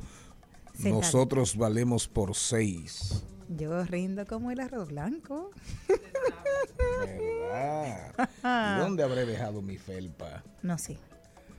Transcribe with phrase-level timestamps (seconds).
[0.84, 3.24] Nosotros valemos por seis.
[3.48, 5.50] Yo rindo como el arroz blanco.
[7.00, 8.14] ¿Verdad?
[8.76, 10.42] ¿Y dónde habré dejado mi felpa?
[10.62, 10.98] No sé.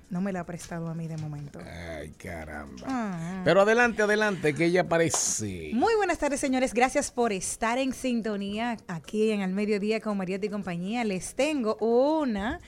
[0.09, 1.59] No me la ha prestado a mí de momento.
[1.65, 2.83] Ay, caramba.
[2.85, 3.41] Ah.
[3.43, 5.71] Pero adelante, adelante, que ella aparece.
[5.73, 6.73] Muy buenas tardes, señores.
[6.75, 11.03] Gracias por estar en sintonía aquí en el mediodía con Mariotti y compañía.
[11.03, 12.59] Les tengo una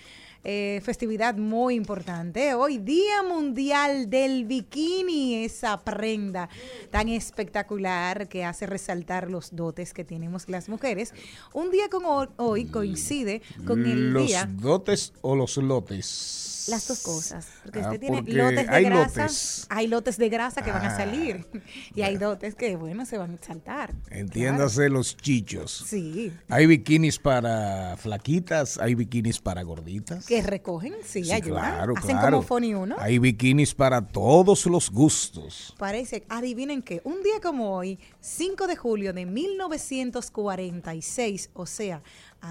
[0.45, 2.53] eh, festividad muy importante.
[2.53, 6.49] Hoy, Día Mundial del Bikini, esa prenda
[6.91, 11.13] tan espectacular que hace resaltar los dotes que tenemos las mujeres.
[11.51, 14.47] Un día como hoy coincide con el ¿Los día.
[14.51, 16.54] dotes o los lotes?
[16.67, 17.47] Las dos cosas.
[17.63, 19.21] Porque Ah, usted tiene porque lotes de hay grasa.
[19.23, 19.65] lotes.
[19.69, 21.45] Hay lotes de grasa que van a Ah, salir.
[21.93, 23.93] Y hay dotes que, bueno, se van a saltar.
[24.09, 25.85] Entiéndase los chichos.
[25.87, 26.05] Claro.
[26.05, 26.33] Sí.
[26.49, 30.25] Hay bikinis para flaquitas, hay bikinis para gorditas.
[30.25, 31.63] Que recogen, sí, Sí, ayudan.
[31.75, 32.37] claro, Hacen claro.
[32.37, 32.95] como Fonny uno.
[32.99, 35.73] Hay bikinis para todos los gustos.
[35.77, 42.01] Parece, adivinen que un día como hoy, 5 de julio de 1946, o sea,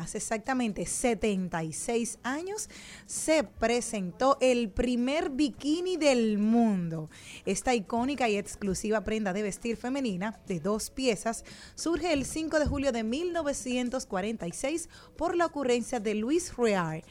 [0.00, 2.68] hace exactamente 76 años,
[3.06, 7.10] se presentó el primer bikini del mundo.
[7.46, 11.44] Esta icónica y exclusiva prenda de vestir femenina de dos piezas
[11.74, 17.02] surge el 5 de julio de 1946 por la ocurrencia de Louis Reard,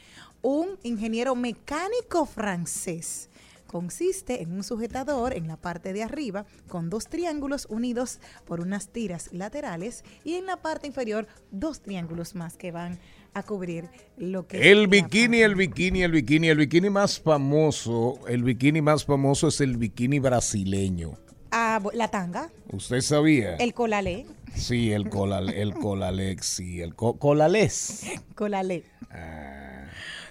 [0.42, 3.30] un ingeniero mecánico francés
[3.66, 8.88] consiste en un sujetador en la parte de arriba con dos triángulos unidos por unas
[8.88, 12.98] tiras laterales y en la parte inferior dos triángulos más que van
[13.32, 18.20] a cubrir lo que es El bikini, el bikini, el bikini, el bikini más famoso,
[18.28, 21.14] el bikini más famoso es el bikini brasileño.
[21.50, 23.56] Ah, la tanga, ¿Usted sabía?
[23.56, 28.04] el colalé, Sí, el colal, el colalex, sí, el co- colales.
[28.36, 28.84] colalé.
[29.10, 29.73] Ah.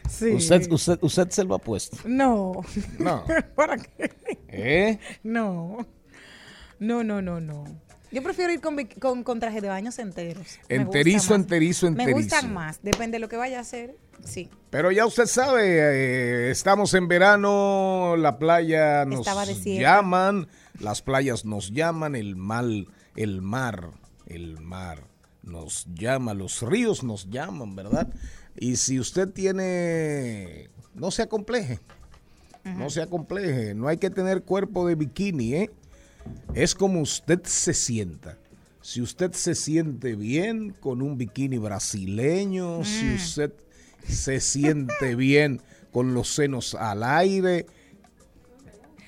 [0.09, 0.31] Sí.
[0.31, 1.97] ¿Usted, usted, usted se lo ha puesto.
[2.05, 2.53] No.
[2.99, 3.23] No.
[3.55, 4.11] ¿Para qué?
[4.49, 4.99] ¿Eh?
[5.23, 5.85] No.
[6.79, 7.63] No, no, no, no.
[8.11, 10.59] Yo prefiero ir con, con, con traje de baños enteros.
[10.69, 11.39] Enterizo, más.
[11.41, 12.17] enterizo, Me enterizo.
[12.17, 12.79] gustan más.
[12.83, 13.97] Depende de lo que vaya a hacer.
[14.23, 14.49] Sí.
[14.69, 19.25] Pero ya usted sabe, eh, estamos en verano, la playa nos
[19.65, 20.47] llaman,
[20.79, 23.89] las playas nos llaman, el mal, el mar,
[24.27, 25.03] el mar
[25.41, 28.07] nos llama, los ríos nos llaman, ¿verdad?
[28.57, 31.79] Y si usted tiene, no se acompleje,
[32.63, 35.69] no se acompleje, no hay que tener cuerpo de bikini, ¿eh?
[36.53, 38.37] Es como usted se sienta.
[38.81, 43.53] Si usted se siente bien con un bikini brasileño, si usted
[44.07, 45.61] se siente bien
[45.91, 47.65] con los senos al aire,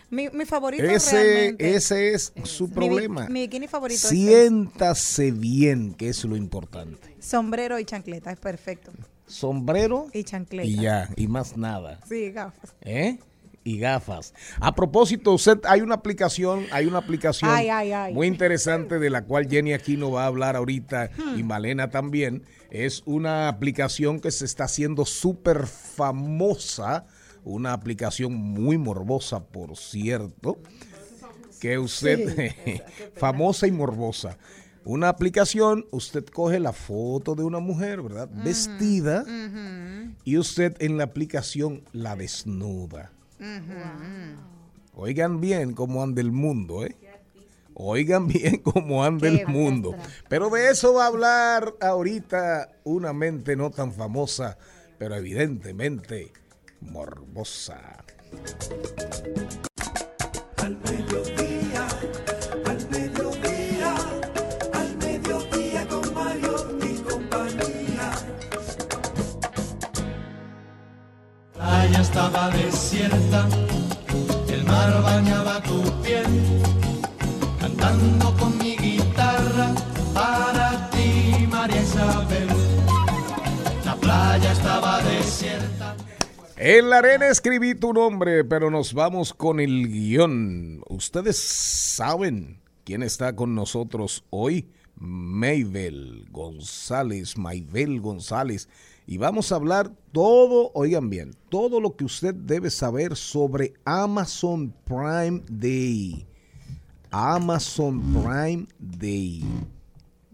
[0.09, 1.75] Mi, mi favorito ese, realmente.
[1.75, 3.27] ese es su mi bi- problema.
[3.27, 7.15] Mi, bikini favorito es Siéntase bien, que es lo importante.
[7.19, 8.31] sombrero y chancleta.
[8.31, 8.91] Es perfecto.
[9.27, 10.67] Sombrero Y chancleta.
[10.67, 11.99] y ya, y más nada.
[12.07, 12.75] Sí, gafas.
[12.81, 13.17] ¿Eh?
[13.67, 14.35] y gafas.
[14.59, 18.13] A propósito, usted hay una aplicación, hay una aplicación Ay, ay, ay.
[18.13, 22.43] muy interesante de la cual Jenny Aquino va a hablar ahorita y Malena también.
[22.69, 27.07] Es una aplicación que se está haciendo súper famosa,
[27.43, 30.59] una aplicación muy morbosa, por cierto,
[31.59, 32.53] que usted,
[33.15, 34.37] famosa y morbosa.
[34.85, 38.29] Una aplicación, usted coge la foto de una mujer, ¿verdad?
[38.31, 39.25] Vestida
[40.23, 43.11] y usted en la aplicación la desnuda.
[44.93, 46.95] Oigan bien cómo anda el mundo, ¿eh?
[47.73, 49.95] Oigan bien cómo anda Qué el mundo.
[50.29, 54.59] Pero de eso va a hablar ahorita una mente no tan famosa,
[54.99, 56.31] pero evidentemente
[56.79, 58.05] morbosa.
[72.15, 73.45] Estaba desierta,
[74.47, 76.25] el mar bañaba tu piel,
[77.59, 79.75] cantando con mi guitarra
[80.13, 82.47] para ti, María Isabel.
[83.83, 85.97] La playa estaba desierta.
[86.55, 90.83] En la arena escribí tu nombre, pero nos vamos con el guion.
[90.87, 94.69] Ustedes saben quién está con nosotros hoy.
[94.97, 98.69] Maybel González, Maybel González.
[99.07, 104.73] Y vamos a hablar todo, oigan bien, todo lo que usted debe saber sobre Amazon
[104.85, 106.25] Prime Day.
[107.11, 109.43] Amazon Prime Day.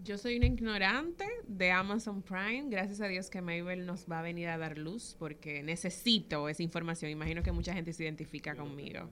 [0.04, 2.64] Yo soy una ignorante de Amazon Prime.
[2.70, 6.62] Gracias a Dios que Mabel nos va a venir a dar luz porque necesito esa
[6.62, 7.10] información.
[7.10, 9.08] Imagino que mucha gente se identifica conmigo.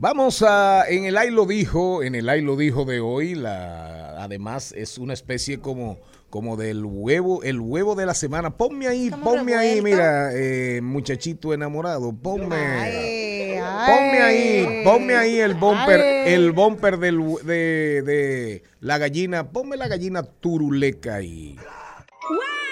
[0.00, 4.22] Vamos a, en el Ay lo dijo, en el Ay lo dijo de hoy, la,
[4.22, 5.98] además es una especie como,
[6.30, 8.50] como del huevo, el huevo de la semana.
[8.56, 15.40] Ponme ahí, Estamos ponme ahí, mira, eh, muchachito enamorado, ponme, Ay, ponme ahí, ponme ahí
[15.40, 16.32] el bumper, Ay.
[16.32, 21.56] el bumper del, de, de la gallina, ponme la gallina turuleca ahí.
[21.56, 22.67] ¡Wow!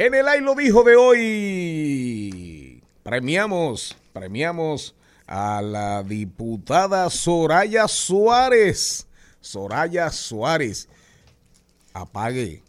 [0.00, 4.94] En el Ay lo dijo de hoy, premiamos, premiamos
[5.26, 9.06] a la diputada Soraya Suárez.
[9.42, 10.88] Soraya Suárez,
[11.92, 12.62] apague,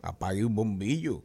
[0.00, 1.22] apague un bombillo,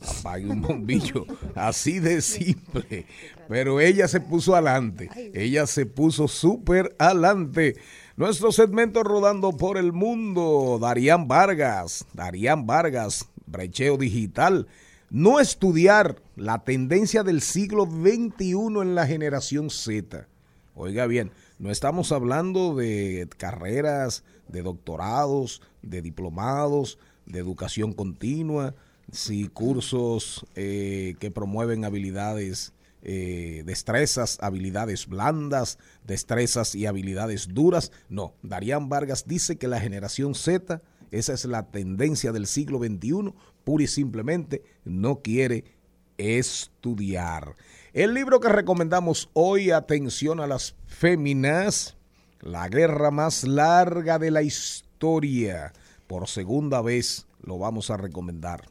[0.00, 3.04] apague un bombillo, así de simple.
[3.50, 7.76] Pero ella se puso adelante, ella se puso súper adelante.
[8.16, 14.66] Nuestro segmento rodando por el mundo, Darían Vargas, Darían Vargas, brecheo digital.
[15.10, 20.28] No estudiar la tendencia del siglo XXI en la generación Z.
[20.74, 28.74] Oiga bien, no estamos hablando de carreras, de doctorados, de diplomados, de educación continua,
[29.12, 37.92] sí, cursos eh, que promueven habilidades, eh, destrezas, habilidades blandas, destrezas y habilidades duras.
[38.08, 43.34] No, Darían Vargas dice que la generación Z, esa es la tendencia del siglo XXI,
[43.64, 45.64] pura y simplemente no quiere
[46.18, 47.56] estudiar.
[47.92, 51.96] El libro que recomendamos hoy, atención a las féminas,
[52.40, 55.74] La guerra más larga de la historia.
[56.06, 58.68] Por segunda vez lo vamos a recomendar.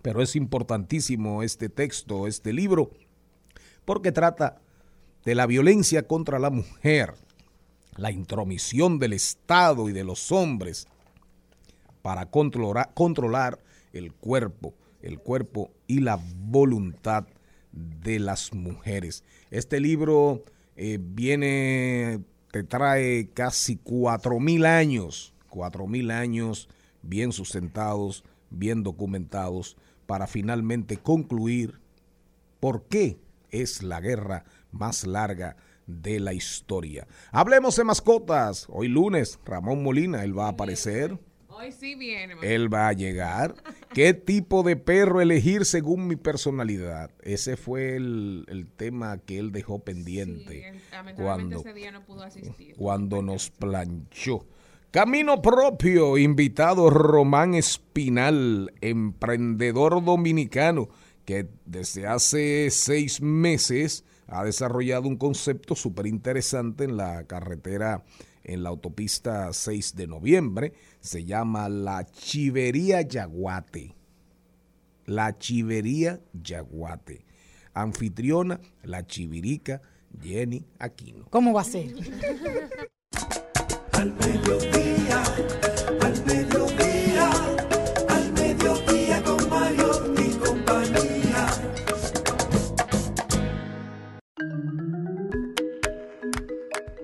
[0.00, 2.90] Pero es importantísimo este texto, este libro,
[3.84, 4.60] porque trata
[5.24, 7.14] de la violencia contra la mujer,
[7.96, 10.86] la intromisión del Estado y de los hombres
[12.06, 13.58] para controlar, controlar
[13.92, 17.26] el cuerpo, el cuerpo y la voluntad
[17.72, 19.24] de las mujeres.
[19.50, 20.44] Este libro
[20.76, 22.20] eh, viene,
[22.52, 26.68] te trae casi cuatro mil años, cuatro mil años
[27.02, 31.80] bien sustentados, bien documentados, para finalmente concluir
[32.60, 33.18] por qué
[33.50, 35.56] es la guerra más larga
[35.88, 37.08] de la historia.
[37.32, 38.68] Hablemos de mascotas.
[38.68, 41.18] Hoy lunes, Ramón Molina, él va a aparecer.
[41.58, 42.34] Hoy sí viene.
[42.42, 43.54] Él va a llegar.
[43.94, 47.10] ¿Qué tipo de perro elegir según mi personalidad?
[47.22, 51.90] Ese fue el, el tema que él dejó Sí, pendiente él, lamentablemente cuando, ese día
[51.92, 52.74] no pudo asistir.
[52.76, 54.46] cuando nos planchó.
[54.90, 60.88] Camino propio, invitado Román Espinal, emprendedor dominicano
[61.24, 68.04] que desde hace seis meses ha desarrollado un concepto súper interesante en la carretera,
[68.46, 70.72] en la autopista 6 de noviembre.
[71.00, 73.94] Se llama la Chivería Yaguate.
[75.04, 77.24] La Chivería Yaguate.
[77.74, 79.82] anfitriona, la chivirica
[80.22, 81.26] Jenny Aquino.
[81.28, 81.94] ¿Cómo va a ser?
[83.92, 84.85] Al mediodía,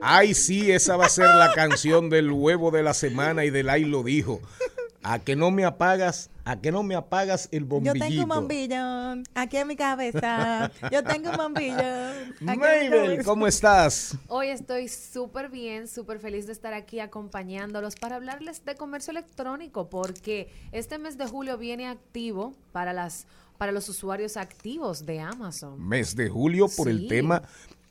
[0.02, 3.68] Ay, sí, esa va a ser la canción del huevo de la semana y del
[3.68, 4.40] ay lo dijo.
[5.04, 8.06] A que no me apagas, a que no me apagas el Yo bombillito.
[8.06, 10.70] tengo un bombillo aquí en mi cabeza.
[10.92, 11.70] Yo tengo un mi
[12.40, 13.24] Mabel.
[13.24, 14.16] ¿cómo estás?
[14.28, 19.90] Hoy estoy súper bien, súper feliz de estar aquí acompañándolos para hablarles de comercio electrónico,
[19.90, 23.26] porque este mes de julio viene activo para las
[23.58, 25.86] para los usuarios activos de Amazon.
[25.86, 27.42] Mes de julio por el tema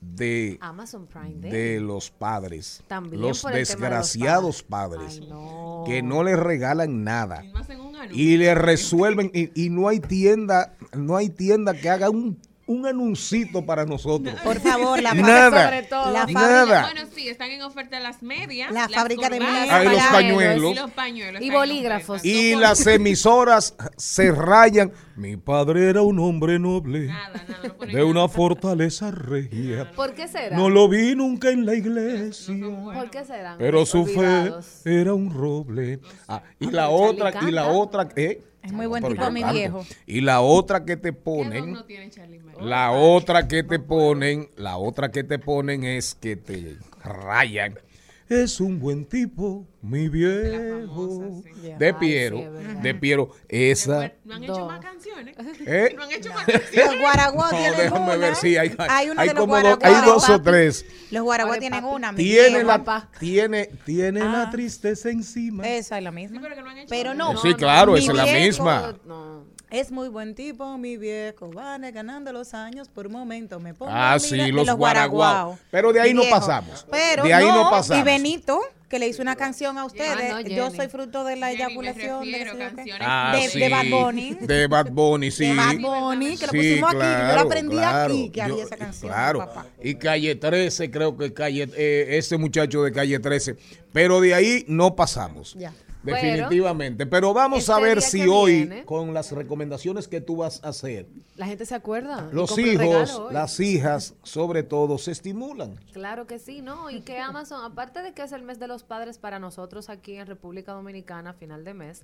[0.01, 1.51] de, Amazon Prime Day.
[1.51, 2.84] de los padres.
[2.88, 5.20] También los desgraciados padres.
[5.20, 5.20] padres.
[5.22, 5.84] Ay, no.
[5.86, 7.43] Que no les regalan nada.
[8.12, 8.22] Y.
[8.34, 12.39] Y le resuelven, y, y no hay tienda, no hay tienda que haga un,
[12.72, 14.34] un anuncito para nosotros.
[14.44, 15.66] Por favor, la Nada.
[15.66, 16.12] Sobre todo.
[16.12, 16.82] La Nada.
[16.84, 18.72] Bueno, sí, están en oferta las medias.
[18.72, 20.72] La las fábrica de medias los pañuelos.
[20.72, 21.42] Y los pañuelos.
[21.42, 22.25] Y bolígrafos.
[22.25, 24.92] Y No, las emisoras se rayan.
[25.16, 27.75] Mi padre era un hombre noble, Nada, nada.
[27.80, 29.92] no de una fortaleza regia.
[29.92, 30.56] ¿Por qué será?
[30.56, 32.56] No lo vi nunca en la iglesia.
[32.94, 33.58] ¿Por qué serán?
[33.58, 34.51] Pero su fe
[34.86, 36.00] era un roble.
[36.28, 38.42] Ah, y la Charlie otra, y la otra, ¿eh?
[38.63, 39.56] Es muy buen tipo, mi canto.
[39.56, 39.86] viejo.
[40.06, 42.10] Y la otra que te ¿Qué ponen, no tiene
[42.60, 47.80] la otra que te ponen, la otra que te ponen es que te rayan.
[48.33, 50.88] Es un buen tipo, mi viejo.
[50.88, 51.73] famosa, sí.
[51.77, 53.29] De Ay, Piero, sí, de Piero.
[53.50, 54.67] Esa, ¿No han hecho Dos.
[54.67, 55.35] más canciones?
[55.65, 55.93] ¿eh?
[55.97, 56.85] ¿No han hecho más canciones?
[56.85, 58.15] Los guaraguas No, tienen déjame una.
[58.15, 59.79] ver hay, como dos, guaraguas.
[59.83, 60.85] hay dos o tres.
[61.11, 62.15] Los guaraguas Ore, tienen una.
[62.15, 63.09] Tiene la, papá.
[63.19, 64.50] tiene, tiene la Ah.
[64.50, 65.67] tristeza encima.
[65.67, 66.38] Esa es la misma.
[66.38, 67.17] Sí, pero que no han hecho Pero más.
[67.17, 67.38] no.
[67.41, 68.95] Sí, claro, esa es la misma.
[69.05, 69.43] No.
[69.72, 71.50] Es muy buen tipo, mi viejo.
[71.50, 73.58] Van ganando los años por un momento.
[73.62, 75.58] Me pongo Ah, a sí, de los guaraguao.
[75.72, 76.86] Pero de ahí no pasamos.
[76.92, 78.01] Pero De ahí no no, pasamos.
[78.01, 78.60] Y Benito,
[78.90, 80.12] que le hizo una canción a ustedes.
[80.34, 82.30] Ah, no, Yo soy fruto de la eyaculación.
[82.30, 83.60] de refiero, Ah, de- sí.
[83.60, 84.34] de Bad Bunny.
[84.42, 85.46] De Bad Bunny, sí.
[85.48, 86.94] De Bad Bunny, que lo Sí, pusimos aquí.
[86.96, 88.13] Yo claro, lo aprendí claro.
[88.13, 89.10] aquí, que Yo- había esa canción.
[89.10, 89.40] Claro.
[89.40, 89.66] papá.
[89.82, 93.56] Y Calle 13, creo que Calle, eh, ese muchacho de Calle 13.
[93.94, 95.54] Pero de ahí no pasamos.
[95.54, 95.72] Ya.
[96.03, 97.05] Definitivamente.
[97.05, 100.70] Pero vamos este a ver si hoy, viene- con las recomendaciones que tú vas a
[100.70, 102.29] hacer, La gente se acuerda.
[102.31, 105.75] los hijos, las hijas, sobre todo, se estimulan.
[105.93, 106.89] Claro que sí, ¿no?
[106.89, 110.15] Y que Amazon, aparte de que es el mes de los padres para nosotros aquí
[110.15, 112.03] en República Dominicana, final de mes,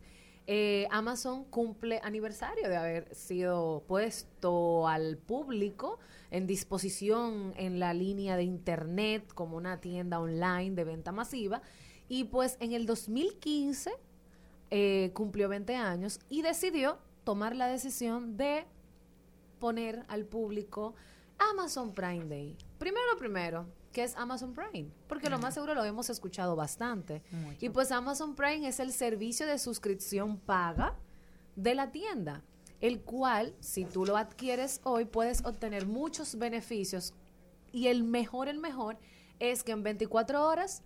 [0.49, 5.99] eh, Amazon cumple aniversario de haber sido puesto al público
[6.31, 11.61] en disposición en la línea de internet como una tienda online de venta masiva.
[12.09, 13.91] Y pues en el 2015
[14.69, 18.65] eh, cumplió 20 años y decidió tomar la decisión de
[19.59, 20.95] poner al público
[21.51, 22.57] Amazon Prime Day.
[22.77, 27.23] Primero primero, que es Amazon Prime, porque lo más seguro lo hemos escuchado bastante.
[27.59, 30.95] Y pues Amazon Prime es el servicio de suscripción paga
[31.55, 32.43] de la tienda,
[32.79, 37.13] el cual, si tú lo adquieres hoy, puedes obtener muchos beneficios.
[37.71, 38.99] Y el mejor, el mejor,
[39.39, 40.83] es que en 24 horas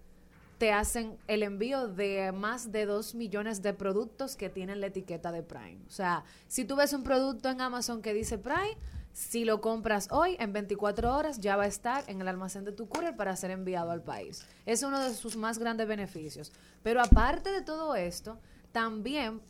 [0.61, 5.31] te hacen el envío de más de 2 millones de productos que tienen la etiqueta
[5.31, 5.79] de Prime.
[5.87, 8.77] O sea, si tú ves un producto en Amazon que dice Prime,
[9.11, 12.73] si lo compras hoy, en 24 horas ya va a estar en el almacén de
[12.73, 14.45] tu courier para ser enviado al país.
[14.67, 16.51] Es uno de sus más grandes beneficios.
[16.83, 18.37] Pero aparte de todo esto,
[18.71, 19.41] también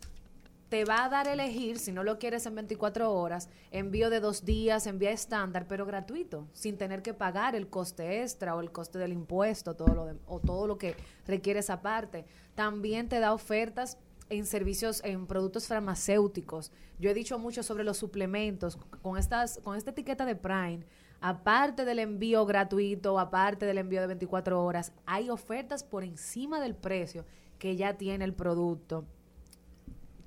[0.72, 4.22] te va a dar a elegir, si no lo quieres en 24 horas, envío de
[4.22, 8.72] dos días, envío estándar, pero gratuito, sin tener que pagar el coste extra o el
[8.72, 10.96] coste del impuesto todo lo de- o todo lo que
[11.28, 12.24] requiere esa parte.
[12.56, 13.98] También te da ofertas
[14.30, 16.72] en servicios, en productos farmacéuticos.
[17.00, 18.78] Yo he dicho mucho sobre los suplementos.
[19.02, 20.86] Con, estas, con esta etiqueta de Prime,
[21.20, 26.76] aparte del envío gratuito, aparte del envío de 24 horas, hay ofertas por encima del
[26.76, 27.26] precio
[27.60, 29.04] que ya tiene el producto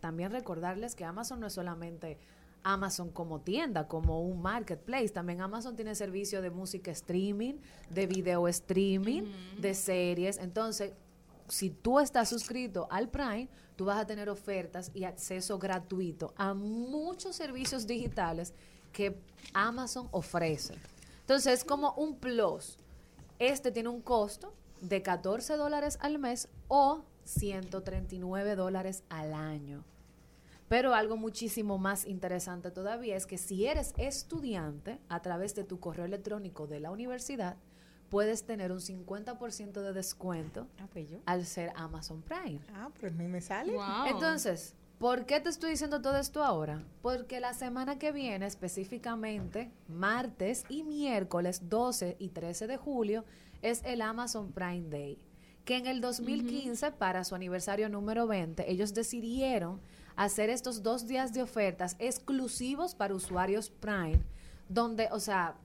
[0.05, 2.19] también recordarles que Amazon no es solamente
[2.63, 5.09] Amazon como tienda, como un marketplace.
[5.09, 7.55] También Amazon tiene servicio de música streaming,
[7.89, 9.23] de video streaming,
[9.59, 10.37] de series.
[10.37, 10.93] Entonces,
[11.49, 16.53] si tú estás suscrito al Prime, tú vas a tener ofertas y acceso gratuito a
[16.53, 18.53] muchos servicios digitales
[18.93, 19.19] que
[19.55, 20.75] Amazon ofrece.
[21.21, 22.77] Entonces, es como un plus.
[23.39, 29.83] Este tiene un costo de 14 dólares al mes o 139 dólares al año.
[30.75, 35.78] Pero algo muchísimo más interesante todavía es que si eres estudiante, a través de tu
[35.78, 37.59] correo electrónico de la universidad,
[38.09, 42.59] puedes tener un 50% de descuento Ah, pues al ser Amazon Prime.
[42.75, 43.73] Ah, pues a mí me sale.
[43.73, 44.07] Wow.
[44.09, 46.83] Entonces, ¿Por qué te estoy diciendo todo esto ahora?
[47.02, 53.25] Porque la semana que viene, específicamente, martes y miércoles 12 y 13 de julio,
[53.62, 55.21] es el Amazon Prime Day.
[55.64, 59.81] Que en el 2015, para su aniversario número 20, ellos decidieron
[60.16, 64.21] hacer estos dos días de ofertas exclusivos para usuarios Prime,
[64.68, 65.56] donde, o sea,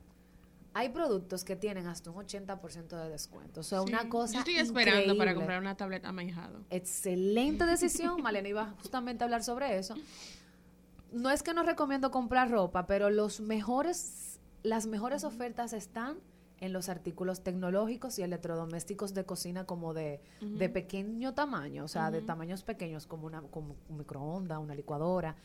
[0.73, 3.61] hay productos que tienen hasta un 80% de descuento.
[3.61, 3.85] O sea, Sí.
[3.89, 6.59] una cosa Yo estoy esperando para comprar una tableta manejado.
[6.69, 8.21] Excelente decisión.
[8.21, 9.95] Malena iba justamente a hablar sobre eso.
[11.11, 16.17] No es que no recomiendo comprar ropa, pero los mejores, las mejores ofertas están
[16.61, 22.11] en los artículos tecnológicos y electrodomésticos de cocina como de, de pequeño tamaño, o sea,
[22.11, 25.35] de tamaños pequeños como, una, como un microondas, una licuadora.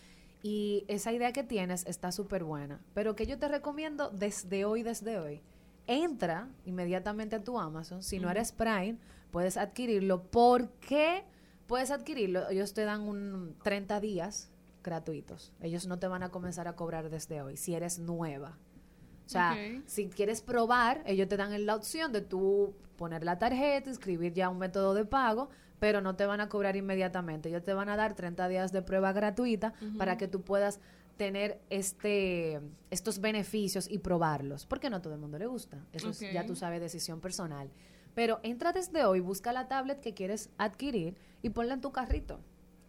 [0.43, 2.81] Y esa idea que tienes está súper buena.
[2.93, 5.41] Pero que yo te recomiendo desde hoy, desde hoy,
[5.87, 8.03] entra inmediatamente a tu Amazon.
[8.03, 8.99] Si no eres Prime,
[9.31, 10.23] puedes adquirirlo.
[10.23, 11.25] ¿Por qué
[11.67, 12.49] puedes adquirirlo?
[12.51, 14.51] Ellos te dan un 30 días
[14.83, 15.53] gratuitos.
[15.61, 18.59] Ellos no te van a comenzar a cobrar desde hoy si eres nueva.
[19.27, 23.91] O sea, si quieres probar, ellos te dan la opción de tú poner la tarjeta,
[23.91, 27.49] escribir ya un método de pago, pero no te van a cobrar inmediatamente.
[27.49, 30.81] Ellos te van a dar 30 días de prueba gratuita para que tú puedas
[31.17, 35.79] tener este estos beneficios y probarlos, porque no a todo el mundo le gusta.
[35.93, 37.71] Eso es, ya tú sabes, decisión personal.
[38.15, 42.41] Pero entra desde hoy, busca la tablet que quieres adquirir y ponla en tu carrito.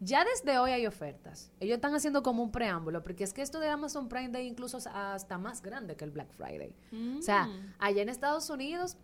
[0.05, 1.51] Ya desde hoy hay ofertas.
[1.59, 4.77] Ellos están haciendo como un preámbulo, porque es que esto de Amazon Prime Day incluso
[4.77, 6.75] es hasta más grande que el Black Friday.
[7.17, 7.73] O sea, Mm.
[7.79, 8.97] allá en Estados Unidos,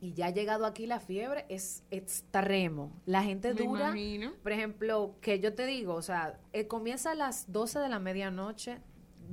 [0.00, 2.90] y ya ha llegado aquí la fiebre, es extremo.
[3.06, 4.32] La gente Me dura, imagino.
[4.42, 7.98] por ejemplo, que yo te digo, o sea, eh, comienza a las 12 de la
[8.00, 8.78] medianoche,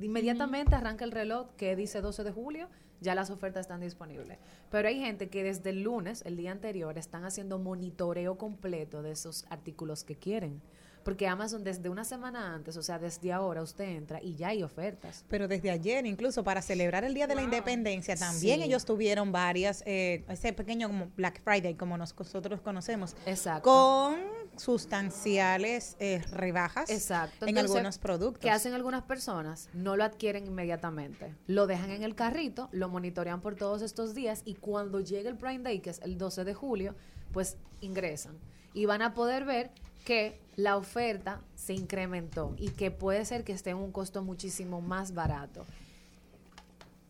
[0.00, 2.68] inmediatamente arranca el reloj que dice 12 de julio,
[3.00, 4.38] ya las ofertas están disponibles.
[4.70, 9.12] Pero hay gente que desde el lunes, el día anterior, están haciendo monitoreo completo de
[9.12, 10.60] esos artículos que quieren.
[11.04, 14.62] Porque Amazon desde una semana antes, o sea, desde ahora usted entra y ya hay
[14.62, 15.24] ofertas.
[15.28, 17.42] Pero desde ayer, incluso para celebrar el Día de la.
[17.42, 18.64] Independencia, también Sí.
[18.66, 23.62] ellos tuvieron varias, eh, ese pequeño como Black Friday, como nos- nosotros conocemos, Exacto.
[23.62, 24.16] con
[24.56, 27.46] sustanciales eh, rebajas Exacto.
[27.46, 28.40] en algunos productos.
[28.40, 29.68] ¿Qué hacen algunas personas?
[29.72, 31.34] No lo adquieren inmediatamente.
[31.46, 35.36] Lo dejan en el carrito, lo monitorean por todos estos días y cuando llegue el
[35.36, 36.94] Prime Day, que es el 12 de julio,
[37.32, 38.38] pues ingresan.
[38.74, 39.70] Y van a poder ver
[40.08, 44.80] que la oferta se incrementó y que puede ser que esté en un costo muchísimo
[44.80, 45.66] más barato.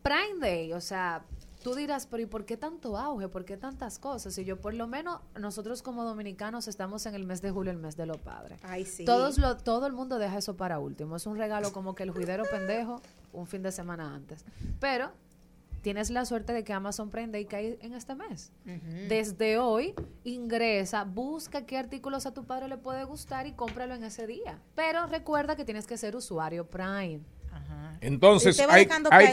[0.02, 1.22] Prime Day, o sea,
[1.62, 3.28] tú dirás, pero ¿y por qué tanto auge?
[3.28, 4.36] ¿Por qué tantas cosas?
[4.38, 7.78] Y yo, por lo menos, nosotros como dominicanos estamos en el mes de julio, el
[7.78, 8.58] mes de los padres.
[8.64, 9.04] Ay, sí.
[9.04, 11.14] Todos lo, todo el mundo deja eso para último.
[11.14, 13.00] Es un regalo como que el juidero pendejo
[13.32, 14.44] un fin de semana antes.
[14.80, 15.12] Pero
[15.82, 18.52] tienes la suerte de que Amazon Prime Day cae en este mes.
[19.08, 24.04] Desde hoy, ingresa, busca qué artículos a tu padre le puede gustar y cómpralo en
[24.04, 24.58] ese día.
[24.74, 27.20] Pero recuerda que tienes que ser usuario Prime.
[27.50, 27.96] Ajá.
[28.00, 28.86] Entonces hay,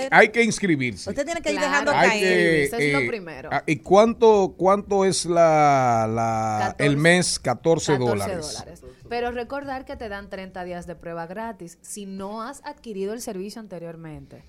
[0.10, 1.10] hay, que inscribirse.
[1.10, 2.22] Usted tiene que ir dejando Hay caer.
[2.22, 3.50] que, Eso es lo eh, primero.
[3.52, 7.40] ah, ¿Y cuánto, cuánto es la, la el 14 mes?
[7.40, 8.54] 14, 14 dólares.
[8.54, 8.84] dólares.
[9.10, 13.22] Pero recordar que te dan 30 días de prueba gratis si no has adquirido el
[13.22, 14.44] servicio anteriormente.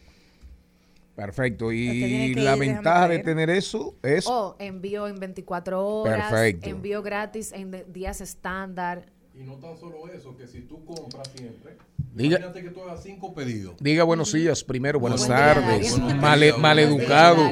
[1.16, 1.72] Perfecto.
[1.72, 4.26] Y la ir ventaja de tener eso es...
[4.26, 6.68] O envío en 24 horas, Perfecto.
[6.68, 9.06] envío gratis en días estándar.
[9.34, 11.76] Y no tan solo eso, que si tú compras siempre,
[12.16, 13.74] Diga- imagínate que tú hagas cinco pedidos.
[13.78, 15.90] Diga buenos días primero, buenas Buen día, tardes.
[16.00, 17.50] Buenos Mal, días, Maleducado.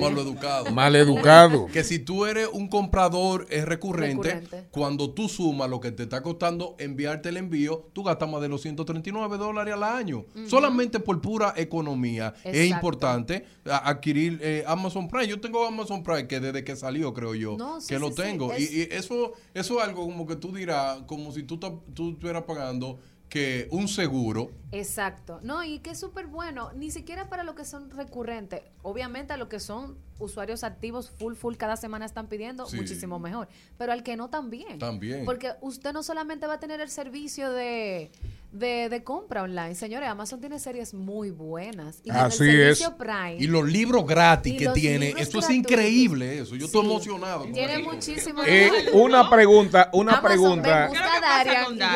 [0.72, 1.66] Maleducado.
[1.66, 4.68] Que si tú eres un comprador es recurrente, Recurrente.
[4.70, 8.48] cuando tú sumas lo que te está costando enviarte el envío, tú gastas más de
[8.48, 10.24] los 139 dólares al año.
[10.48, 12.34] Solamente por pura economía.
[12.44, 15.28] Es importante adquirir eh, Amazon Prime.
[15.28, 18.14] Yo tengo Amazon Prime que desde que salió, creo yo, No, sí, que lo sí.
[18.16, 18.52] tengo.
[18.52, 22.10] Es- Y, y eso, eso es algo como que tú dirás, como si tú, tú
[22.10, 22.98] estuvieras pagando
[23.28, 24.50] que un seguro.
[24.70, 25.40] Exacto.
[25.42, 28.62] No, y que es súper bueno, ni siquiera para lo que son recurrentes.
[28.82, 32.76] Obviamente a lo que son usuarios activos full, full, cada semana están pidiendo, Sí.
[32.76, 33.48] muchísimo mejor.
[33.76, 34.78] Pero al que no también.
[34.78, 35.24] También.
[35.24, 38.12] Porque usted no solamente va a tener el servicio de,
[38.54, 39.74] de, de compra online.
[39.74, 42.00] Señores, Amazon tiene series muy buenas.
[42.04, 42.94] Y Así servicio es.
[42.94, 43.36] Prime.
[43.38, 45.06] Y los libros gratis Y que los tiene.
[45.08, 46.54] libros Eso es increíble, eso.
[46.56, 47.44] Yo estoy emocionado.
[47.46, 47.92] Tiene eso.
[47.92, 48.44] muchísimos.
[48.46, 50.90] Eh, una pregunta, una Amazon, pregunta.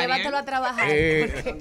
[0.01, 0.89] llévatelo a trabajar.
[0.91, 1.57] Eh,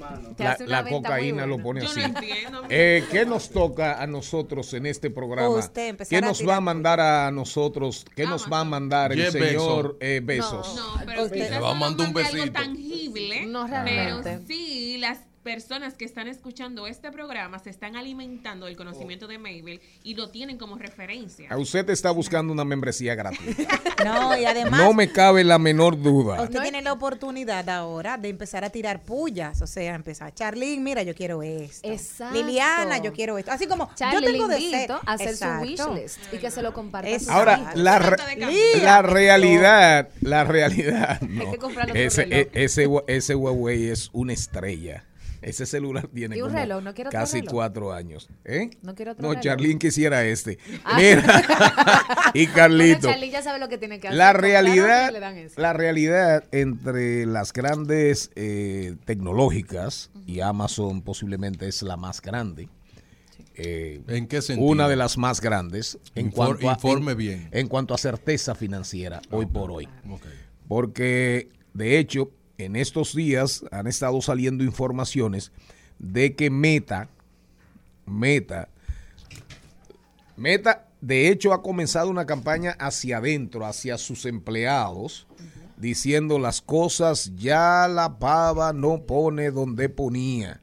[0.66, 2.00] La, cocaína lo pone Yo así.
[2.00, 2.62] no entiendo.
[2.68, 5.48] Eh, ¿Qué nos toca a nosotros en este programa?
[5.50, 8.04] Usted ¿Qué nos va a mandar a nosotros?
[8.16, 9.96] ¿Qué nos va a mandar el Jeff señor Bezos.
[10.00, 10.74] eh, Besos?
[10.76, 12.60] No, pero Usted- quizás Le va a no mandar un besito.
[13.12, 14.46] Tangible, No, pero realmente.
[14.46, 19.80] sí las personas que están escuchando este programa se están alimentando del conocimiento de Mabel
[20.02, 21.48] y lo tienen como referencia.
[21.50, 23.80] A usted está buscando una membresía gratuita.
[24.04, 26.42] No, y además No me cabe la menor duda.
[26.42, 31.02] usted tiene la oportunidad ahora de empezar a tirar pullas, o sea, empezar, Charlene, mira,
[31.02, 31.88] yo quiero esto.
[31.90, 32.34] Exacto.
[32.36, 33.50] Liliana, yo quiero esto.
[33.50, 34.72] Así como Charlie, yo tengo le de ser.
[34.74, 35.66] invito a hacer Exacto.
[35.66, 37.14] su wishlist y que se lo comparta.
[37.14, 38.16] a sus Ahora, la, re-
[38.82, 41.50] la realidad, la realidad, no.
[41.50, 45.04] que comprarle otro ese, e- ese, ese Huawei es una estrella.
[45.40, 47.52] Ese celular tiene ¿Y un como casi reloj?
[47.52, 48.28] cuatro años.
[48.44, 48.70] ¿Eh?
[48.82, 49.78] ¿No quiere otro No, reloj?
[49.78, 50.58] Quisiera este.
[50.84, 50.96] Ah.
[50.96, 51.42] Mira,
[52.34, 53.08] y Bueno, Carlito.
[53.08, 54.18] Charlie ya sabe lo que tiene que hacer.
[54.18, 55.12] La realidad,
[55.56, 62.68] la realidad entre las grandes eh, tecnológicas y Amazon posiblemente es la más grande.
[63.60, 64.68] Eh, ¿En qué sentido?
[64.68, 67.48] Una de las más grandes en Infor- cuanto a, informe en- bien.
[67.50, 69.88] en cuanto a certeza financiera hoy por hoy.
[70.68, 75.52] Porque de hecho en estos días han estado saliendo informaciones
[75.98, 77.08] de que Meta,
[78.04, 78.68] Meta,
[80.36, 85.26] Meta de hecho ha comenzado una campaña hacia adentro, hacia sus empleados,
[85.76, 90.60] diciendo las cosas ya la pava no pone donde ponía.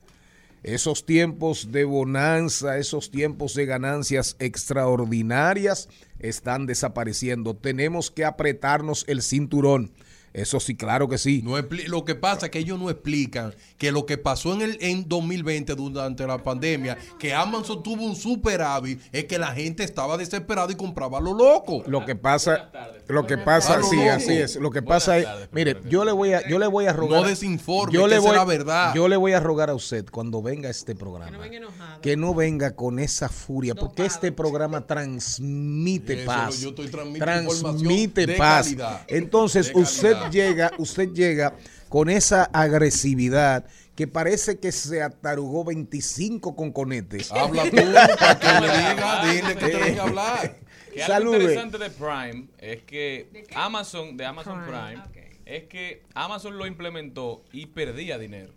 [0.63, 7.55] Esos tiempos de bonanza, esos tiempos de ganancias extraordinarias están desapareciendo.
[7.55, 9.91] Tenemos que apretarnos el cinturón.
[10.35, 11.41] Eso sí, claro que sí.
[11.43, 11.55] No
[11.87, 15.07] lo que pasa es que ellos no explican que lo que pasó en el en
[15.07, 20.71] 2020 durante la pandemia, que Amazon tuvo un superávit, es que la gente estaba desesperada
[20.73, 21.83] y compraba lo loco.
[21.87, 22.69] Lo que pasa,
[23.07, 23.89] lo que pasa, tardes.
[23.89, 24.57] sí, así es.
[24.57, 27.27] Lo que pasa es, mire, yo le voy a, yo le voy a rogar, No
[27.27, 28.93] desinforme, yo le voy, la verdad.
[28.93, 31.39] yo le voy a rogar a usted cuando venga a este programa,
[32.01, 37.53] que no venga con esa furia, porque este programa transmite Eso, paz, yo estoy transmitiendo
[37.53, 38.65] transmite de paz.
[38.65, 39.01] calidad.
[39.07, 40.24] Entonces De usted calidad.
[40.29, 41.55] Llega, usted llega
[41.89, 47.31] con esa agresividad que parece que se atarugó 25 con conetes.
[47.31, 47.77] Habla tú
[48.19, 50.57] para que le diga, dile que te venga a hablar.
[50.93, 55.03] Que algo interesante de Prime es que Amazon, de Amazon Prime,
[55.45, 58.53] es que Amazon lo implementó y perdía dinero.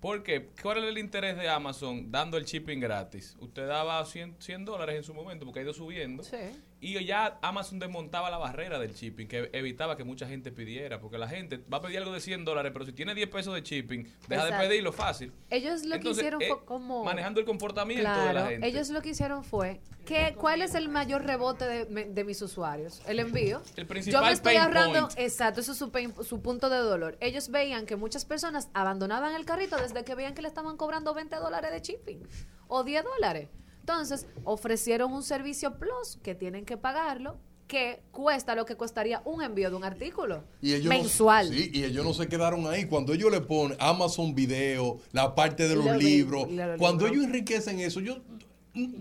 [0.00, 0.48] ¿Por qué?
[0.62, 3.36] ¿Cuál es el interés de Amazon dando el shipping gratis?
[3.40, 6.22] Usted daba 100, 100 dólares en su momento porque ha ido subiendo.
[6.22, 6.36] Sí.
[6.80, 11.00] Y ya Amazon desmontaba la barrera del shipping, que evitaba que mucha gente pidiera.
[11.00, 13.54] Porque la gente va a pedir algo de 100 dólares, pero si tiene 10 pesos
[13.54, 14.62] de shipping, deja Exacto.
[14.62, 15.32] de pedirlo fácil.
[15.50, 17.02] Ellos lo que hicieron eh, fue como...
[17.04, 18.66] Manejando el comportamiento de la gente.
[18.66, 23.02] ellos lo que hicieron fue, ¿qué, ¿cuál es el mayor rebote de, mis usuarios?
[23.08, 23.60] El envío.
[23.76, 25.18] El Yo me estoy pain ahorrando, point.
[25.18, 27.18] exacto, eso es su, pain- su punto de dolor.
[27.20, 31.12] Ellos veían que muchas personas abandonaban el carrito desde que veían que le estaban cobrando
[31.12, 32.22] 20 dólares de shipping
[32.68, 33.48] o 10 dólares.
[33.90, 39.42] Entonces, ofrecieron un servicio plus que tienen que pagarlo, que cuesta lo que costaría un
[39.42, 41.50] envío de un artículo Y ellos mensual.
[41.50, 42.84] No, sí, y ellos no se quedaron ahí.
[42.86, 47.12] Cuando ellos le ponen Amazon Video, la parte de los Lo libros, lo- cuando lo-
[47.14, 48.18] ellos enriquecen eso, yo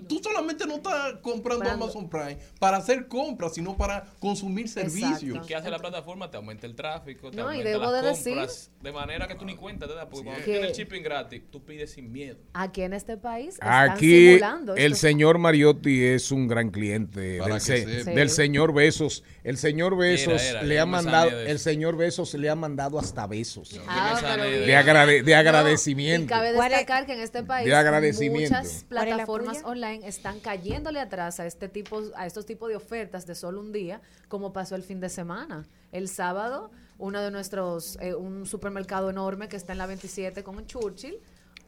[0.08, 1.70] tú solamente no estás comprando.
[1.70, 5.22] Amazon Prime para hacer compras, sino para consumir servicios.
[5.24, 5.48] Exacto.
[5.48, 6.30] ¿Qué hace la plataforma?
[6.32, 9.36] Te aumenta el tráfico, te No, y debo las de decir- compras, de manera que
[9.36, 12.12] tú ni cuenta te das, porque cuando Que- tienes el shipping gratis, tú pides sin
[12.12, 12.38] miedo.
[12.54, 15.08] Aquí en este país están Aquí simulando el esto.
[15.08, 18.30] señor Mariotti es un gran cliente del, se- Sí.
[18.30, 19.24] señor Besos.
[19.44, 23.80] El señor Besos era, le ha mandado, el señor Besos le ha mandado hasta besos
[23.88, 26.26] Ah, de- agrade- de No, agradecimiento.
[26.26, 28.56] y cabe ¿Cuál es- destacar que en este país De agradecimiento.
[28.56, 29.58] muchas ¿Cuál es la plataformas?
[29.68, 33.72] Online están cayéndole atrás a este tipo, a estos tipos de ofertas de solo un
[33.72, 35.68] día, como pasó el fin de semana.
[35.92, 40.66] El sábado, uno de nuestros, eh, un supermercado enorme que está en la 27 con
[40.66, 41.20] Churchill,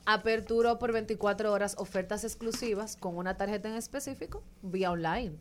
[0.06, 5.36] aperturó por 24 horas ofertas exclusivas con una tarjeta en específico vía online.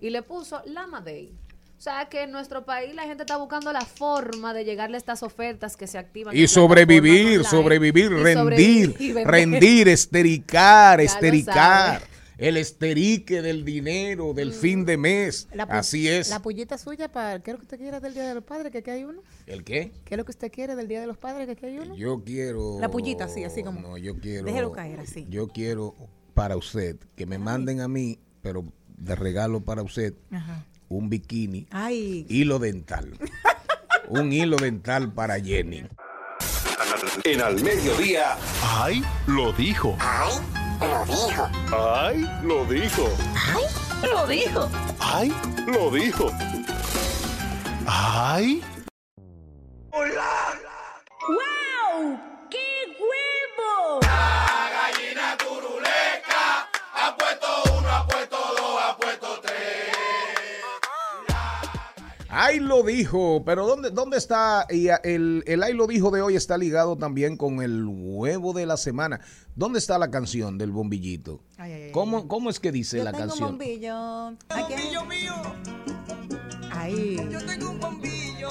[0.00, 1.34] Y le puso Lama Day.
[1.78, 4.98] O sea que en nuestro país la gente está buscando la forma de llegarle a
[4.98, 6.34] estas ofertas que se activan.
[6.36, 8.36] Y sobrevivir, sobrevivir, Y rendir,
[8.94, 12.02] sobrevivir rendir, estericar, Ya estericar.
[12.38, 15.48] El esterique del dinero, del fin de mes.
[15.68, 16.28] Así es.
[16.28, 17.40] La pullita suya para.
[17.40, 18.70] ¿Qué es lo que usted quiere del Día de los Padres?
[18.72, 19.22] Que aquí hay uno.
[19.46, 19.90] ¿El qué?
[20.04, 21.46] ¿Qué es lo que usted quiere del Día de los Padres?
[21.46, 21.96] Que aquí hay uno.
[21.96, 22.78] Yo quiero.
[22.78, 24.44] La pullita, sí, así como- No, yo quiero.
[24.44, 25.26] Déjelo caer así.
[25.30, 25.94] Yo quiero
[26.34, 28.64] para usted que me manden a mí, pero
[28.98, 30.66] de regalo para usted, Ajá.
[30.88, 33.16] Un bikini, Ay, hilo dental.
[34.08, 35.84] un hilo dental para Jenny.
[37.24, 38.36] En al mediodía.
[38.62, 39.02] ¡Ay!
[39.26, 39.96] Lo dijo.
[40.00, 40.32] ¡Ay!
[40.80, 41.48] Lo dijo.
[41.72, 42.28] ¡Ay!
[42.42, 43.08] Lo dijo.
[44.02, 44.70] Lo dijo.
[45.00, 45.32] ¡Ay!
[45.66, 46.30] Lo dijo.
[47.86, 48.62] ¡Ay!
[51.28, 52.18] ¡Wow!
[52.50, 54.00] ¡Qué huevo!
[62.38, 64.66] Ay lo dijo, pero ¿dónde, dónde está?
[64.68, 68.52] Y a- el, el ay lo dijo de hoy está ligado también con el huevo
[68.52, 69.20] de la semana.
[69.54, 71.40] ¿Dónde está la canción del bombillito?
[71.56, 73.50] Ay, ay, ay, ¿Cómo, cómo es que dice Yo la tengo un canción?
[73.52, 74.28] bombillo.
[74.50, 74.86] Aquí en-
[76.72, 77.16] Ahí.
[77.30, 78.50] Yo tengo un bombillo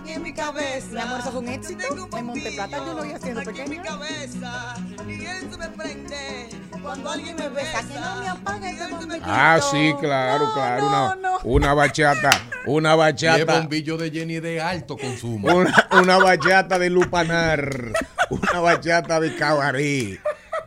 [0.00, 0.86] Aquí en mi cabeza.
[0.92, 1.84] Mi amor, eso fue un éxito.
[2.16, 4.76] En Monteplata yo lo voy haciendo aquí en mi cabeza
[5.08, 6.48] y él se me prende
[6.82, 7.82] cuando alguien me besa.
[7.82, 7.88] besa.
[7.88, 9.24] Que no me apague este bombillito.
[9.26, 10.86] Ah, sí, claro, claro.
[10.86, 12.30] una, una bachata.
[12.66, 13.58] Una Y el bachata.
[13.60, 15.48] bombillo de Jenny de alto consumo.
[15.54, 17.92] Una, una bachata de lupanar.
[18.30, 20.20] Una bachata de cabaret.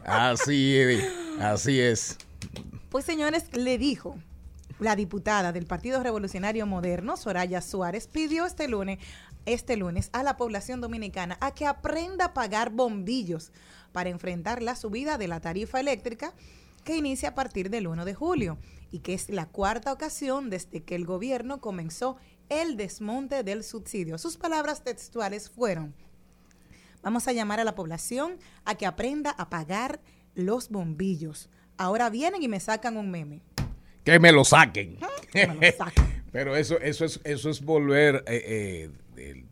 [0.06, 1.04] Así es.
[1.42, 2.18] Así es.
[2.90, 4.18] Pues señores, le dijo
[4.80, 9.00] la diputada del Partido Revolucionario Moderno, Soraya Suárez, pidió este lunes,
[9.46, 13.52] este lunes a la población dominicana a que aprenda a pagar bombillos
[13.92, 16.34] para enfrentar la subida de la tarifa eléctrica
[16.84, 18.58] que inicia a partir del 1 de julio
[18.92, 24.18] y que es la cuarta ocasión desde que el gobierno comenzó el desmonte del subsidio.
[24.18, 25.94] Sus palabras textuales fueron,
[27.04, 30.00] vamos a llamar a la población a que aprenda a pagar
[30.36, 31.50] los bombillos.
[31.78, 33.42] Ahora vienen y me sacan un meme.
[34.04, 34.98] Que me lo saquen.
[35.32, 36.24] Que me lo saquen.
[36.32, 38.24] Pero eso, eso es, eso es volver.
[38.28, 39.44] eh, eh,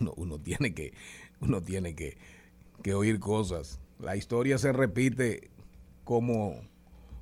[0.00, 0.92] uno, uno tiene que,
[1.40, 2.16] uno tiene que,
[2.82, 3.80] que oír cosas.
[3.98, 5.50] La historia se repite
[6.04, 6.60] como,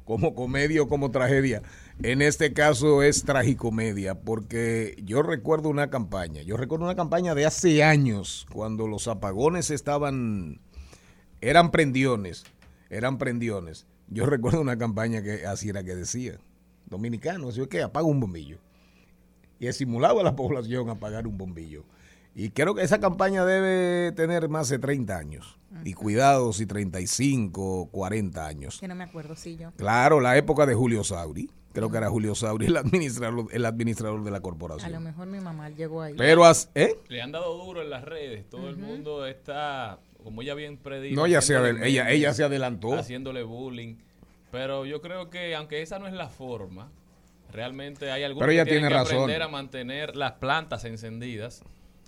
[0.04, 1.62] como comedia o como tragedia.
[2.02, 7.46] En este caso es tragicomedia, porque yo recuerdo una campaña, yo recuerdo una campaña de
[7.46, 10.60] hace años, cuando los apagones estaban,
[11.40, 12.44] eran prendiones,
[12.90, 13.87] eran prendiones.
[14.08, 16.38] Yo recuerdo una campaña que así era que decía,
[16.87, 18.59] dominicano, así que apaga un bombillo.
[19.59, 21.85] Y estimulaba a la población a apagar un bombillo.
[22.35, 25.59] Y creo que esa campaña debe tener más de 30 años.
[25.85, 28.81] Y cuidado si 35, 40 años.
[28.81, 29.70] Que no me acuerdo, sí, yo.
[29.77, 31.49] Claro, la época de Julio Sauri.
[31.73, 35.03] Creo que era Julio Sauri el administrador, el administrador de la A lo corporación.
[35.03, 36.14] mejor mi mamá llegó ahí.
[36.16, 36.97] Pero, as- ¿eh?
[37.09, 38.49] Le han dado duro en las redes.
[38.49, 41.16] Todo el mundo está, como ella bien predijo.
[41.16, 42.94] No, ella se haciéndole adel- ella- memes, ella se adelantó.
[42.94, 43.97] Haciéndole bullying.
[44.54, 46.88] Pero yo creo que, aunque esa no es la forma,
[47.50, 49.16] realmente hay algunos Pero ella que tienen tiene que razón.
[49.16, 51.64] aprender a mantener las plantas encendidas.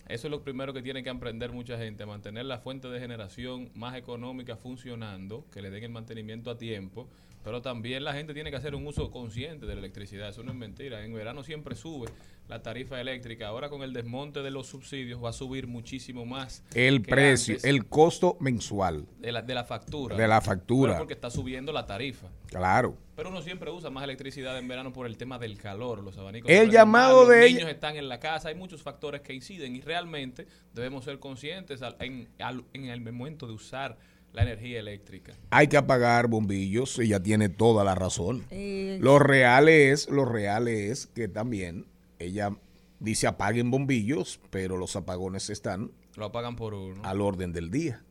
[0.07, 3.01] Eso es lo primero que tiene que aprender mucha gente, a mantener la fuente de
[3.01, 7.09] generación más económica funcionando, que le den el mantenimiento a tiempo,
[7.43, 10.53] pero también la gente tiene que hacer un uso consciente de la electricidad, eso no
[10.53, 11.05] es mentira.
[11.05, 12.07] En verano siempre sube
[12.49, 16.63] la tarifa eléctrica, ahora con el desmonte de los subsidios va a subir muchísimo más.
[16.75, 19.07] El precio, el costo mensual.
[19.19, 20.17] de la, de la factura.
[20.17, 20.93] De la factura.
[20.93, 22.29] Pero porque está subiendo la tarifa.
[22.47, 22.97] Claro.
[23.17, 26.51] Pero uno siempre usa más electricidad en verano por el tema del calor, los abanicos.
[26.51, 29.33] El llamado más, de Los ella- niños están en la casa, hay muchos factores que
[29.35, 33.99] inciden y realmente debemos ser conscientes al- en, al- en el momento de usar
[34.33, 35.33] la energía eléctrica.
[35.51, 38.45] Hay que apagar bombillos, ella tiene toda la razón.
[38.51, 41.87] Eh, Lo real es, lo real es que también
[42.19, 42.51] ella
[42.99, 47.03] dice apaguen bombillos, pero los apagones están Lo apagan por uno.
[47.05, 48.03] al orden del día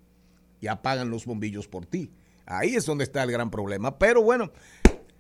[0.61, 2.11] y apagan los bombillos por ti.
[2.45, 3.97] Ahí es donde está el gran problema.
[3.97, 4.51] Pero bueno,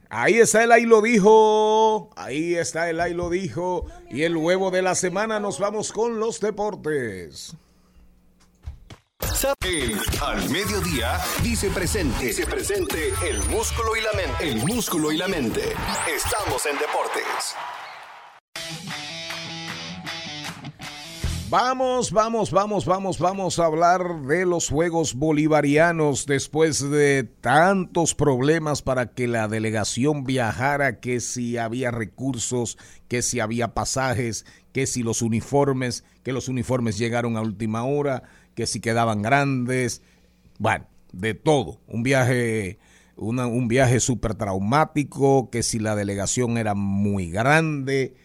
[0.09, 4.71] ahí está el ahí lo dijo, ahí está el ahí lo dijo y el huevo
[4.71, 7.55] de la semana nos vamos con los deportes.
[9.61, 12.25] El al mediodía dice presente.
[12.25, 14.49] Dice presente el músculo y la mente.
[14.49, 15.61] El músculo y la mente.
[16.07, 17.55] Estamos en deportes.
[21.57, 28.81] Vamos, vamos, vamos, vamos, vamos a hablar de los Juegos Bolivarianos después de tantos problemas
[28.81, 35.01] para que la delegación viajara, que si había recursos, que si había pasajes, que si
[35.01, 38.23] los uniformes, que los uniformes llegaron a última hora,
[38.55, 40.01] que si quedaban grandes,
[40.57, 42.79] bueno, de todo, un viaje,
[43.15, 48.15] un viaje súper traumático, que si la delegación era muy grande,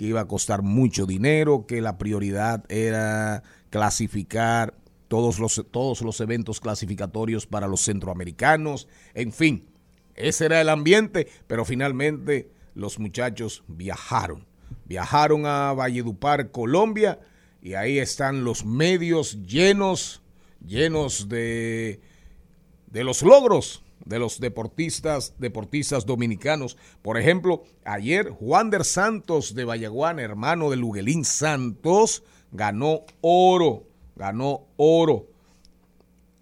[0.00, 4.72] que iba a costar mucho dinero, que la prioridad era clasificar
[5.08, 9.68] todos los, todos los eventos clasificatorios para los centroamericanos, en fin,
[10.14, 14.46] ese era el ambiente, pero finalmente los muchachos viajaron,
[14.86, 17.20] viajaron a Valledupar, Colombia,
[17.60, 20.22] y ahí están los medios llenos,
[20.64, 22.00] llenos de,
[22.86, 26.76] de los logros de los deportistas, deportistas dominicanos.
[27.02, 33.84] Por ejemplo, ayer Juan der Santos de Vallaguán, hermano de Luguelín Santos, ganó oro,
[34.16, 35.26] ganó oro.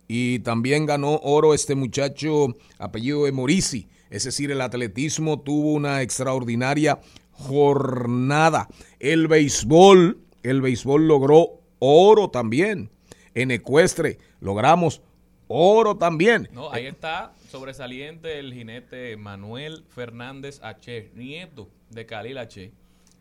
[0.07, 3.89] Y también ganó oro este muchacho apellido de Morisi.
[4.09, 6.99] Es decir, el atletismo tuvo una extraordinaria
[7.33, 8.69] jornada.
[8.99, 12.91] El béisbol, el béisbol logró oro también.
[13.35, 15.03] En ecuestre logramos
[15.47, 16.49] oro también.
[16.53, 22.73] No, ahí está sobresaliente el jinete Manuel Fernández H., nieto de Khalil H.,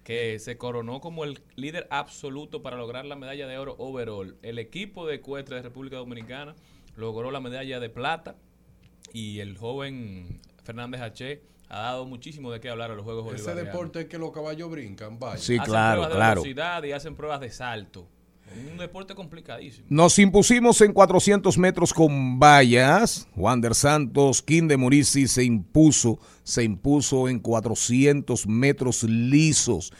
[0.03, 4.37] que se coronó como el líder absoluto para lograr la medalla de oro overall.
[4.41, 6.55] El equipo de ecuestre de República Dominicana
[6.95, 8.35] logró la medalla de plata
[9.13, 13.53] y el joven Fernández H ha dado muchísimo de qué hablar a los Juegos Ese
[13.55, 15.37] deporte es que los caballos brincan, vaya.
[15.37, 16.41] Sí, Hacen claro, pruebas de claro.
[16.41, 18.07] velocidad y hacen pruebas de salto.
[18.55, 19.85] Un deporte complicadísimo.
[19.89, 23.27] Nos impusimos en 400 metros con vallas.
[23.35, 29.91] Wander Santos, King de Morici se impuso, se impuso en 400 metros lisos.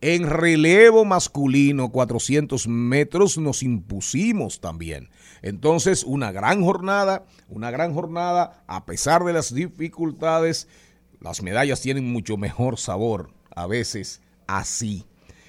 [0.00, 5.08] En relevo masculino, 400 metros, nos impusimos también.
[5.40, 10.68] Entonces, una gran jornada, una gran jornada, a pesar de las dificultades,
[11.20, 15.06] las medallas tienen mucho mejor sabor, a veces así.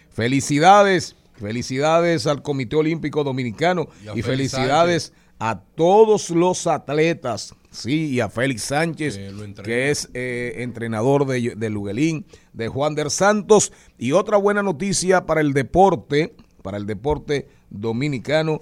[0.10, 8.30] Felicidades, felicidades al Comité Olímpico Dominicano Y felicidades a todos los atletas, sí, y a
[8.30, 9.20] Félix Sánchez,
[9.64, 13.74] que es eh, entrenador de, de Luguelín, de Juan der Santos.
[13.98, 18.62] Y otra buena noticia para el deporte, para el deporte dominicano,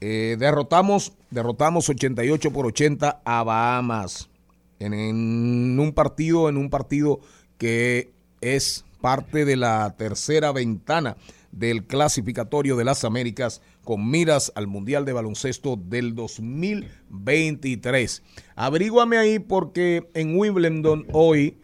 [0.00, 4.30] eh, derrotamos, derrotamos 88 por 80 a Bahamas
[4.78, 7.20] en, en un partido, en un partido
[7.58, 8.10] que
[8.40, 11.16] es parte de la tercera ventana
[11.54, 18.22] del clasificatorio de las Américas con miras al Mundial de Baloncesto del 2023.
[18.56, 21.56] Averíguame ahí porque en Wimbledon hoy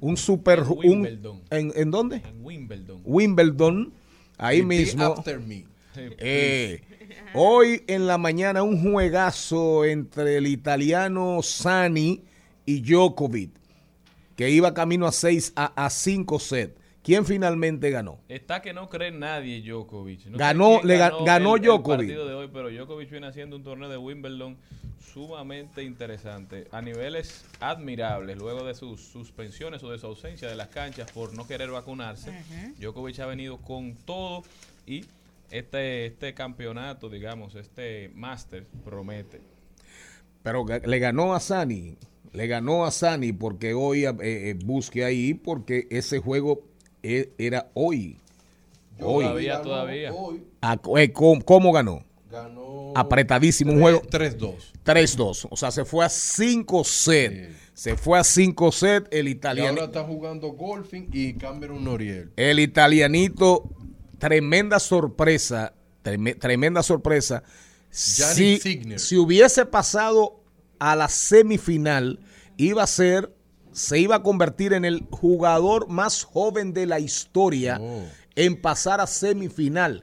[0.00, 0.60] un super...
[0.60, 1.42] En un- Wimbledon.
[1.50, 2.16] ¿en, en dónde?
[2.16, 3.00] En Wimbledon.
[3.04, 3.92] Wimbledon,
[4.38, 5.04] ahí Repeat mismo.
[5.04, 5.64] after me.
[5.96, 6.82] Eh,
[7.34, 12.22] hoy en la mañana un juegazo entre el italiano Sani
[12.66, 13.50] y Djokovic,
[14.36, 16.74] que iba camino a 6 a, 5 sets.
[17.06, 18.18] ¿Quién finalmente ganó?
[18.28, 20.26] Está que no cree nadie Djokovic.
[20.26, 21.98] No Ganó- le ga- ganó el- el Djokovic.
[21.98, 24.56] partido de hoy, pero Djokovic viene haciendo un torneo de Wimbledon
[25.12, 30.66] sumamente interesante, a niveles admirables, luego de sus suspensiones o de su ausencia de las
[30.68, 32.32] canchas por no querer vacunarse.
[32.80, 34.42] Djokovic ha venido con todo
[34.84, 35.04] y
[35.52, 39.40] este, este campeonato, digamos, este máster promete.
[40.42, 41.96] Pero le ganó a Sani.
[42.32, 46.62] Le ganó a Sani porque hoy eh, eh, busque ahí porque ese juego
[47.38, 48.18] era hoy.
[49.00, 49.24] Hoy.
[49.24, 50.12] Todavía, Ganó todavía.
[50.12, 52.02] hoy, Ah, eh, ¿cómo, cómo ganó?
[52.30, 54.00] ganó Apretadísimo un juego.
[54.02, 54.54] 3-2.
[54.84, 55.46] 3-2.
[55.50, 57.56] O sea, se fue a 5 sets.
[57.74, 59.68] Se fue a 5 sets el Y italiano.
[59.70, 62.30] ahora está jugando golfing y Cameron Noriel.
[62.36, 63.68] El italianito,
[64.18, 67.42] tremenda sorpresa, treme- tremenda sorpresa.
[67.90, 68.58] Si,
[68.96, 70.40] si hubiese pasado
[70.78, 72.18] a la semifinal,
[72.56, 73.30] iba a ser,
[73.76, 78.04] se iba a convertir en el jugador más joven de la historia Oh.
[78.34, 80.02] en pasar a semifinal.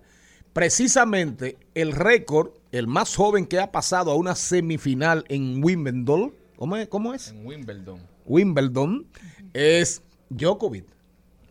[0.53, 6.77] Precisamente el récord, el más joven que ha pasado a una semifinal en Wimbledon, ¿cómo
[6.77, 6.87] es?
[6.87, 7.29] ¿Cómo es?
[7.29, 7.99] En Wimbledon.
[8.25, 9.07] Wimbledon
[9.53, 10.85] es Djokovic.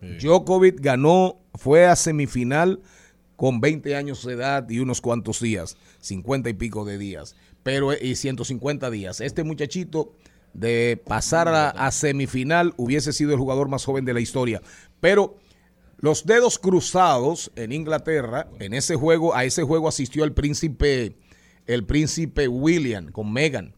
[0.01, 2.81] Djokovic ganó, fue a semifinal
[3.35, 7.93] con 20 años de edad y unos cuantos días, 50 y pico de días, pero
[7.93, 9.21] y 150 días.
[9.21, 10.13] Este muchachito
[10.55, 14.61] de pasar a, a semifinal hubiese sido el jugador más joven de la historia,
[15.01, 15.37] pero
[15.99, 21.17] los dedos cruzados en Inglaterra, en ese juego, a ese juego asistió el príncipe,
[21.67, 23.75] el príncipe William con Meghan.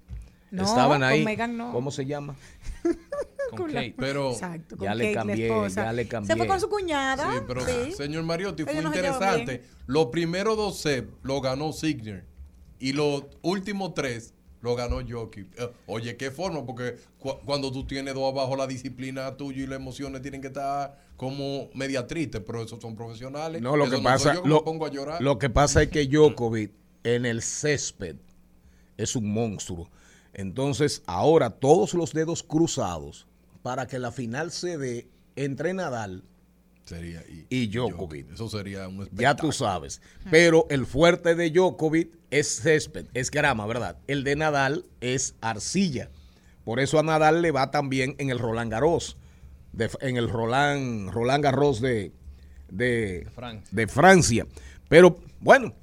[0.50, 1.24] No, Estaban con ahí.
[1.24, 1.72] Meghan no.
[1.72, 2.36] ¿Cómo se llama?
[3.50, 3.94] Con Kate.
[3.96, 5.84] Pero, Exacto, Ya con le Kate, cambié, esposa.
[5.84, 7.32] ya le Se fue con su cuñada.
[7.34, 7.92] sí, pero sí.
[7.92, 9.62] señor Mariotti, fue interesante.
[9.86, 12.24] Los primeros dos sets lo ganó Signer
[12.80, 14.33] y los últimos tres
[14.64, 15.46] lo ganó Jokic.
[15.60, 19.66] Eh, Oye, qué forma, porque cu- cuando tú tienes dos abajo, la disciplina tuya y
[19.66, 23.60] las emociones tienen que estar como media tristes, pero esos son profesionales.
[23.60, 25.22] No, lo Eso que no pasa, yo que lo, me pongo a llorar.
[25.22, 26.72] lo que pasa es que Djokovic
[27.04, 28.16] en el césped
[28.96, 29.90] es un monstruo.
[30.32, 33.26] Entonces, ahora todos los dedos cruzados
[33.62, 36.24] para que la final se dé entre Nadal
[36.84, 38.32] sería y, y Djokovic.
[38.32, 39.22] Eso sería un espectáculo.
[39.22, 40.00] Ya tú sabes.
[40.30, 43.96] Pero el fuerte de Djokovic es césped, es grama, ¿verdad?
[44.06, 46.10] El de Nadal es arcilla.
[46.64, 49.16] Por eso a Nadal le va también en el Roland Garros,
[49.72, 52.12] de- en el Roland, Roland Garros de,
[52.70, 53.68] de, Francia.
[53.70, 54.46] de Francia.
[54.88, 55.74] Pero bueno,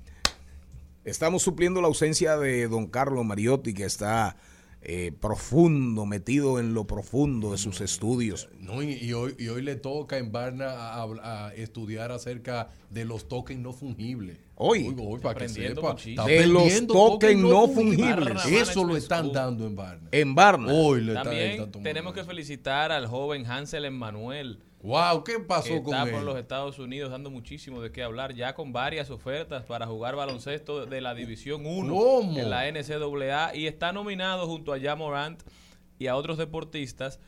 [1.06, 4.36] estamos supliendo la ausencia de don Carlos Mariotti, que está
[4.84, 8.50] eh, profundo, metido en lo profundo de sus estudios.
[8.60, 12.70] No, y, y hoy, y hoy le toca en Barna a, a- a estudiar acerca
[12.90, 14.38] de los tokens no fungibles.
[14.56, 14.96] Hoy.
[15.00, 15.96] hoy, para que sepa.
[16.26, 18.34] De los tokens no fungibles.
[18.36, 20.10] Barna Eso lo están dando en Barna.
[20.12, 20.72] En Barna.
[20.74, 24.60] Hoy le están, También están tenemos que felicitar al joven Hansel Emmanuel.
[24.84, 26.12] Wow, ¿qué que pasó con está él?
[26.12, 30.16] por los Estados Unidos dando muchísimo de qué hablar, ya con varias ofertas para jugar
[30.16, 32.38] baloncesto de la División 1 ¿Cómo?
[32.38, 35.42] en la NCAA y está nominado junto a Ja Morant
[36.00, 37.20] y a otros deportistas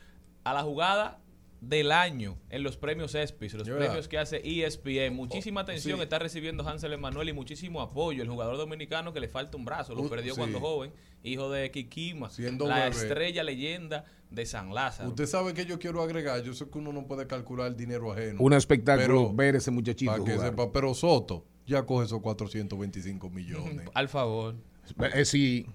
[0.42, 1.20] a la jugada
[1.68, 3.76] del año en los premios ESPYs, los Yeah.
[3.78, 5.14] premios que hace ESPN.
[5.14, 6.02] Muchísima atención sí.
[6.02, 8.22] está recibiendo Hansel Emanuel y muchísimo apoyo.
[8.22, 10.38] El jugador dominicano que le falta un brazo, lo Uh, perdió sí.
[10.40, 10.92] cuando joven,
[11.22, 12.96] hijo de Kikima, Siendo la bebé.
[12.96, 15.08] estrella leyenda de San Lázaro.
[15.10, 18.12] Usted sabe que yo quiero agregar, yo sé que uno no puede calcular el dinero
[18.12, 18.40] ajeno.
[18.40, 20.50] Un espectáculo Pero- ver ese muchachito Para que jugar.
[20.50, 23.88] sepa, pero Soto ya coge esos 425 millones.
[23.94, 24.56] Al favor.
[25.14, 25.66] Eh, sí,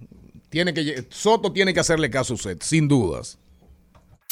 [0.50, 3.40] tiene que, Soto tiene que hacerle caso a usted, sin dudas.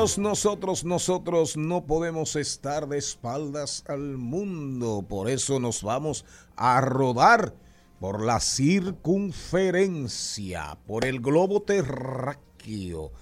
[0.00, 5.04] Nosotros, nosotros, nosotros no podemos estar de espaldas al mundo.
[5.06, 6.24] Por eso nos vamos
[6.56, 7.52] a rodar
[8.00, 13.12] por la circunferencia, por el globo terráqueo.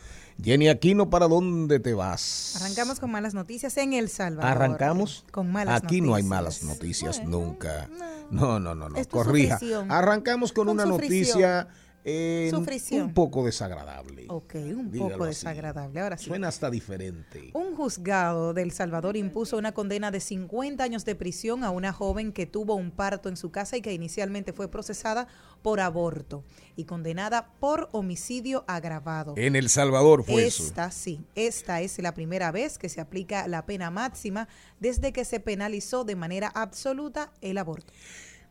[0.40, 2.54] Jenny Aquino, ¿para dónde te vas?
[2.60, 4.48] Arrancamos con malas noticias en El Salvador.
[4.48, 5.24] ¿Arrancamos?
[5.32, 7.90] Con malas Aquí no hay malas noticias nunca.
[8.30, 9.04] No, no, no, no.
[9.10, 9.58] Corrija.
[9.88, 11.66] Arrancamos con, Con una noticia
[12.04, 12.50] eh,
[12.92, 14.26] un poco desagradable.
[14.28, 15.30] Ok, un poco así.
[15.30, 16.00] desagradable.
[16.00, 16.26] Ahora sí.
[16.26, 17.50] Suena hasta diferente.
[17.54, 21.92] Un juzgado de El Salvador impuso una condena de 50 años de prisión a una
[21.92, 25.28] joven que tuvo un parto en su casa y que inicialmente fue procesada
[25.62, 26.44] por aborto
[26.76, 29.34] y condenada por homicidio agravado.
[29.36, 30.62] En El Salvador fue eso.
[30.62, 34.48] Esta sí, esta es la primera vez que se aplica la pena máxima
[34.80, 37.92] desde que se penalizó de manera absoluta el aborto.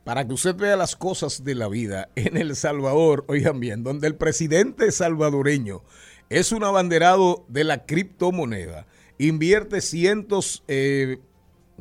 [0.08, 4.08] Para que usted vea las cosas de la vida en El Salvador, oigan bien, donde
[4.08, 5.82] el presidente salvadoreño
[6.30, 8.88] es un abanderado de la criptomoneda,
[9.18, 11.18] invierte cientos eh,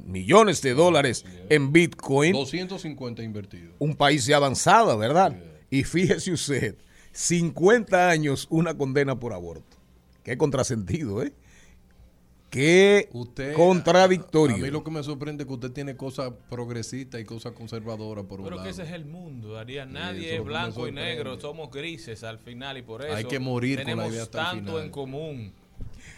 [0.05, 3.77] millones de dólares en Bitcoin, 250 invertidos.
[3.79, 5.37] un país de avanzada, ¿verdad?
[5.71, 6.75] Y fíjese usted,
[7.13, 9.77] 50 años una condena por aborto.
[10.25, 11.33] Qué contrasentido, ¿eh?
[12.57, 14.57] Qué Usted, contradictorio.
[14.57, 18.25] A mí lo que me sorprende es que usted tiene cosas progresistas y cosas conservadoras
[18.25, 18.65] por un Pero lado.
[18.65, 19.85] que ese es el mundo, Daría.
[19.85, 23.77] Nadie es blanco y negro, somos grises al final y por eso Hay que morir
[23.83, 24.85] con la tenemos idea hasta tanto final.
[24.85, 25.53] en común.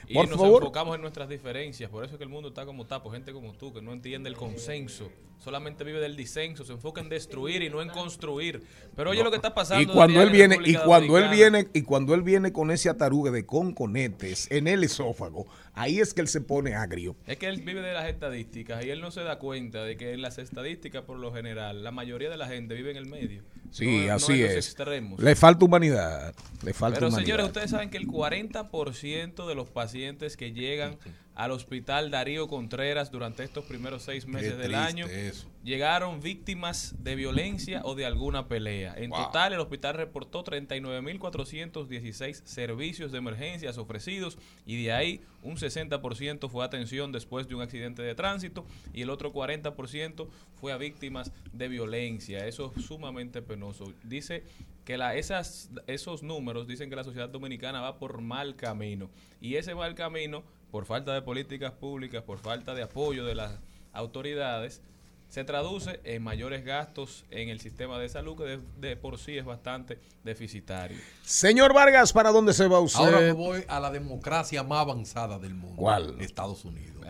[0.07, 0.63] Y Por nos favor.
[0.63, 3.33] enfocamos en nuestras diferencias, por eso es que el mundo está como está, por gente
[3.33, 7.63] como tú que no entiende el consenso, solamente vive del disenso, se enfoca en destruir
[7.63, 8.63] y no en construir.
[8.97, 9.83] Pero oye lo que está pasando.
[9.83, 12.89] Y cuando él en viene, y cuando él viene, y cuando él viene con ese
[12.89, 15.47] atarugue de conconetes en el esófago,
[15.81, 17.17] ahí es que él se pone agrio.
[17.27, 20.13] Es que él vive de las estadísticas y él no se da cuenta de que
[20.13, 23.43] en las estadísticas, por lo general, la mayoría de la gente vive en el medio.
[23.71, 24.57] Sí, No- no así los es.
[24.67, 25.21] extremos.
[25.21, 26.35] Le falta humanidad.
[26.63, 27.25] Le falta Pero humanidad.
[27.27, 30.97] señores, ustedes saben que el 40% de los pacientes que llegan
[31.39, 35.49] al hospital Darío Contreras durante estos primeros seis meses del año eso.
[35.63, 38.93] llegaron víctimas de violencia o de alguna pelea.
[38.97, 39.27] En Wow.
[39.27, 44.37] total, el hospital reportó 39.416 servicios de emergencias ofrecidos
[44.67, 49.11] y de ahí un 60% fue atención después de un accidente de tránsito y el
[49.11, 50.27] otro 40%
[50.61, 52.49] fue a víctimas de violencia.
[52.49, 53.93] Eso es sumamente penoso.
[54.03, 54.43] Dice
[54.85, 59.09] que la, esas, esos números dicen que la sociedad dominicana va por mal camino
[59.41, 63.53] y ese mal camino, por falta de políticas públicas, por falta de apoyo de las
[63.93, 64.81] autoridades,
[65.29, 69.37] se traduce en mayores gastos en el sistema de salud que de, de por sí
[69.37, 70.97] es bastante deficitario.
[71.23, 73.01] Señor Vargas, ¿para dónde se va usted?
[73.01, 75.77] Ahora me voy a la democracia más avanzada del mundo.
[75.77, 76.17] ¿Cuál?
[76.21, 77.05] Estados Unidos.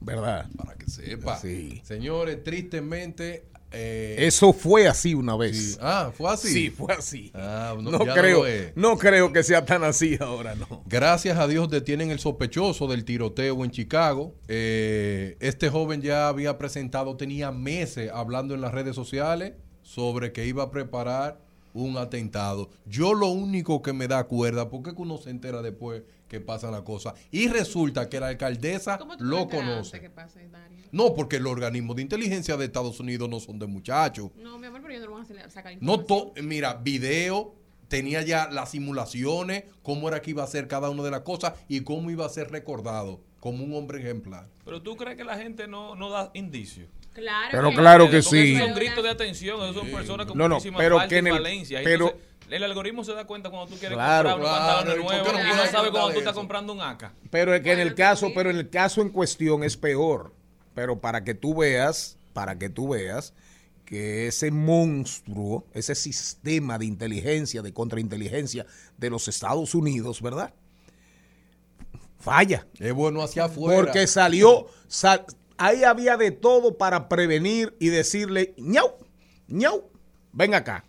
[0.00, 0.46] ¿Verdad?
[0.56, 1.36] Para que sepa.
[1.38, 1.80] Sí.
[1.84, 3.44] Señores, tristemente.
[3.72, 5.56] Eh, Eso fue así una vez.
[5.74, 5.78] sí.
[5.80, 6.48] Ah, fue así.
[6.48, 7.30] Sí, fue así.
[7.34, 8.44] Ah, no, creo,
[8.74, 10.82] no creo que sea tan así ahora, no.
[10.86, 14.34] Gracias a Dios detienen el sospechoso del tiroteo en Chicago.
[14.48, 20.46] Eh, este joven ya había presentado, tenía meses hablando en las redes sociales sobre que
[20.46, 21.40] iba a preparar
[21.74, 22.70] un atentado.
[22.86, 26.82] Yo lo único que me da cuerda, porque uno se entera después que pasan las
[26.82, 27.14] cosas.
[27.30, 30.00] Y resulta que la alcaldesa ¿Cómo tú lo conoce.
[30.00, 30.84] que pasa, Daria?
[30.92, 34.30] No, porque los organismos de inteligencia de Estados Unidos no son de muchachos.
[34.36, 36.34] No, mi amor, pero yo no lo voy a sacar No información.
[36.34, 37.54] to mira, video,
[37.88, 41.54] tenía ya las simulaciones, cómo era que iba a ser cada una de las cosas
[41.68, 44.46] y cómo iba a ser recordado como un hombre ejemplar.
[44.64, 46.88] Pero tú crees que la gente no, no da indicios.
[47.14, 48.58] Claro Pero claro que Porque sí.
[48.58, 51.30] son gritos de atención, esos son personas con No, no, muchísimas pero que en y
[51.30, 51.82] el- falencias.
[51.82, 54.30] pero- Entonces, el algoritmo se da cuenta cuando tú quieres Claro.
[54.30, 57.12] comprar Claro, pantalones ¿y no y puedes no sabe cuando tú estás comprando un AK.
[57.30, 60.32] Pero es que en el caso, pero en el caso en cuestión es peor.
[60.74, 63.32] Pero para que tú veas, para que tú veas
[63.84, 70.52] que ese monstruo, ese sistema de inteligencia, de contrainteligencia de los Estados Unidos, ¿verdad?
[72.20, 72.66] Falla.
[72.78, 73.80] Es bueno hacia afuera.
[73.80, 75.24] Porque salió, sal-
[75.56, 78.92] ahí había de todo para prevenir y decirle, ñau,
[79.46, 79.84] ñau,
[80.32, 80.84] ven acá.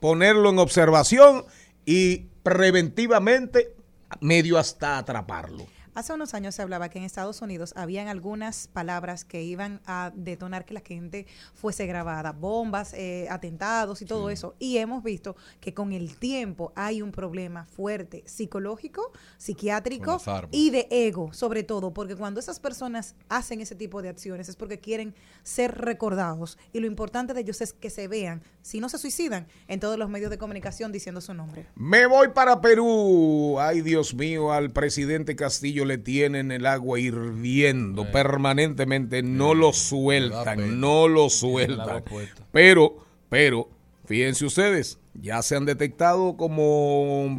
[0.00, 1.44] Ponerlo en observación
[1.84, 3.74] y preventivamente
[4.20, 5.66] medio hasta atraparlo.
[5.92, 10.12] Hace unos años se hablaba que en Estados Unidos habían algunas palabras que iban a
[10.14, 14.54] detonar que la gente fuese grabada, bombas, eh, atentados y todo eso.
[14.60, 20.22] Y hemos visto que con el tiempo hay un problema fuerte psicológico, psiquiátrico
[20.52, 24.54] y de ego, sobre todo, porque cuando esas personas hacen ese tipo de acciones es
[24.54, 26.56] porque quieren ser recordados.
[26.72, 29.98] Y lo importante de ellos es que se vean, si no se suicidan, en todos
[29.98, 31.66] los medios de comunicación diciendo su nombre.
[31.74, 33.56] Me voy para Perú.
[33.58, 39.22] Ay, Dios mío, al presidente Castillo le tienen el agua hirviendo permanentemente.
[39.22, 42.04] No lo sueltan, no lo sueltan.
[42.52, 43.68] Pero, pero,
[44.06, 47.36] fíjense ustedes, ya se han detectado como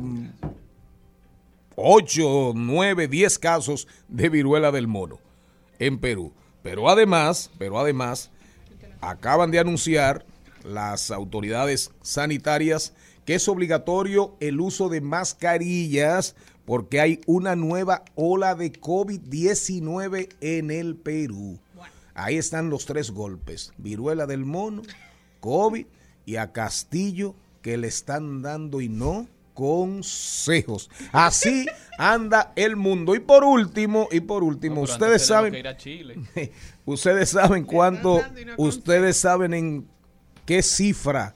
[1.76, 5.20] 8, 9, 10 casos de viruela del mono
[5.80, 6.34] en Perú.
[6.64, 8.30] Pero además, pero además,
[9.02, 10.26] acaban de anunciar
[10.64, 12.94] las autoridades sanitarias
[13.26, 16.36] que es obligatorio el uso de mascarillas
[16.72, 21.59] porque hay una nueva ola de COVID-19 en el Perú.
[22.13, 24.82] Ahí están los tres golpes, viruela del mono,
[25.41, 25.86] COVID
[26.26, 30.89] y a Castillo que le están dando y no consejos.
[31.11, 31.65] Así
[31.97, 33.15] anda el mundo.
[33.15, 36.22] Y por último, y por último, ustedes saben que ir a Chile.
[36.86, 38.22] Ustedes saben cuánto,
[38.55, 39.88] ustedes saben en
[40.45, 41.36] qué cifra,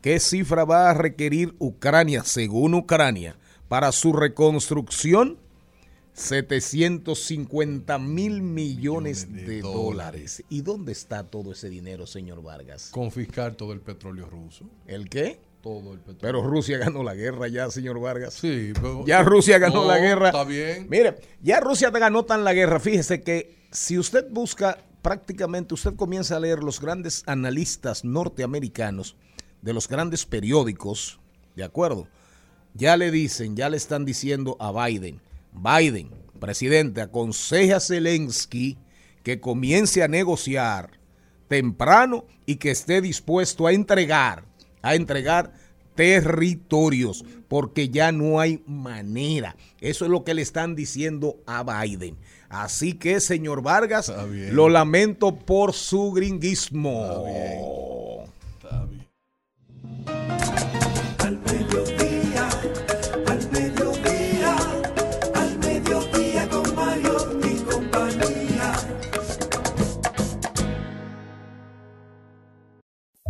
[0.00, 3.34] qué cifra va a requerir Ucrania, según Ucrania,
[3.68, 5.38] para su reconstrucción.
[6.14, 10.42] 750 mil millones de dólares.
[10.48, 12.88] ¿Y dónde está todo ese dinero, señor Vargas?
[12.90, 14.64] Confiscar todo el petróleo ruso.
[14.86, 15.40] ¿El qué?
[15.62, 16.18] Todo el petróleo.
[16.20, 18.34] Pero Rusia ganó la guerra ya, señor Vargas.
[18.34, 20.28] Sí, pero- Ya Rusia ganó No, la guerra.
[20.28, 20.86] está bien.
[20.88, 22.80] Mire, ya Rusia te ganó tan la guerra.
[22.80, 29.16] Fíjese que si usted busca prácticamente, usted comienza a leer los grandes analistas norteamericanos
[29.62, 31.20] de los grandes periódicos,
[31.54, 32.08] ¿de acuerdo?
[32.76, 35.22] Ya le dicen, ya le están diciendo a Biden,
[35.52, 38.76] Biden, presidente, aconseja a Zelensky
[39.22, 40.90] que comience a negociar
[41.48, 44.44] temprano y que esté dispuesto a entregar,
[44.82, 45.54] a entregar
[45.94, 49.56] territorios, porque ya no hay manera.
[49.80, 52.18] Eso es lo que le están diciendo a Biden.
[52.50, 54.12] Así que, señor Vargas,
[54.52, 58.26] lo lamento por su gringuismo.
[60.06, 60.85] Al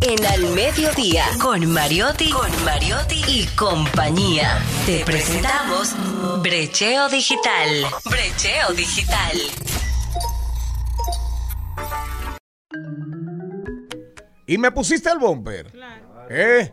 [0.09, 4.57] En Al Mediodía, con Mariotti, con Mariotti y compañía.
[4.85, 5.93] Te presentamos
[6.41, 7.85] Brecheo Digital.
[8.05, 9.37] Brecheo Digital.
[14.45, 15.73] Y me pusiste el bumper.
[16.29, 16.71] ¿Eh?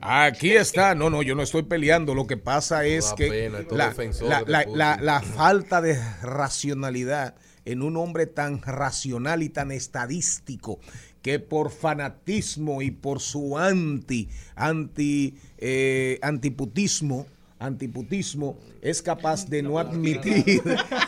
[0.00, 0.94] Aquí está.
[0.94, 2.14] No, no, yo no estoy peleando.
[2.14, 4.78] Lo que pasa es que pena, estos la, defensores la- de la- Putin.
[4.78, 7.34] la- la falta de racionalidad
[7.66, 10.78] en un hombre tan racional y tan estadístico
[11.24, 17.26] que por fanatismo y por su anti, anti, eh, antiputismo,
[17.58, 20.62] antiputismo, es capaz de no admitir,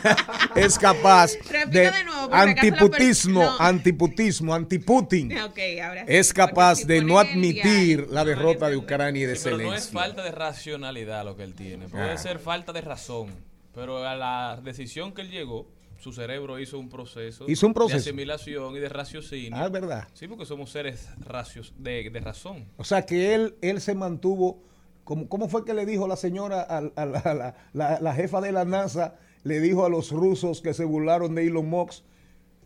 [0.55, 1.33] es capaz
[1.69, 1.91] de
[2.31, 5.31] antiputismo, antiputismo, antiputin
[6.07, 9.93] es capaz de no admitir la derrota de Ucrania y de pero no es Zelensky.
[9.93, 11.89] falta de racionalidad lo que él tiene.
[11.89, 12.17] Puede Ah.
[12.17, 13.29] ser falta de razón.
[13.75, 15.67] Pero a la decisión que él llegó,
[15.99, 17.95] su cerebro hizo un proceso, Hizo un proceso.
[17.97, 19.57] de asimilación y de raciocinio.
[19.59, 20.07] Ah, es verdad.
[20.13, 22.65] Sí, porque somos seres racios de, de razón.
[22.77, 24.61] O sea que él, él se mantuvo,
[25.03, 28.13] como, ¿cómo fue que le dijo la señora, a, a la, a la- la- la
[28.13, 32.03] jefa de la NASA, le dijo a los rusos que se burlaron de Elon Musk?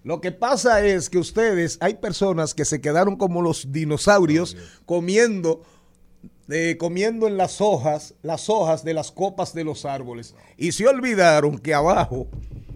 [0.03, 4.57] Lo que pasa es que ustedes, hay personas que se quedaron como los dinosaurios
[4.87, 5.61] comiendo,
[6.49, 10.33] eh, comiendo en las hojas, las hojas de las copas de los árboles.
[10.57, 12.27] Y se olvidaron que abajo,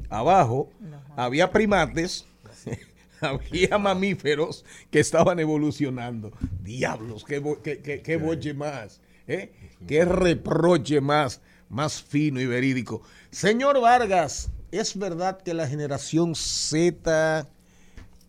[0.09, 0.69] abajo,
[1.15, 2.25] había primates,
[3.21, 6.31] había mamíferos que estaban evolucionando.
[6.61, 9.51] Diablos, qué, qué, qué- qué boche más, ¿eh?
[9.87, 13.01] qué reproche más, más fino y verídico.
[13.31, 17.47] Señor Vargas, ¿es verdad que la generación Z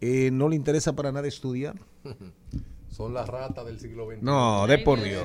[0.01, 1.75] eh, no le interesa para nada estudiar?
[2.97, 4.21] Son las ratas del siglo XXI.
[4.23, 5.23] No, de por Dios.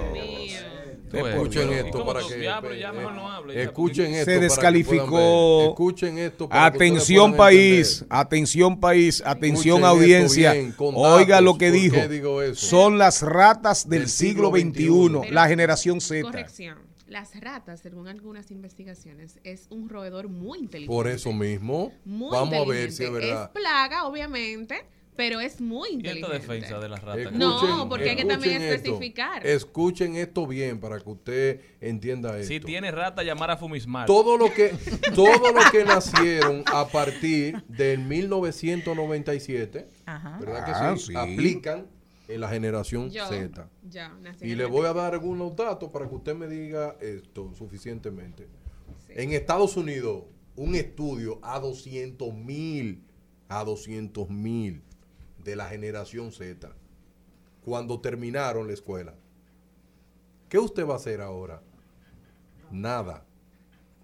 [1.10, 3.62] Por Escuchen esto para que.
[3.62, 4.26] Escuchen esto.
[4.26, 5.70] Se para que descalificó.
[5.70, 6.50] Escuchen esto.
[6.50, 10.54] para que ustedes Atención país, atención país, atención audiencia.
[10.80, 12.56] Oiga lo que ¿Por dijo.
[12.56, 16.24] Son las ratas del, siglo XXI, la generación Z.
[16.24, 16.78] Corrección.
[17.08, 20.94] Las ratas, según algunas investigaciones, es un roedor muy inteligente.
[20.94, 21.94] Por eso mismo.
[22.04, 23.28] Muy Vamos a ver si es inteligente.
[23.28, 23.52] verdad.
[23.54, 24.86] Es plaga, obviamente,
[25.22, 26.40] pero es muy ¿Y esta inteligente.
[26.48, 27.32] defensa de las ratas?
[27.34, 28.74] No, porque hay que también esto.
[28.76, 29.46] especificar.
[29.46, 32.48] Escuchen esto bien para que usted entienda esto.
[32.52, 34.08] Si tiene rata, llamar a Fumismar.
[34.08, 34.70] todo lo que
[35.14, 40.38] todo lo que nacieron a partir del 1997, Ajá.
[40.40, 41.06] ¿verdad que Ah, sí?
[41.08, 41.14] sí.
[41.16, 41.86] Aplican
[42.28, 43.70] en la generación Yo, Z.
[43.92, 47.54] yo nací Y le voy a dar algunos datos para que usted me diga esto
[47.56, 48.48] suficientemente.
[49.10, 50.24] En Estados Unidos,
[50.56, 53.04] un estudio a 200 mil,
[53.50, 54.82] a 200 mil
[55.44, 56.70] de la generación Z,
[57.64, 59.14] cuando terminaron la escuela.
[60.50, 61.62] ¿Qué usted va a hacer ahora?
[62.72, 63.26] Nada.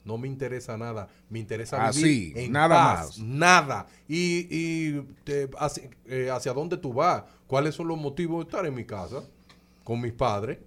[0.06, 1.10] No me interesa nada.
[1.30, 3.18] Me interesa Así, vivir en nada paz.
[3.18, 3.20] más.
[3.20, 3.88] Nada.
[4.08, 7.24] Y, y te- hacia, eh, hacia dónde tú vas.
[7.46, 9.24] ¿Cuáles son los motivos de estar en mi casa?
[9.84, 10.60] Con mis padres.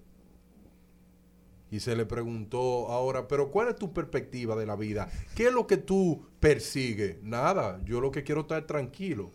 [1.70, 5.08] Y se le preguntó ahora, pero ¿cuál es tu perspectiva de la vida?
[5.36, 7.22] ¿Qué es lo que tú persigues?
[7.22, 7.80] Nada.
[7.84, 9.30] Yo lo que quiero es estar tranquilo.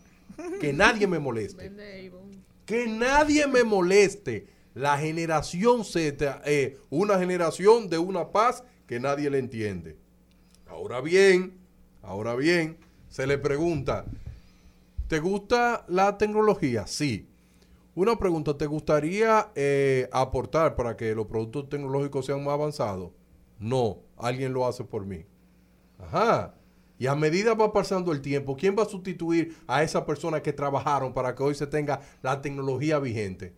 [0.60, 1.72] Que nadie me moleste.
[2.66, 4.48] Que nadie me moleste.
[4.74, 9.98] La generación Z es una generación de una paz que nadie le entiende.
[10.68, 11.58] Ahora bien,
[12.02, 14.06] ahora bien, se le pregunta,
[15.08, 16.86] ¿te gusta la tecnología?
[16.88, 17.30] Sí.
[17.96, 23.12] Una pregunta, ¿te gustaría eh, aportar para que los productos tecnológicos sean más avanzados?
[23.58, 25.26] No, alguien lo hace por mí.
[25.98, 26.54] Ajá.
[26.98, 30.54] Y a medida va pasando el tiempo, ¿quién va a sustituir a esas personas que
[30.54, 33.54] trabajaron para que hoy se tenga la tecnología vigente?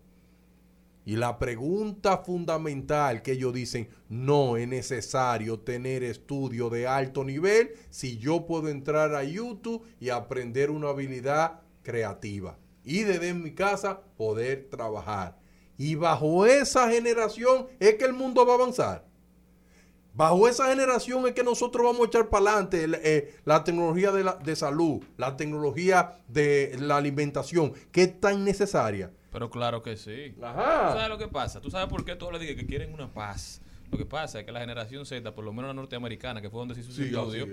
[1.08, 7.72] Y la pregunta fundamental que ellos dicen, no es necesario tener estudio de alto nivel
[7.90, 12.58] si yo puedo entrar a YouTube y aprender una habilidad creativa.
[12.84, 15.40] Y desde mi casa poder trabajar.
[15.78, 19.07] Y bajo esa generación es que el mundo va a avanzar.
[20.18, 24.12] Bajo esa generación es que nosotros vamos a echar para adelante el- eh, la tecnología
[24.12, 29.12] de, la- de salud, la tecnología de la alimentación, que es tan necesaria.
[29.32, 30.34] Pero claro que sí.
[30.42, 30.88] Ajá.
[30.88, 31.62] ¿Tú sabes lo que pasa?
[31.62, 33.62] ¿Tú sabes por qué todos le dicen que quieren una paz?
[33.92, 36.62] Lo que pasa es que la generación Z, por lo menos la norteamericana, que fue
[36.62, 37.48] donde se hizo su Sí, estudio,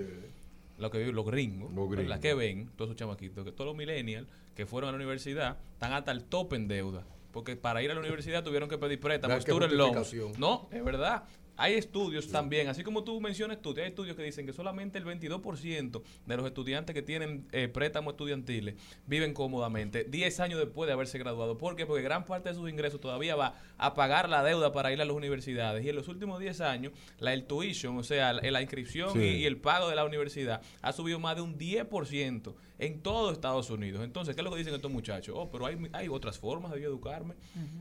[0.78, 2.18] lo que los gringos, Los gringos.
[2.18, 5.92] que ven, todos esos chamaquitos, que todos los millennials que fueron a la universidad están
[5.92, 7.04] hasta el tope en deuda.
[7.30, 10.14] Porque para ir a la universidad tuvieron que pedir préstamos, student loans.
[10.38, 11.24] No, es verdad.
[11.56, 15.04] Hay estudios también, así como tú mencionas tú, hay estudios que dicen que solamente el
[15.04, 18.74] 22% de los estudiantes que tienen eh, préstamos estudiantiles
[19.06, 21.56] viven cómodamente 10 años después de haberse graduado.
[21.56, 21.86] ¿Por qué?
[21.86, 25.04] Porque gran parte de sus ingresos todavía va a pagar la deuda para ir a
[25.04, 25.84] las universidades.
[25.84, 29.20] Y en los últimos 10 años, la el tuition, o sea, la, la inscripción Sí.
[29.20, 33.30] y, y el pago de la universidad ha subido más de un 10% en todo
[33.30, 34.02] Estados Unidos.
[34.04, 35.34] Entonces, ¿qué es lo que dicen estos muchachos?
[35.38, 37.34] Oh, pero hay, hay otras formas de yo educarme.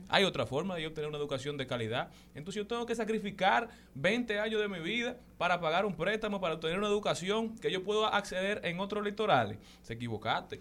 [0.08, 2.10] Hay otra forma de yo obtener una educación de calidad.
[2.34, 6.54] Entonces, yo tengo que sacrificar 20 años de mi vida para pagar un préstamo, para
[6.54, 9.58] obtener una educación que yo puedo acceder en otros litorales.
[9.82, 10.60] Se equivocaste.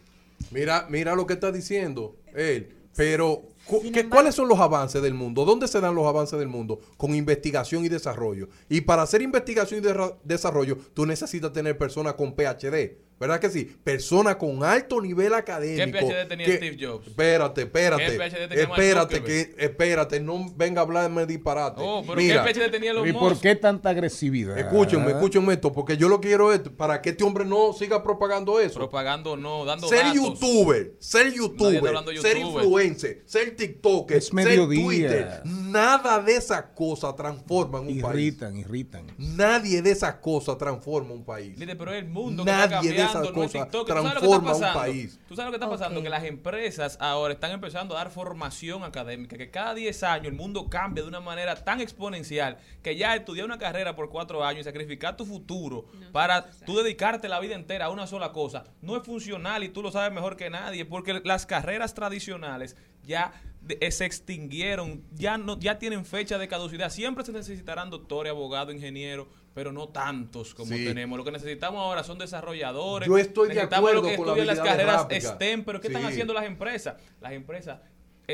[0.52, 2.76] Mira, mira lo que está diciendo él.
[2.96, 3.44] Pero,
[3.94, 5.46] ¿qué- ¿cuáles son los avances del mundo?
[5.46, 6.80] ¿Dónde se dan los avances del mundo?
[6.98, 8.50] Con investigación y desarrollo.
[8.70, 9.88] Y para hacer investigación y
[10.24, 12.98] desarrollo, tú necesitas tener personas con PhD.
[13.20, 13.64] ¿Verdad que sí?
[13.84, 16.00] Personas con alto nivel académico.
[16.00, 17.08] PhD tenía que- Steve Jobs?
[17.08, 18.04] Espérate, espérate.
[18.06, 21.80] ¿Qué PhD tenía espérate, que, espérate, no venga a hablarme disparate.
[21.82, 24.58] Oh, pero Mira, ¿qué PhD tenía los ¿Y por qué tanta agresividad?
[24.58, 28.60] Escúchenme, escúchenme esto, porque yo lo quiero esto, para que este hombre no siga propagando
[28.60, 28.80] eso.
[28.80, 30.16] Propagando no, dando ser datos.
[30.16, 31.82] youtuber, ser youtuber,
[32.20, 32.38] ser youtuber.
[32.64, 38.04] influencer, ser tiktoker, Es ser twitter, nada de esas cosas transforma un país.
[38.04, 39.08] Irritan, irritan.
[39.18, 41.58] Nadie de esas cosas transforma un país.
[41.58, 43.88] Líder, pero es el mundo que está Nadie de cambiando, esas no es cosas TikTok.
[43.88, 44.80] ¿Tú sabes lo que está transforma un pasando?
[44.80, 45.20] país.
[45.28, 48.84] Tú sabes lo que está pasando, que las empresas ahora están empezando a dar formación
[48.84, 53.16] académica, que cada 10 años el mundo cambia de una manera tan exponencial que ya
[53.16, 57.56] estudiar una carrera por 4 años y sacrificar tu futuro para tú dedicarte la vida
[57.56, 60.86] entera a una sola cosa no es funcional y tú lo sabes mejor que nadie,
[60.86, 63.32] porque las carreras tradicionales ya
[63.62, 66.90] de- eh, se extinguieron, ya no ya tienen fecha de caducidad.
[66.90, 70.84] Siempre se necesitarán doctores, abogados, ingenieros, pero no tantos como Sí.
[70.84, 71.18] tenemos.
[71.18, 73.08] Lo que necesitamos ahora son desarrolladores.
[73.08, 75.20] Yo estoy de necesitamos acuerdo los que con la las carreras rápida.
[75.36, 76.96] STEM, pero ¿qué están haciendo las empresas?
[77.22, 77.80] Las empresas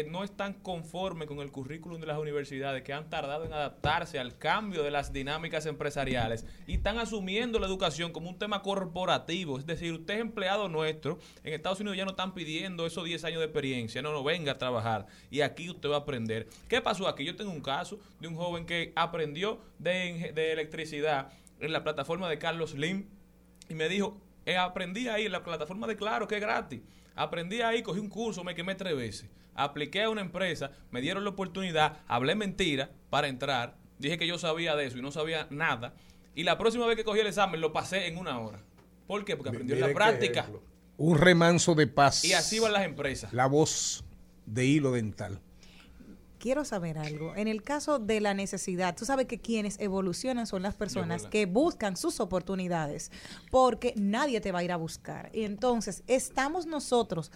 [0.09, 4.37] no están conformes con el currículum de las universidades que han tardado en adaptarse al
[4.37, 9.57] cambio de las dinámicas empresariales y están asumiendo la educación como un tema corporativo.
[9.57, 11.17] Es decir, usted es empleado nuestro.
[11.43, 14.01] En Estados Unidos ya no están pidiendo esos 10 años de experiencia.
[14.01, 15.07] No, no, venga a trabajar.
[15.31, 16.47] Y aquí usted va a aprender.
[16.67, 17.25] ¿Qué pasó aquí?
[17.25, 22.37] Yo tengo un caso de un joven que aprendió de, electricidad en la plataforma de
[22.37, 23.07] Carlos Slim
[23.67, 26.81] y me dijo, eh, aprendí ahí en la plataforma de Claro, que es gratis.
[27.15, 29.29] Aprendí ahí, cogí un curso, me quemé tres veces.
[29.60, 33.76] Apliqué a una empresa, me dieron la oportunidad, hablé mentira para entrar.
[33.97, 35.93] Dije que yo sabía de eso y no sabía nada.
[36.34, 38.62] Y la próxima vez que cogí el examen lo pasé en una hora.
[39.05, 39.36] ¿Por qué?
[39.36, 40.41] Porque aprendí en la práctica.
[40.41, 40.62] ejemplo.
[40.97, 42.24] Un remanso de paz.
[42.24, 43.34] Y así van las empresas.
[43.34, 44.05] La voz
[44.45, 45.41] de hilo dental.
[46.39, 47.36] Quiero saber algo.
[47.36, 51.45] En el caso de la necesidad, tú sabes que quienes evolucionan son las personas que
[51.45, 53.12] buscan sus oportunidades,
[53.51, 55.30] porque nadie te va a ir a buscar.
[55.34, 57.30] Y entonces estamos nosotros,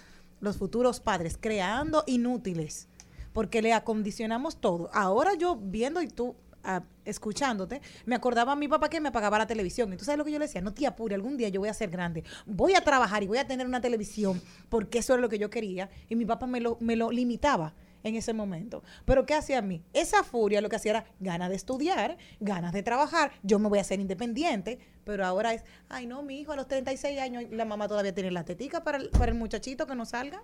[0.43, 2.89] los futuros padres, creando inútiles,
[3.31, 4.89] porque le acondicionamos todo.
[4.93, 6.35] Ahora yo viendo y tú
[6.65, 9.93] ah, escuchándote, me acordaba a mi papá que me pagaba la televisión.
[9.93, 11.69] Y tú sabes lo que yo le decía, no te apure, algún día yo voy
[11.69, 15.21] a ser grande, voy a trabajar y voy a tener una televisión, porque eso era
[15.21, 15.89] lo que yo quería.
[16.09, 17.73] Y mi papá me lo, me lo limitaba
[18.03, 18.83] en ese momento.
[19.05, 19.81] Pero ¿qué hacía a mí?
[19.93, 23.79] Esa furia lo que hacía era ganas de estudiar, ganas de trabajar, yo me voy
[23.79, 27.65] a hacer independiente, pero ahora es, ay no, mi hijo a los 36 años, la
[27.65, 30.43] mamá todavía tiene la tetica para el, para el muchachito que no salga.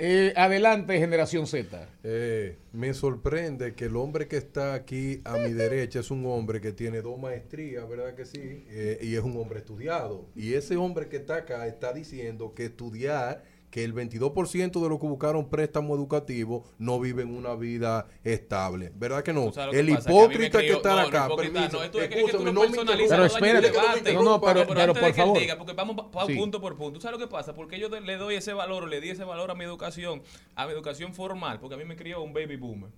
[0.00, 1.88] Eh, adelante, generación Z.
[2.04, 6.60] Eh, me sorprende que el hombre que está aquí a mi derecha es un hombre
[6.60, 8.64] que tiene dos maestrías, ¿verdad que sí?
[8.68, 10.28] Eh, y es un hombre estudiado.
[10.36, 14.98] Y ese hombre que está acá está diciendo que estudiar, que el 22% de los
[14.98, 18.90] que buscaron préstamo educativo no viven una vida estable.
[18.94, 19.52] ¿Verdad que no?
[19.72, 24.14] El hipócrita que está acá, permiso, Pero espérate, debate.
[24.14, 25.38] no, no, pero- por favor.
[25.38, 26.34] diga, porque vamos pa- pa- Sí.
[26.34, 26.94] punto por punto.
[26.98, 27.54] ¿Tú sabes lo que pasa?
[27.54, 30.22] Porque yo le doy ese valor, le di ese valor a mi educación,
[30.54, 32.90] a mi educación formal, porque a mí me crió un baby boomer.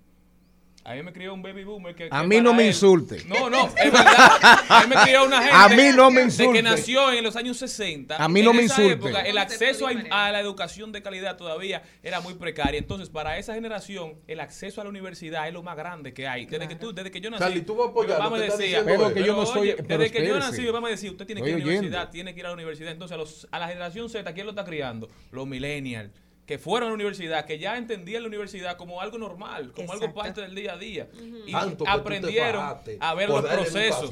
[0.83, 2.07] A mí me crió un baby boomer que...
[2.09, 3.23] A que mí no me él- insulte.
[3.25, 4.31] No, no, es verdad.
[4.69, 6.53] A mí me crió una gente A mí no me de insulte.
[6.53, 8.15] que nació en los años 60.
[8.17, 9.07] A mí no En me esa insulte.
[9.09, 9.91] época, el acceso a,
[10.27, 12.79] a la educación de calidad todavía era muy precaria.
[12.79, 16.47] Entonces, para esa generación, el acceso a la universidad es lo más grande que hay.
[16.47, 18.47] Desde que tú, desde que yo nací, Charlie, tú vas a apoyar mamá que me
[18.47, 20.67] está decía, diciendo Pero que yo no soy- oye, pero desde que yo nací, mi
[20.67, 22.55] mamá me decía, usted tiene que ir a la universidad, tiene que ir a la
[22.55, 22.91] universidad.
[22.91, 25.09] Entonces, a, los, a la generación Z, ¿quién lo está criando?
[25.31, 26.09] Los millennials
[26.51, 30.13] que fueron a la universidad, que ya entendían la universidad como algo normal, como algo
[30.13, 31.07] parte del día a día.
[31.47, 32.61] Y Tanto aprendieron
[32.99, 34.09] a ver los procesos.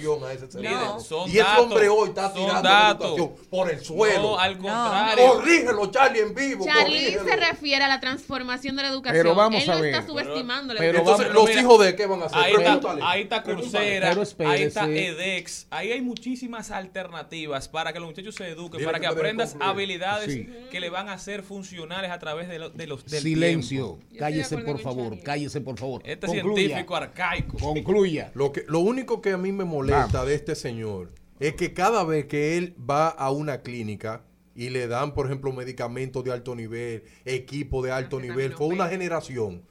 [1.03, 3.17] son y ese datos, hombre hoy está tirando la datos.
[3.17, 4.21] educación por el suelo.
[4.21, 5.33] No, al contrario.
[5.33, 6.63] Corrígelo, Charlie, en vivo.
[6.65, 7.23] Charlie corrígelo.
[7.25, 9.21] se refiere a la transformación de la educación.
[9.21, 9.93] Pero vamos Él a no ver.
[9.95, 11.25] está subestimando la Pero educación.
[11.25, 12.39] Entonces, vamos- los mira, hijos de qué van a hacer?
[12.39, 17.99] Ahí está, ahí está Coursera, Pero ahí está edX, ahí hay muchísimas alternativas para que
[17.99, 20.47] los muchachos se eduquen, Dile para que aprendas habilidades Sí.
[20.71, 23.97] que le van a ser funcionales a través de, lo- de los del Silencio.
[23.99, 24.15] tiempo.
[24.19, 25.17] Cállese, por favor.
[25.23, 26.01] Cállese, por favor.
[26.05, 26.55] Este Concluya.
[26.65, 27.57] científico arcaico.
[27.57, 28.31] Concluya.
[28.35, 30.27] Lo, que, lo único que a mí me molesta Vamos.
[30.27, 34.23] de este señor es que cada vez que él va a una clínica
[34.55, 38.89] y le dan, por ejemplo, medicamentos de alto nivel, equipo de alto nivel, fue una
[38.89, 39.63] generación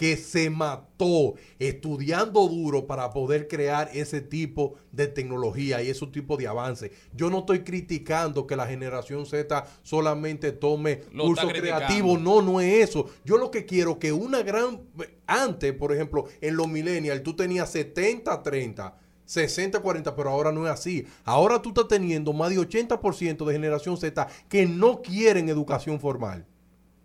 [0.00, 6.38] que se mató estudiando duro para poder crear ese tipo de tecnología y ese tipo
[6.38, 6.90] de avance.
[7.12, 12.62] Yo no estoy criticando que la generación Z solamente tome Lo cursos creativos, no, no
[12.62, 13.10] es eso.
[13.26, 14.80] Yo lo que quiero que una gran...
[15.26, 18.94] Antes, por ejemplo, en los millennials, tú tenías 70-30.
[19.28, 21.06] 60-40, pero ahora no es así.
[21.24, 26.46] Ahora tú estás teniendo más de 80% de generación Z que no quieren educación formal.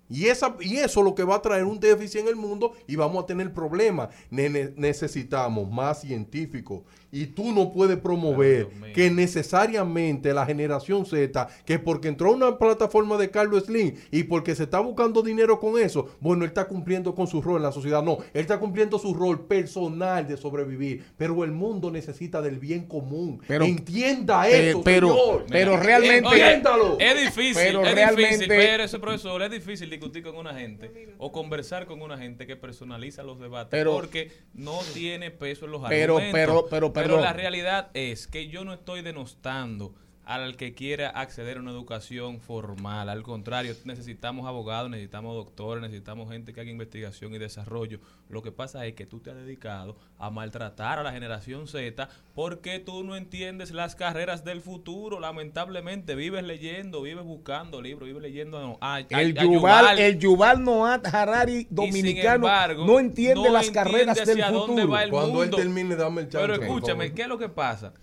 [0.10, 2.74] Y, esa, y eso es lo que va a traer un déficit en el mundo
[2.88, 4.10] y vamos a tener problemas.
[4.30, 6.84] Necesitamos más científicos.
[7.12, 12.58] Y tú no puedes promover que necesariamente la generación Z, que porque entró a una
[12.58, 16.66] plataforma de Carlos Slim y porque se está buscando dinero con eso, bueno, él está
[16.68, 18.04] cumpliendo con su rol en la sociedad.
[18.04, 21.06] No, él está cumpliendo su rol personal de sobrevivir.
[21.18, 23.42] Pero el mundo necesita del bien común.
[23.48, 25.46] Pero- Entienda eso, pero- señor.
[25.50, 26.98] pero realmente- Entiéndalo.
[27.00, 31.16] es difícil, Pero es realmente- difícil, pero ese profesor, es difícil discutir con una gente
[31.18, 35.72] o conversar con una gente que personaliza los debates Pero- porque no tiene peso en
[35.72, 36.32] los Pero- argumentos.
[36.34, 37.22] pero- pero, perdón.
[37.22, 39.94] la realidad es que yo no estoy denostando
[40.26, 43.10] al que quiera acceder a una educación formal.
[43.10, 48.00] Al contrario, necesitamos abogados, necesitamos doctores, necesitamos gente que haga investigación y desarrollo.
[48.28, 52.10] Lo que pasa es que tú te has dedicado a maltratar a la generación Z
[52.34, 55.20] porque tú no entiendes las carreras del futuro.
[55.20, 60.64] Lamentablemente, vives leyendo, vives buscando libros, vives leyendo a, a- El a Yuval, el Yuval
[60.64, 64.88] Noah Harari dominicano embargo, no entiende no las entiende carreras del futuro.
[65.12, 66.48] Cuando él termine, dame el chance.
[66.48, 67.14] Pero escúchame.
[67.14, 67.94] ¿qué es lo que pasa?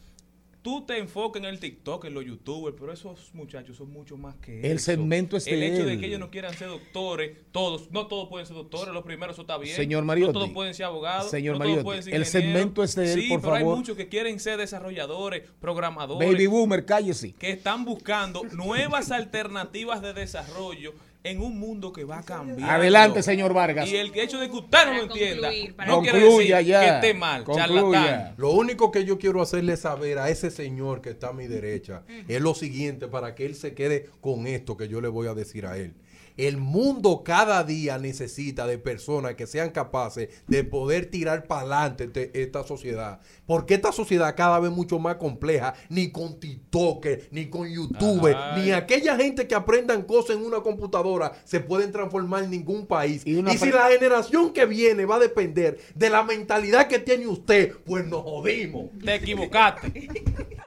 [0.62, 4.36] Tú te enfocas en el TikTok, en los YouTubers, pero esos muchachos son mucho más
[4.36, 4.84] que El eso.
[4.86, 8.28] segmento es El de hecho de que ellos no quieran ser doctores, todos, no todos
[8.28, 9.74] pueden ser doctores, los primeros eso está bien.
[9.74, 10.32] Señor Mariotti.
[10.34, 11.30] No todos pueden ser abogados.
[11.30, 13.64] Señor no Mariotti, todos pueden ser el segmento es de él, sí, por pero hay
[13.64, 17.32] muchos que quieren ser desarrolladores, programadores Baby Boomer, cállese.
[17.32, 20.94] que están buscando nuevas alternativas de desarrollo
[21.24, 22.68] en un mundo que va a cambiar.
[22.68, 23.88] Adelante, señor Vargas.
[23.88, 25.50] Y el hecho de que usted no lo entienda
[25.86, 26.80] no quiere Concluya decir ya.
[26.80, 27.66] que esté mal, Concluya.
[27.66, 28.34] charlatán.
[28.38, 32.02] Lo único que yo quiero hacerle saber a ese señor que está a mi derecha
[32.28, 35.34] es lo siguiente para que él se quede con esto que yo le voy a
[35.34, 35.94] decir a él.
[36.36, 42.04] El mundo cada día necesita de personas que sean capaces de poder tirar para adelante
[42.04, 43.20] este- esta sociedad.
[43.46, 48.62] Porque esta sociedad cada vez mucho más compleja, ni con TikTok, ni con YouTube, Ay.
[48.62, 53.22] ni aquella gente que aprendan cosas en una computadora se pueden transformar en ningún país.
[53.24, 57.26] Y, una si la generación que viene va a depender de la mentalidad que tiene
[57.26, 58.90] usted, pues nos jodimos.
[59.04, 60.08] Te equivocaste.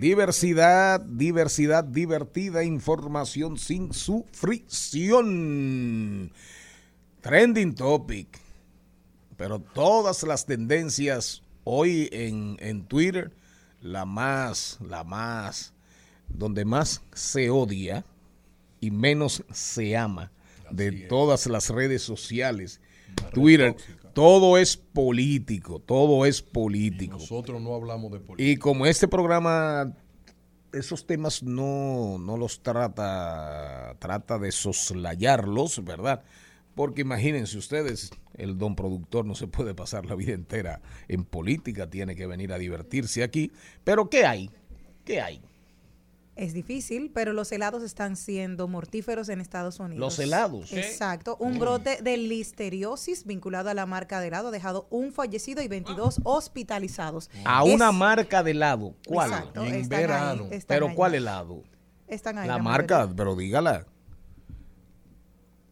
[0.00, 5.22] Diversidad, diversidad divertida, información sin sufrición.
[7.20, 8.38] Trending topic.
[9.36, 13.32] Pero todas las tendencias hoy en, en Twitter,
[13.80, 15.72] la más, la más,
[16.28, 18.04] donde más se odia
[18.80, 20.32] y menos se ama
[20.70, 22.80] de todas las redes sociales.
[23.32, 23.76] Twitter,
[24.18, 27.18] todo es político, todo es político.
[27.18, 28.50] Nosotros no hablamos de política.
[28.50, 29.94] Y como este programa,
[30.72, 36.24] esos temas no, no los trata, trata de soslayarlos, ¿verdad?
[36.74, 41.88] Porque imagínense ustedes, el don productor no se puede pasar la vida entera en política,
[41.88, 43.52] tiene que venir a divertirse aquí.
[43.84, 44.50] Pero ¿qué hay?
[45.04, 45.40] ¿Qué hay?
[46.38, 49.98] Es difícil, pero los helados están siendo mortíferos en Estados Unidos.
[49.98, 50.70] Los helados.
[50.70, 50.78] ¿Qué?
[50.78, 51.36] Exacto.
[51.40, 51.58] Un Mm.
[51.58, 56.20] brote de listeriosis vinculado a la marca de helado ha dejado un fallecido y 22
[56.22, 57.28] hospitalizados.
[57.44, 58.94] A Es- una marca de helado.
[59.04, 59.30] ¿Cuál?
[59.32, 60.46] Exacto, En verano.
[60.48, 60.94] ahí, Pero ahí.
[60.94, 61.64] ¿cuál helado?
[62.06, 62.46] Están ahí.
[62.46, 63.84] La marca, pero dígala.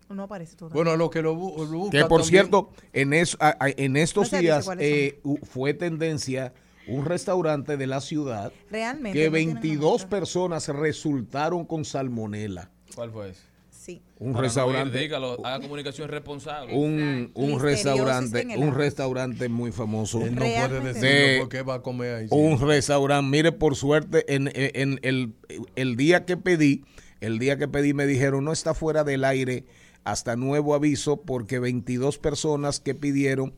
[0.08, 0.74] No aparece todavía.
[0.74, 1.36] Bueno, lo que lo, lo
[1.78, 6.52] busca Que por también- cierto, en, es- en estos No días eh, fue tendencia
[6.88, 9.18] un restaurante de la ciudad Realmente.
[9.18, 12.70] que no tienen 22 personas resultaron con salmonela.
[12.94, 13.40] ¿Cuál fue ese?
[13.70, 14.02] Sí.
[14.18, 14.96] Un Para no restaurante.
[14.96, 16.74] ir, dígalo, haga comunicación responsable.
[16.74, 20.22] Un, un restaurante, un restaurante muy famoso.
[20.22, 22.26] Él no puede decirlo De- porque va a comer ahí.
[22.30, 23.30] un restaurante.
[23.30, 25.34] Mire, por suerte, en, en el,
[25.76, 26.84] el día que pedí,
[27.20, 29.64] el día que pedí me dijeron no está fuera del aire
[30.02, 33.54] hasta nuevo aviso porque 22 personas que pidieron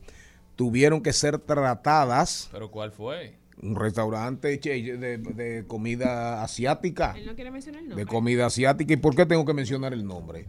[0.59, 2.49] tuvieron que ser tratadas.
[2.51, 3.37] ¿Pero cuál fue?
[3.63, 7.13] Un restaurante de comida asiática.
[7.15, 8.03] Él no quiere mencionar el nombre.
[8.03, 8.91] De comida asiática.
[8.93, 10.47] ¿Y por qué tengo que mencionar el nombre?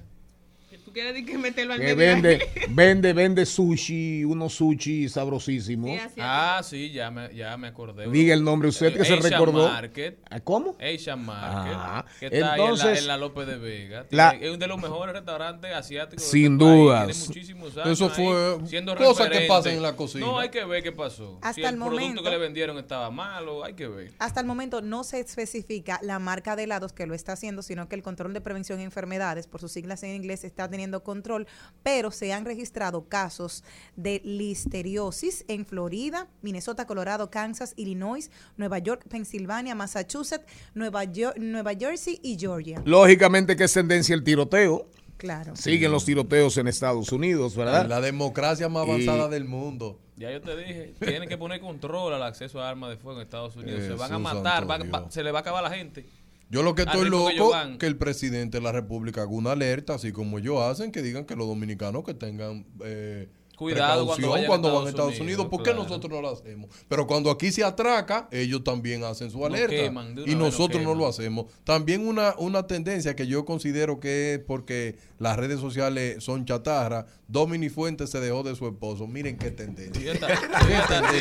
[0.91, 6.01] Tú quieres decir que meterlo al Que vende, vende, vende sushi, unos sushi sabrosísimos.
[6.19, 8.11] Ah, sí, ya me, ya me acordé.
[8.11, 9.69] Diga el nombre usted que se Asian recordó.
[9.69, 10.19] Market.
[10.29, 10.77] ¿Ah, ¿Cómo?
[10.81, 11.73] Asian Market.
[11.77, 14.07] Ah, que está ahí en la, entonces, en la López de Vega.
[14.11, 16.25] la- Tiene- es uno de los mejores restaurantes asiáticos.
[16.25, 16.65] de Sin este.
[16.65, 20.27] Tiene muchísimos años Eso fue ahí siendo cosas que pasan en la cocina.
[20.27, 21.39] No, hay que ver qué pasó.
[21.41, 24.11] Hasta si el, el producto momento- que le vendieron estaba malo, hay que ver.
[24.19, 27.89] Hasta el momento no se especifica la marca de helados que lo está haciendo, sino
[27.89, 31.47] que el control de prevención de enfermedades, por sus siglas en inglés, está teniendo control,
[31.83, 33.63] pero se han registrado casos
[33.97, 41.73] de listeriosis en Florida, Minnesota, Colorado, Kansas, Illinois, Nueva York, Pensilvania, Massachusetts, Nueva, Yo- Nueva
[41.79, 42.83] Jersey y Georgia.
[42.85, 44.87] Lógicamente que es tendencia el tiroteo.
[45.17, 45.55] Claro.
[45.55, 47.87] Siguen los tiroteos en Estados Unidos, ¿verdad?
[47.87, 49.99] La democracia más Y- avanzada del mundo.
[50.17, 53.25] Ya yo te dije, tienen que poner control al acceso a armas de fuego en
[53.25, 53.83] Estados Unidos.
[53.85, 56.07] se van a matar, va- va- se le va a acabar la gente.
[56.51, 57.79] Yo lo que estoy que loco van.
[57.79, 61.25] que el presidente de la República haga una alerta, así como ellos hacen, que digan
[61.25, 63.29] que los dominicanos que tengan eh,
[63.61, 65.27] Cuidado cuando vayan a cuando van a Estados Unidos.
[65.27, 65.83] Unidos, ¿Por qué claro.
[65.83, 66.71] nosotros no lo hacemos?
[66.89, 69.69] Pero cuando aquí se atraca, ellos también hacen su alerta.
[69.69, 71.45] queman, y nosotros no lo hacemos.
[71.65, 77.05] También una, una tendencia que yo considero que es porque las redes sociales son chatarra.
[77.29, 79.07] Domini Fuentes se dejó de su esposo.
[79.07, 80.13] Miren qué tendencia.
[80.13, 80.73] Esta- y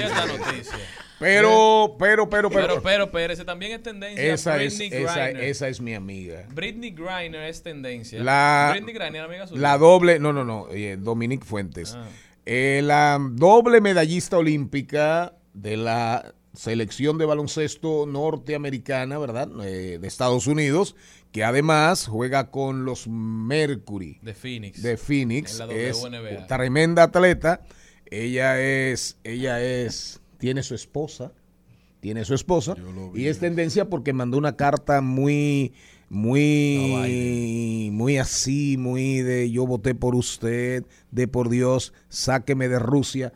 [0.02, 0.78] esta noticia.
[1.20, 2.68] Pero, pero, pero, pero.
[2.68, 4.34] Pero, pero, pero, ese también es tendencia.
[4.34, 5.44] esa, es, Britney esa, Griner.
[5.44, 6.46] esa es mi amiga.
[6.54, 8.24] Britney Griner es tendencia.
[8.24, 9.60] La, Britney Griner, amiga suya.
[9.60, 11.94] la doble, no, no, no, eh, Dominique Fuentes.
[11.96, 12.08] Ah.
[12.52, 19.50] Eh, la doble medallista olímpica de la selección de baloncesto norteamericana, ¿verdad?
[19.64, 20.96] Eh, de Estados Unidos,
[21.32, 24.18] que además juega con los Mercury.
[24.24, 24.82] De Phoenix.
[24.82, 25.60] De Phoenix.
[25.60, 26.48] En la es WNBA.
[26.48, 27.62] tremenda atleta.
[28.08, 31.32] Ella es, ella es, tiene su esposa,
[32.00, 32.76] tiene su esposa
[33.14, 35.74] y es tendencia porque mandó una carta muy,
[36.10, 43.34] muy, muy así, muy de yo voté por usted, de por Dios, sáqueme de Rusia.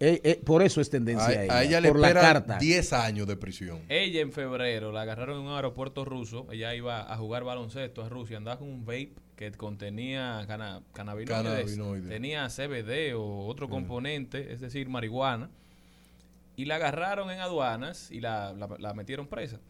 [0.00, 2.58] Eh, eh, por eso es tendencia A, a ella, a ella le por la carta.
[2.58, 3.80] 10 años de prisión.
[3.88, 6.46] Ella en febrero la agarraron en un aeropuerto ruso.
[6.50, 8.36] Ella iba a jugar baloncesto a Rusia.
[8.36, 11.42] Andaba con un vape que contenía cana- cannabinoides.
[11.44, 12.08] Cannabinoides.
[12.08, 15.48] Tenía CBD o otro componente, es decir, marihuana.
[16.56, 19.60] Y la agarraron en aduanas y la, la- la metieron presa.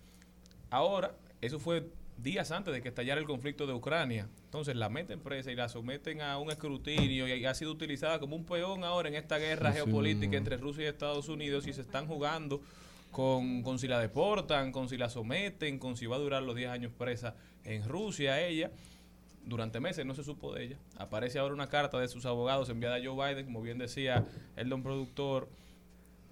[0.71, 1.87] Ahora, eso fue
[2.17, 4.29] días antes de que estallara el conflicto de Ucrania.
[4.45, 8.37] Entonces la meten presa y la someten a un escrutinio y ha sido utilizada como
[8.37, 10.37] un peón ahora en esta guerra Sí, geopolítica sí.
[10.37, 12.61] entre Rusia y Estados Unidos y se están jugando
[13.11, 16.57] con, con si la deportan, con si la someten, con si va a durar los
[16.57, 17.35] 10 años presa
[17.65, 18.71] en Rusia ella.
[19.47, 20.77] Durante meses no se supo de ella.
[20.97, 24.25] Aparece ahora una carta de sus abogados enviada a Joe Biden, como bien decía
[24.57, 25.49] el don productor,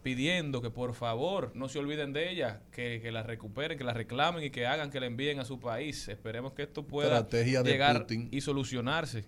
[0.02, 3.92] pidiendo que por favor no se olviden de ella, que, que la recuperen, que la
[3.94, 6.08] reclamen y que hagan que la envíen a su país.
[6.08, 9.24] Esperemos que esto pueda Estrategia de llegar y solucionarse.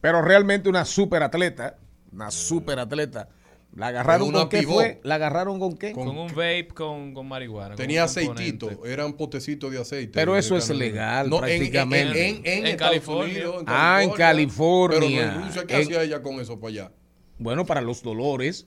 [0.00, 1.76] Pero realmente una super atleta,
[2.12, 3.28] una super atleta.
[3.74, 4.74] ¿La agarraron con qué pivot.
[4.74, 5.00] fue?
[5.02, 5.92] ¿La agarraron con qué?
[5.92, 7.74] Con, un vape con, con marihuana.
[7.74, 10.12] Tenía aceitito, eran potecitos de aceite.
[10.12, 12.28] Pero eso es legal, No, en- prácticamente.
[12.28, 13.32] En, en, en California.
[13.34, 14.98] Unidos, en Ah, en California.
[15.00, 16.92] Pero no en Rusia, ¿qué En- hacía ella con eso para allá?
[17.38, 18.66] Bueno, para los dolores,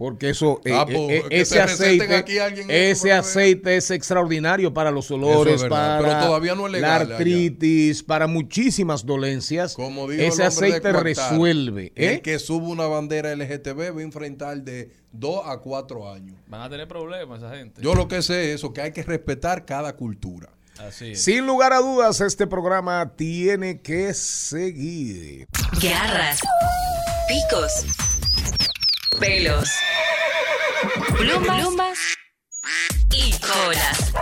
[0.00, 2.38] porque eso, eh, Ah, eh, pues, eh, que ese aceite, aquí
[2.70, 6.72] ese aceite es extraordinario para los dolores, Eso es verdad, para pero todavía no es
[6.72, 7.16] legal la allá.
[7.16, 9.74] artritis, para muchísimas dolencias.
[9.74, 11.92] Como dijo ese aceite Cuartar, resuelve.
[11.96, 12.14] ¿eh?
[12.14, 16.34] El que suba una bandera LGTB va a enfrentar de 2 a 4 años.
[16.46, 17.82] Van a tener problemas esa gente.
[17.82, 20.48] Yo lo que sé es eso, que hay que respetar cada cultura.
[20.78, 21.20] Así es.
[21.22, 25.46] Sin lugar a dudas, este programa tiene que seguir.
[25.82, 26.40] Garras,
[27.28, 27.84] picos,
[29.20, 29.68] pelos,
[31.16, 31.98] plumas, plumas
[33.12, 34.12] y colas.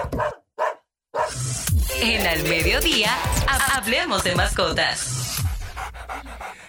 [2.01, 3.11] En al mediodía,
[3.47, 5.37] ha- hablemos de mascotas.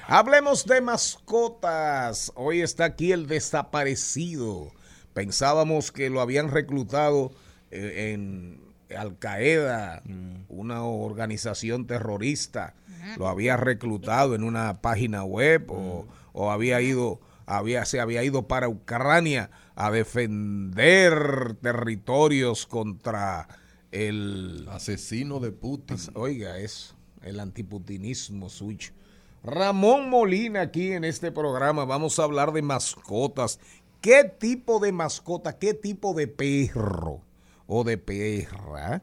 [0.07, 2.31] Hablemos de mascotas.
[2.35, 4.71] Hoy está aquí el desaparecido.
[5.13, 7.31] Pensábamos que lo habían reclutado
[7.71, 8.59] eh, en
[8.97, 10.01] Al Qaeda,
[10.47, 12.73] una organización terrorista.
[13.17, 17.19] Lo había reclutado en una página web o, o había ido,
[17.49, 23.47] había, se había ido para Ucrania a defender territorios contra
[23.91, 25.97] el Asesino de Putin.
[26.13, 28.93] Oiga, es el antiputinismo switch.
[29.43, 31.85] Ramón Molina aquí en este programa.
[31.85, 33.59] Vamos a hablar de mascotas.
[33.99, 37.21] ¿Qué tipo de mascota, qué tipo de perro
[37.67, 39.01] o de perra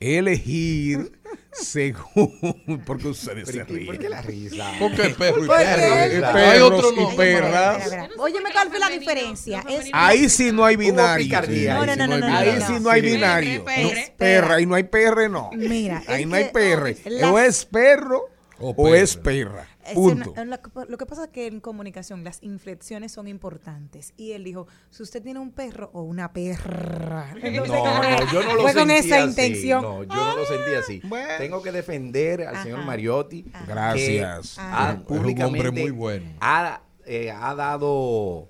[0.00, 1.12] elegir
[1.52, 2.82] según...
[2.86, 3.86] Porque ustedes se ríen.
[3.86, 4.72] ¿Por qué la risa?
[4.78, 6.02] Porque el perro y perra.
[6.02, 8.08] Hay perros otro y perras.
[8.18, 9.64] Óyeme, ¿cuál fue la diferencia?
[9.68, 11.38] Es Ahí sí no hay binario.
[11.38, 12.90] Ahí sí no.
[12.90, 13.64] hay binario.
[13.64, 14.14] Perre.
[14.16, 15.50] perra, y no hay perre, no.
[15.52, 16.96] Mira, Ahí es no hay perre.
[17.24, 18.28] O es perro
[18.58, 19.68] O es perra.
[19.84, 20.30] Es Punto.
[20.32, 24.14] una- lo, que, lo que pasa es que en comunicación las inflexiones son importantes.
[24.16, 27.34] Y él dijo, si usted tiene un perro o una perra.
[27.42, 29.82] Entonces, No, no, yo no lo fue con sentí esa así, intención.
[29.82, 31.00] No, yo no lo sentí así.
[31.08, 31.28] Bueno.
[31.38, 32.62] Tengo que defender al Ajá.
[32.64, 33.44] señor Mariotti.
[33.66, 34.54] Gracias.
[34.54, 34.88] que Ajá.
[34.88, 36.30] ha- Es un hombre públicamente muy bueno.
[36.40, 38.48] Ha, eh, ha dado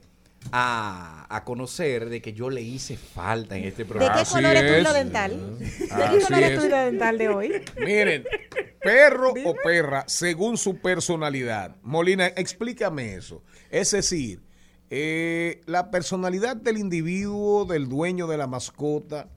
[0.51, 4.15] a, a conocer de que yo le hice falta en este ¿De programa.
[4.15, 5.59] qué Así color es tu hilo dental?
[5.59, 7.53] ¿De qué color es tu hilo dental de hoy?
[7.79, 8.25] Miren,
[8.83, 11.77] perro o perra, según su personalidad.
[11.83, 13.43] Molina, explícame eso.
[13.71, 14.43] Es decir,
[14.91, 19.29] eh, la personalidad del individuo, del dueño de la mascota,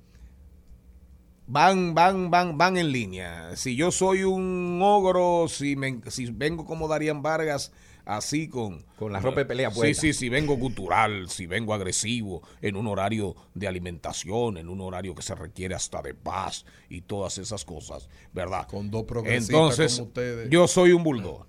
[1.47, 3.55] van, van, van, van en línea.
[3.55, 7.71] Si yo soy un ogro, si, me- si vengo como Darían Vargas,
[8.05, 8.85] así con...
[8.97, 10.01] Con la ropa de pelea Sí, puesta.
[10.01, 15.13] sí, si vengo cultural, si vengo agresivo, en un horario de alimentación, en un horario
[15.15, 18.67] que se requiere hasta de paz y todas esas cosas, ¿verdad?
[18.67, 20.49] Con dos progresistas Entonces, como ustedes.
[20.49, 21.45] yo soy un bulldog.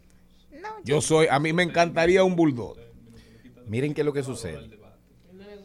[0.85, 2.77] Yo soy, a mí me encantaría un bulldog.
[3.67, 4.71] Miren qué es lo que sucede.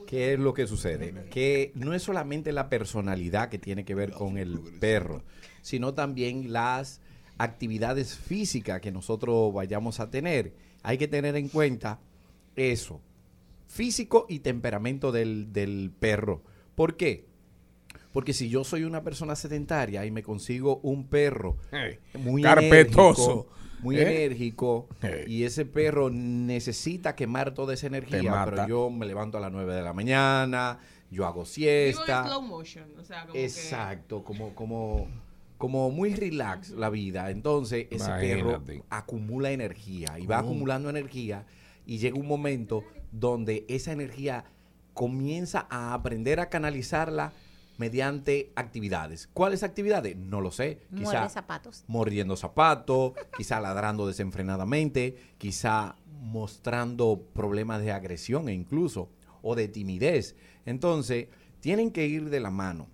[0.07, 1.29] ¿Qué es lo que sucede?
[1.29, 5.23] Que no es solamente la personalidad que tiene que ver con el perro,
[5.61, 6.99] sino también las
[7.37, 10.53] actividades físicas que nosotros vayamos a tener.
[10.83, 11.99] Hay que tener en cuenta
[12.55, 13.01] eso,
[13.67, 16.41] físico y temperamento del, del perro.
[16.75, 17.25] ¿Por qué?
[18.13, 23.31] Porque si yo soy una persona sedentaria y me consigo un perro Hey, muy carpetoso.
[23.31, 23.47] enérgico,
[23.81, 24.01] muy ¿Eh?
[24.25, 25.23] enérgico, Hey.
[25.27, 29.73] y ese perro necesita quemar toda esa energía, pero yo me levanto a las 9
[29.73, 30.79] de la mañana,
[31.09, 32.25] yo hago Vivo en siesta.
[32.25, 32.85] slow motion.
[32.99, 35.07] O sea, como que- Exacto, como, como,
[35.61, 37.29] como muy relax la vida.
[37.29, 41.45] Entonces, ese perro acumula energía y va acumulando energía
[41.85, 44.45] y llega un momento donde esa energía
[44.95, 47.31] comienza a aprender a canalizarla
[47.77, 49.29] mediante actividades.
[49.33, 50.17] ¿Cuáles actividades?
[50.17, 50.81] No lo sé.
[50.89, 51.83] Muerde zapatos.
[51.85, 59.09] mordiendo zapatos, quizá ladrando desenfrenadamente, quizá mostrando problemas de agresión e incluso
[59.43, 60.35] o de timidez.
[60.65, 61.27] Entonces,
[61.59, 62.87] tienen que ir de la mano.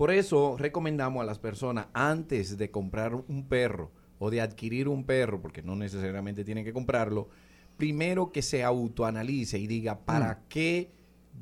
[0.00, 5.04] Por eso recomendamos a las personas antes de comprar un perro o de adquirir un
[5.04, 7.28] perro, porque no necesariamente tienen que comprarlo,
[7.76, 10.90] primero que se autoanalice y diga, ¿para qué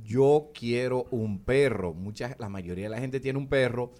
[0.02, 1.94] yo quiero un perro?
[1.94, 3.92] Mucha, la mayoría de la gente tiene un perro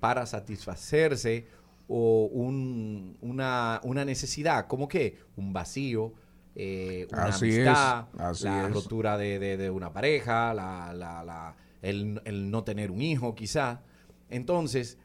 [0.00, 1.46] para satisfacerse
[1.86, 6.14] o un- una, una necesidad, como que un vacío,
[6.54, 8.72] eh, una Así es, amistad, así la es.
[8.72, 13.34] rotura de, de- de una pareja, la, la- la- el, el no tener un hijo
[13.34, 13.82] quizá.
[14.30, 14.98] Entonces,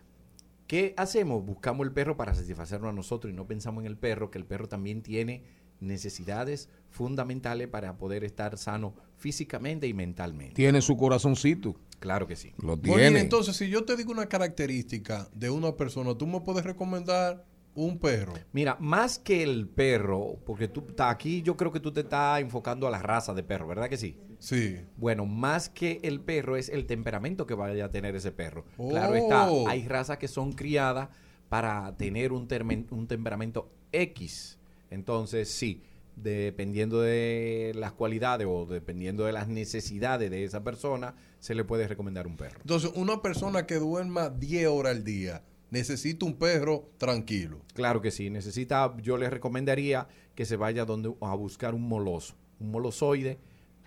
[0.68, 1.46] ¿qué hacemos?
[1.46, 4.46] Buscamos el perro para satisfacernos a nosotros y no pensamos en el perro, que el
[4.46, 5.44] perro también tiene
[5.80, 10.56] necesidades fundamentales para poder estar sano físicamente y mentalmente.
[10.56, 11.76] Tiene su corazoncito.
[12.00, 12.54] Claro que sí.
[12.58, 13.20] Lo tiene.
[13.20, 17.46] entonces, si yo te digo una característica de una persona, ¿tú me puedes recomendar
[17.76, 18.34] un perro?
[18.52, 22.88] Mira, más que el perro, porque tú aquí yo creo que tú te estás enfocando
[22.88, 24.18] a la raza de perro, ¿verdad que sí?
[24.40, 24.78] Sí.
[24.98, 28.66] Bueno, más que el perro es el temperamento que vaya a tener ese perro.
[28.78, 29.16] Claro Oh.
[29.16, 31.10] está, hay razas que son criadas
[31.50, 32.48] para tener un,
[32.92, 34.58] un temperamento X.
[34.90, 35.84] Entonces, sí,
[36.16, 41.88] dependiendo de las cualidades o dependiendo de las necesidades de esa persona, se le puede
[41.88, 42.60] recomendar un perro.
[42.62, 47.62] Entonces, una persona que duerma 10 horas al día necesita un perro tranquilo.
[47.74, 52.36] Claro que sí, necesita, yo les recomendaría que se vaya donde, a buscar un moloso,
[52.60, 53.40] un molosoide,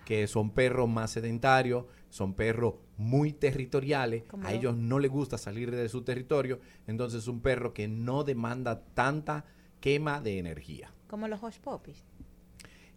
[0.03, 5.37] que son perros más sedentarios, son perros muy territoriales, a lo- ellos no les gusta
[5.37, 9.45] salir de su territorio, entonces es un perro que no demanda tanta
[9.79, 10.91] quema de energía.
[11.07, 12.03] Como los Hush Puppies.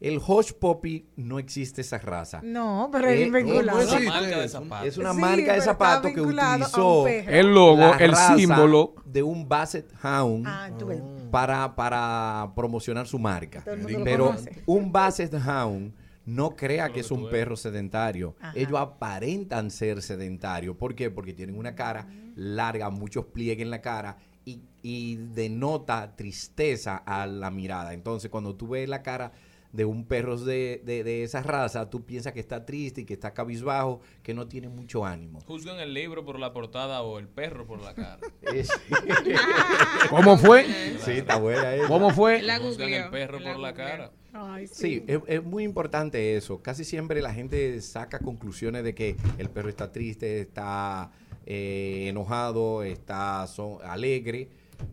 [0.01, 2.40] El Hush Poppy no existe esa raza.
[2.44, 3.78] No, pero Eh, es vinculado.
[3.78, 4.86] no, no Una marca de zapatos.
[4.88, 7.07] Es una Sí, marca de está zapatos que utilizó.
[7.09, 8.94] El logo, la el raza símbolo.
[9.05, 11.03] de un Basset Hound Ah, ves.
[11.32, 13.64] para, para promocionar su marca.
[14.05, 14.34] Pero
[14.66, 15.92] un Basset Hound
[16.24, 18.36] no crea que es un perro sedentario.
[18.40, 18.53] Ajá.
[18.55, 20.76] Ellos aparentan ser sedentarios.
[20.76, 21.11] ¿Por qué?
[21.11, 27.26] Porque tienen una cara larga, muchos pliegues en la cara y, y denota tristeza a
[27.26, 27.94] la mirada.
[27.94, 29.32] Entonces, cuando tú ves la cara
[29.73, 33.12] de un perro de, de, de esa raza, tú piensas que está triste y que
[33.14, 35.41] está cabizbajo, que no tiene mucho ánimo.
[35.43, 38.19] Juzgan el libro por la portada o el perro por la cara.
[38.43, 38.71] Es-
[40.11, 40.64] ¿Cómo fue?
[41.05, 41.87] Sí, está buena esa.
[41.89, 42.43] ¿Cómo fue?
[42.43, 44.11] La Juzgan el perro la por la cara.
[44.33, 46.62] Ay, Sí, es, es muy importante eso.
[46.62, 51.11] Casi siempre la gente saca conclusiones de que el perro está triste, está
[51.47, 54.49] eh, enojado, está so- alegre,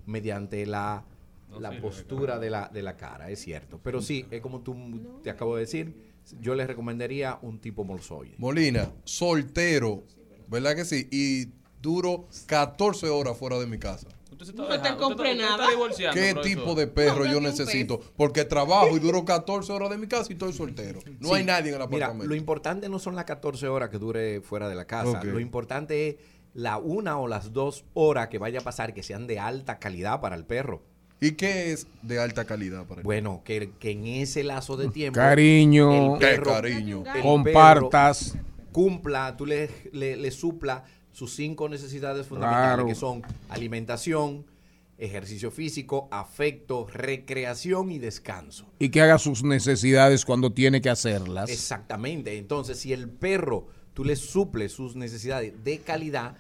[0.06, 1.04] mediante la,
[1.60, 3.80] la postura de la, de la cara, es cierto.
[3.84, 4.76] Pero sí, es como tú
[5.24, 5.96] te acabo de decir,
[6.40, 8.36] yo les recomendaría un tipo molsoide.
[8.38, 10.04] Molina, soltero,
[10.48, 11.08] ¿verdad que sí?
[11.12, 11.52] Y
[11.82, 14.08] duro 14 horas fuera de mi casa.
[14.32, 15.56] Usted se está No te compré usted está- usted nada.
[15.64, 16.58] está divorciando, ¿Qué profesor.
[16.62, 18.00] tipo de perro yo necesito?
[18.18, 21.00] Porque trabajo y duro 14 horas de mi casa y estoy soltero.
[21.20, 21.36] No Sí.
[21.36, 22.28] hay nadie en el Mira, apartamento.
[22.28, 25.24] lo importante no son las 14 horas que dure fuera de la casa.
[25.24, 26.16] Lo importante es
[26.54, 30.20] la una o las dos horas que vaya a pasar que sean de alta calidad
[30.22, 30.84] para el perro.
[31.22, 35.16] ¿Y qué es de alta calidad para Bueno, que, que en ese lazo de tiempo.
[35.20, 36.14] Cariño.
[36.14, 37.04] el Qué perro- cariño.
[37.16, 38.32] el Compartas.
[38.32, 42.88] perro Cumpla, tú le, le, le supla sus cinco necesidades fundamentales, Claro.
[42.88, 44.46] que son alimentación,
[44.98, 48.68] ejercicio físico, afecto, recreación y descanso.
[48.80, 51.50] Y que haga sus necesidades cuando tiene que hacerlas.
[51.50, 52.38] Exactamente.
[52.38, 56.36] Entonces, si el perro tú le suples sus necesidades de calidad,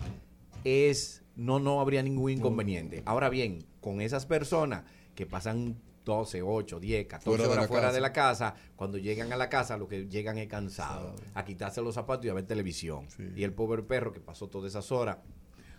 [0.65, 3.01] es no, no habría ningún inconveniente.
[3.05, 4.83] Ahora bien, con esas personas
[5.13, 7.93] que pasan 12, 8, 10, 14 Fuera de horas fuera casa.
[7.93, 11.83] de la casa, cuando llegan a la casa lo que llegan es cansado, a quitarse
[11.83, 13.05] los zapatos y a ver televisión.
[13.35, 15.17] Y el pobre perro que pasó todas esas horas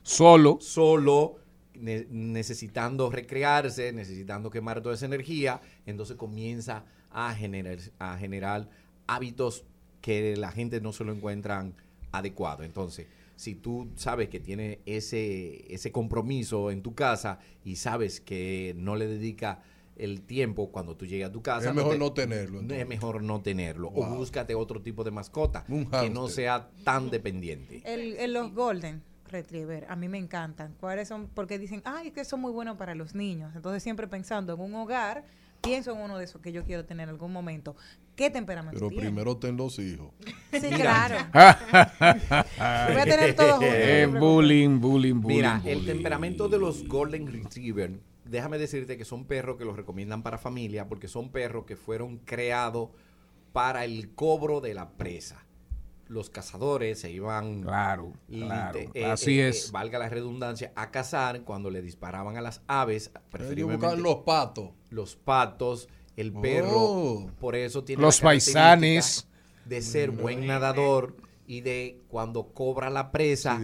[0.02, 0.58] Solo.
[0.60, 1.36] solo,
[1.74, 8.68] ne- necesitando recrearse, necesitando quemar toda esa energía, entonces comienza a generar, a generar
[9.08, 9.64] hábitos
[10.00, 11.74] que la gente no se lo encuentran
[12.12, 12.62] adecuado.
[12.62, 18.74] Entonces, si tú sabes que tiene ese, ese compromiso en tu casa y sabes que
[18.76, 19.62] no le dedica
[19.96, 21.68] el tiempo cuando tú llegas a tu casa.
[21.70, 23.88] Es mejor te- no tenerlo, Es mejor no tenerlo.
[23.94, 27.82] O búscate otro tipo de mascota Un que no sea tan dependiente.
[27.84, 30.74] El, el- los Golden Retriever, a mí me encantan.
[30.78, 31.28] ¿Cuáles son?
[31.28, 33.52] Porque dicen, ay, es que son muy buenos para los niños.
[33.56, 35.24] Entonces, siempre pensando en un hogar,
[35.66, 37.76] pienso en uno de esos que yo quiero tener en algún momento.
[38.14, 39.04] ¿Qué temperamento Pero tiene?
[39.04, 40.10] primero ten los hijos.
[40.52, 41.16] Sí, claro.
[41.32, 41.40] Voy
[43.00, 45.36] a tener todos juntos, Eh, bullying, bullying, bullying.
[45.36, 50.22] Mira, el temperamento de los Golden Retriever, déjame decirte que son perros que los recomiendan
[50.22, 52.90] para familia porque son perros que fueron creados
[53.52, 55.42] para el cobro de la presa.
[56.08, 58.78] Los cazadores se iban, Claro, claro.
[58.94, 59.66] eh, Así eh, es.
[59.66, 64.70] eh, valga la redundancia, a cazar cuando le disparaban a las aves, preferiblemente los patos.
[64.90, 67.30] los patos El perro, Oh.
[67.40, 69.26] por eso tiene Los paisanes.
[69.64, 71.16] de ser buen nadador
[71.46, 73.60] y de cuando cobra la presa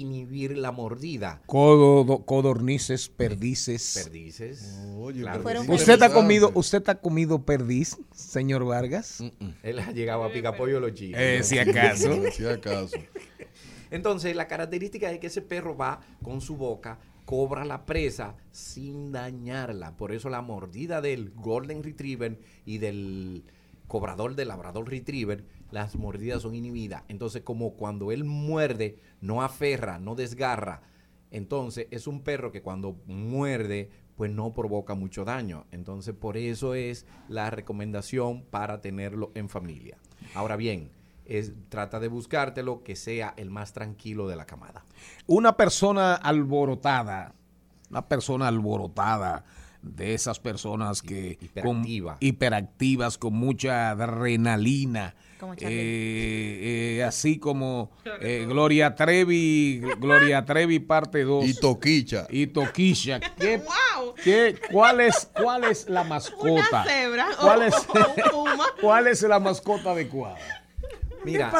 [0.00, 1.42] inhibir la mordida.
[1.46, 4.00] Codo- codornices, perdices.
[4.04, 4.78] Perdices.
[5.14, 5.62] Claro.
[5.68, 9.22] ¿Usted ha comido, usted ha comido perdiz, señor Vargas?
[9.62, 11.20] Él ha llegado a picapollo los chicos.
[11.20, 12.10] Eh, si acaso.
[12.32, 12.96] Si acaso.
[13.90, 19.12] Entonces, la característica es que ese perro va con su boca, cobra la presa sin
[19.12, 19.96] dañarla.
[19.96, 23.44] Por eso la mordida del Golden Retriever y del
[23.86, 25.44] cobrador del Labrador Retriever,
[25.74, 27.02] las mordidas son inhibidas.
[27.08, 30.82] Entonces, como cuando él muerde, no aferra, no desgarra.
[31.32, 35.66] Entonces, es un perro que cuando muerde, pues no provoca mucho daño.
[35.72, 39.98] Entonces, por eso es la recomendación para tenerlo en familia.
[40.34, 40.92] Ahora bien,
[41.24, 44.84] es, trata de buscártelo que sea el más tranquilo de la camada.
[45.26, 47.34] Una persona alborotada,
[47.90, 49.44] una persona alborotada,
[49.84, 52.12] de esas personas que Hiperactiva.
[52.12, 55.58] con, hiperactivas con mucha adrenalina, Como eh,
[56.98, 57.90] eh, así como
[58.20, 62.26] eh, Gloria Trevi, Gloria Trevi parte 2 Y Toquicha.
[62.30, 63.20] y Toquisha.
[63.20, 63.60] ¿Qué,
[64.24, 66.84] qué- cuál es cuál es la mascota?
[66.84, 68.66] cebra ¿Cuál o- es, o un puma.
[68.80, 70.38] ¿Cuál es la mascota adecuada?
[71.24, 71.50] Mira,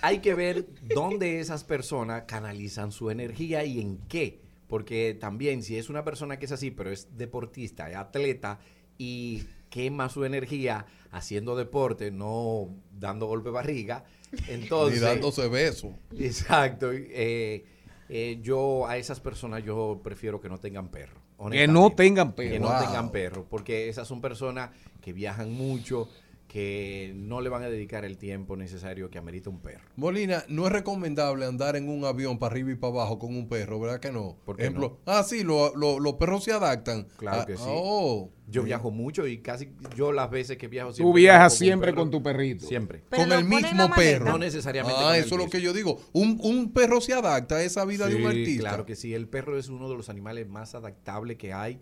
[0.00, 4.40] hay que ver dónde esas personas canalizan su energía y en qué.
[4.66, 8.60] Porque también si es una persona que es así, pero es deportista, es atleta
[8.96, 14.04] y quema su energía haciendo deporte, no dando golpe de barriga,
[14.48, 15.00] entonces...
[15.00, 15.92] Ni dándose besos.
[16.16, 16.92] Exacto.
[16.92, 17.64] eh,
[18.12, 21.20] eh, yo a esas personas yo prefiero que no tengan perro.
[21.50, 22.50] Que no tengan perro.
[22.50, 23.46] Que no tengan perro.
[23.48, 24.70] Porque esas son personas
[25.00, 26.08] que viajan mucho,
[26.50, 29.84] que no le van a dedicar el tiempo necesario que amerita un perro.
[29.94, 33.48] Molina, no es recomendable andar en un avión para arriba y para abajo con un
[33.48, 34.36] perro, ¿verdad que no?
[34.44, 37.06] Por ejemplo, ah, sí, lo- lo- los perros se adaptan.
[37.18, 37.62] Claro Ah, que sí.
[37.64, 38.30] oh.
[38.48, 42.20] Yo viajo mucho y casi yo las veces que viajo Tú viajas siempre con tu
[42.20, 42.66] perrito.
[42.66, 43.04] Siempre.
[43.08, 44.24] con el mismo perro.
[44.32, 44.98] No necesariamente.
[45.00, 46.00] Ah, con el eso es lo que yo digo.
[46.12, 48.62] Un, un perro se adapta a esa vida de un Sí, artista.
[48.70, 49.14] Claro que sí.
[49.14, 51.78] El perro es uno de los animales más adaptables que hay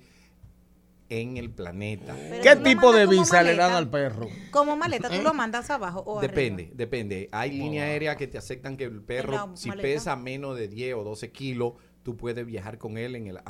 [1.10, 2.14] en el planeta.
[2.42, 4.28] ¿Qué tipo de visa le dan al perro?
[4.50, 6.76] Como maleta, tú lo mandas abajo o Depende, arriba?
[6.76, 7.28] depende.
[7.32, 11.04] Hay líneas aéreas que te aceptan que el perro, si pesa menos de 10 o
[11.04, 11.72] 12 kilos,
[12.02, 13.42] tú puedes viajar con él en, el, a-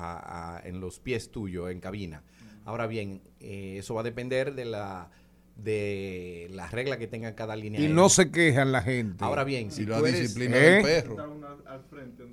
[0.57, 2.23] a- en los pies tuyos, en cabina.
[2.65, 5.11] Ahora bien, eh, eso va a depender de la
[5.59, 7.97] de la regla que tenga cada línea Y aérea.
[7.97, 9.25] no se quejan la gente.
[9.25, 10.61] Ahora bien, si Y la tú eres, disciplina ¿Eh?
[10.61, 11.17] del perro.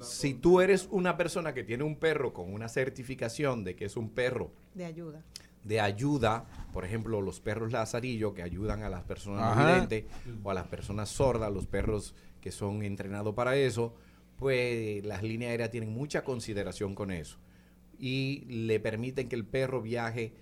[0.02, 3.98] si tú eres una persona que tiene un perro con una certificación de que es
[3.98, 5.24] un perro De ayuda.
[5.64, 10.06] de ayuda, por ejemplo, los perros lazarillo que ayudan a las personas videntes
[10.44, 13.96] o a las personas sordas, los perros que son entrenados para eso,
[14.38, 17.38] pues las líneas aéreas tienen mucha consideración con eso
[17.98, 20.34] y le permiten que el perro viaje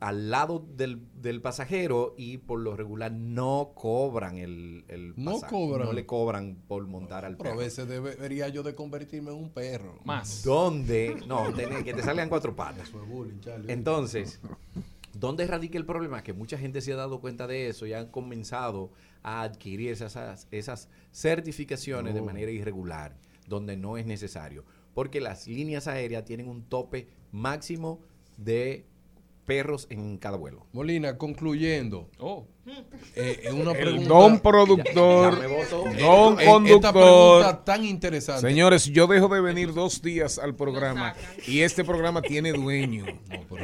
[0.00, 5.52] al lado del, del pasajero y por lo regular no cobran el, el No pasaje,
[5.54, 5.86] cobran.
[5.88, 7.64] no le cobran por montar al Pero a perro.
[7.64, 9.98] veces debería yo de convertirme en un perro.
[10.04, 10.42] Más.
[10.42, 11.16] ¿Dónde?
[11.26, 11.52] No,
[11.84, 12.88] que te salgan cuatro patas.
[12.88, 13.70] Eso es bullying, Charlie.
[13.72, 14.40] Entonces,
[15.12, 16.22] ¿dónde radica el problema?
[16.22, 18.90] Que mucha gente se ha dado cuenta de eso y han comenzado
[19.22, 23.16] a adquirir esas, esas certificaciones de manera irregular,
[23.46, 24.64] donde no es necesario.
[24.94, 28.00] Porque las líneas aéreas tienen un tope máximo
[28.38, 28.86] de
[29.48, 30.66] perros en cada vuelo.
[30.72, 32.08] Molina, concluyendo.
[32.18, 32.46] Oh.
[33.16, 35.34] Eh, es una El pregunta- don productor,
[35.98, 36.92] don Eh, Esta conductor.
[36.92, 38.42] pregunta tan interesante.
[38.46, 41.14] Señores, yo dejo de venir dos días al programa
[41.46, 43.06] y este programa tiene dueño.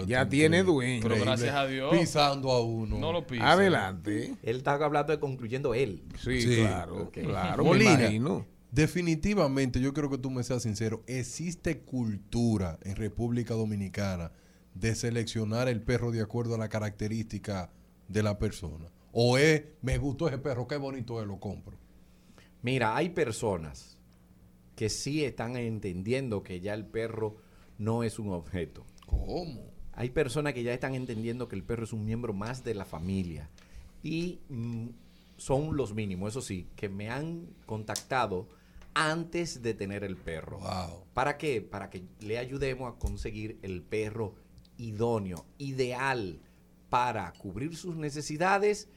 [0.07, 1.03] ya tiene dueño.
[1.03, 1.95] Pero gracias a Dios.
[1.97, 2.99] Pisando a uno.
[2.99, 3.53] No lo pisa.
[3.53, 4.35] Adelante.
[4.43, 6.03] Él está hablando de concluyendo él.
[6.21, 6.57] Sí, Sí.
[6.57, 8.11] claro, claro, Molina,
[8.73, 14.33] definitivamente, yo creo que tú me seas sincero, existe cultura en República Dominicana
[14.75, 17.71] de seleccionar el perro de acuerdo a la característica
[18.09, 18.87] de la persona.
[19.13, 21.79] O es, me gustó ese perro, qué bonito es, lo compro.
[22.63, 23.97] Mira, hay personas
[24.75, 27.37] que sí están entendiendo que ya el perro
[27.79, 28.85] no es un objeto.
[29.07, 29.63] ¿Cómo?
[29.93, 32.85] Hay personas que ya están entendiendo que el perro es un miembro más de la
[32.85, 33.49] familia.
[34.03, 34.89] Y mm,
[35.37, 38.49] son los mínimos, eso sí, que me han contactado
[38.95, 40.59] antes de tener el perro.
[40.59, 41.05] Wow.
[41.15, 41.61] ¿Para qué?
[41.61, 44.35] Para que le ayudemos a conseguir el perro
[44.79, 46.41] idóneo, ideal
[46.91, 48.89] para cubrir sus necesidades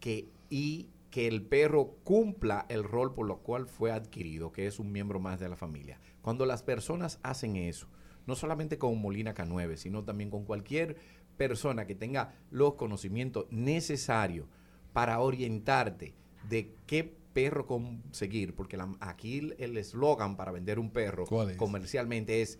[0.00, 4.78] que, y que el perro cumpla el rol por lo cual fue adquirido, que es
[4.78, 6.00] un miembro más de la familia.
[6.22, 7.86] Cuando las personas hacen eso,
[8.26, 10.96] no solamente con Molina K9, sino también con cualquier
[11.36, 14.46] persona que tenga los conocimientos necesarios
[14.92, 16.14] para orientarte
[16.48, 21.24] de qué perro conseguir, porque la- aquí el eslogan para vender un perro
[21.56, 22.58] comercialmente es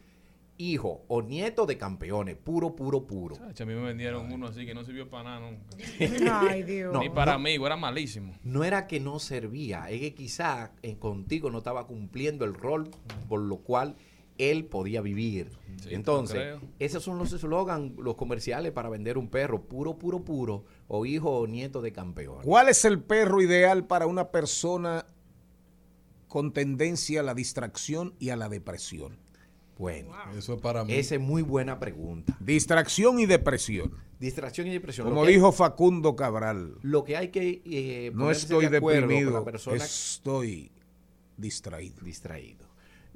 [0.70, 3.36] hijo o nieto de campeones, puro, puro, puro.
[3.36, 5.64] A mí me vendieron uno así que no sirvió para nada nunca.
[6.48, 6.96] Ay, Dios.
[6.98, 7.40] Ni No, para no.
[7.40, 8.34] mí, era malísimo.
[8.44, 12.90] No era que no servía, es que quizá eh, contigo no estaba cumpliendo el rol
[13.28, 13.96] por lo cual
[14.38, 15.50] él podía vivir.
[15.82, 20.64] Sí, Entonces, esos son los eslogan, los comerciales para vender un perro, puro, puro, puro,
[20.88, 22.38] o hijo o nieto de campeón.
[22.42, 25.06] ¿Cuál es el perro ideal para una persona
[26.28, 29.18] con tendencia a la distracción y a la depresión?
[29.78, 30.92] Bueno, Eso es para mí.
[30.94, 32.36] esa es muy buena pregunta.
[32.40, 33.92] Distracción y depresión.
[34.20, 35.08] Distracción y depresión.
[35.08, 39.08] Como dijo Facundo Cabral, Lo que hay que eh, no ponerse estoy de acuerdo con
[39.10, 40.70] la deprimido, persona estoy
[41.36, 41.96] distraído.
[42.04, 42.66] distraído.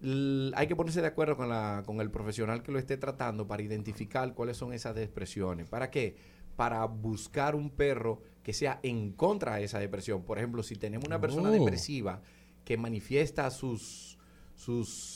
[0.03, 3.47] L- hay que ponerse de acuerdo con, la, con el profesional que lo esté tratando
[3.47, 5.69] para identificar cuáles son esas depresiones.
[5.69, 6.17] ¿Para qué?
[6.57, 10.23] Para buscar un perro que sea en contra de esa depresión.
[10.25, 11.53] Por ejemplo, si tenemos una persona Oh.
[11.53, 12.23] depresiva
[12.65, 14.19] que manifiesta sus,
[14.55, 15.16] sus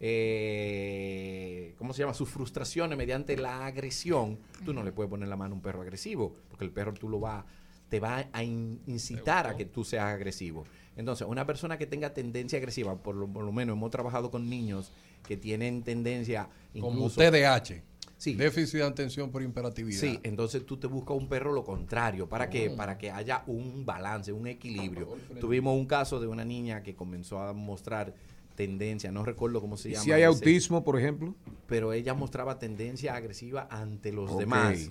[0.00, 2.14] eh, ¿cómo se llama?
[2.14, 5.82] Sus frustraciones mediante la agresión, tú no le puedes poner la mano a un perro
[5.82, 7.44] agresivo, porque el perro tú lo va,
[7.88, 10.64] te va a in- incitar a que tú seas agresivo.
[10.96, 14.48] Entonces, una persona que tenga tendencia agresiva, por lo, por lo menos hemos trabajado con
[14.48, 14.92] niños
[15.26, 16.48] que tienen tendencia
[16.80, 17.82] Como TDAH.
[18.18, 18.32] Sí.
[18.32, 20.00] Déficit de atención por hiperactividad.
[20.00, 22.26] Sí, entonces tú te buscas un perro lo contrario.
[22.26, 22.70] ¿Para qué?
[22.70, 25.18] Para que haya un balance, un equilibrio.
[25.38, 28.14] Tuvimos un caso de una niña que comenzó a mostrar
[28.56, 30.04] tendencia, no recuerdo cómo se ¿Y llama.
[30.04, 31.34] si hay ese- autismo, por ejemplo?
[31.68, 34.90] Pero ella mostraba tendencia agresiva ante los demás.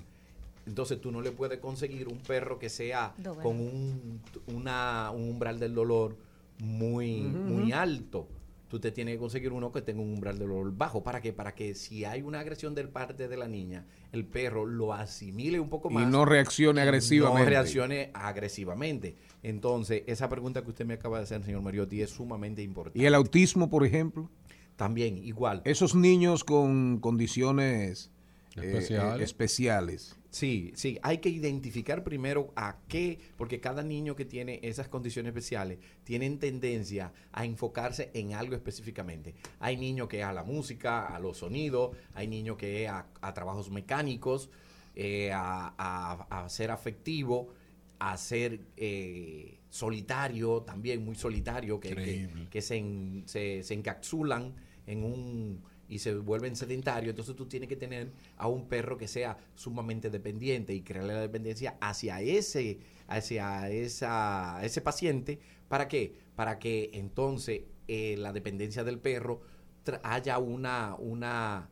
[0.67, 3.41] Entonces tú no le puedes conseguir un perro que sea Doble.
[3.43, 4.21] con un,
[4.53, 6.15] una, un umbral del dolor
[6.59, 8.27] muy, muy alto.
[8.76, 11.02] Tú te tienes que conseguir uno que tenga un umbral del dolor bajo.
[11.02, 11.31] ¿Para qué?
[11.31, 15.61] Para que si hay una agresión del parte de la niña, el perro lo asimile
[15.61, 16.10] un poco Y más.
[16.10, 17.39] no reaccione y agresivamente.
[17.45, 19.15] No reaccione agresivamente.
[19.43, 22.99] Entonces, esa pregunta que usted me acaba de hacer, señor Mariotti, es sumamente importante.
[22.99, 24.30] ¿Y el autismo, por ejemplo?
[24.76, 25.61] También, igual.
[25.64, 28.11] Esos niños con condiciones
[28.57, 29.22] eh, Especiales.
[29.22, 30.19] eh, especiales.
[30.35, 35.29] Sí, sí, hay que identificar primero a qué, porque cada niño que tiene esas condiciones
[35.29, 39.33] especiales tienen tendencia a enfocarse en algo específicamente.
[39.61, 43.07] Hay niños que es a la música, a los sonidos, hay niños que es a,
[43.21, 44.49] a trabajos mecánicos,
[44.93, 47.53] eh, a, a- a ser afectivo,
[47.99, 52.47] a ser eh, solitario, también muy solitario, que, que, Increíble.
[52.49, 54.53] que se, en- se, se encapsulan
[54.85, 59.07] en un y se vuelven sedentarios, entonces tú tienes que tener a un perro que
[59.07, 65.39] sea sumamente dependiente y crearle la dependencia hacia ese, hacia esa, ese paciente.
[65.67, 66.13] ¿Para qué?
[66.35, 69.41] Para que entonces eh, la dependencia del perro
[69.85, 71.69] tra- haya una, una,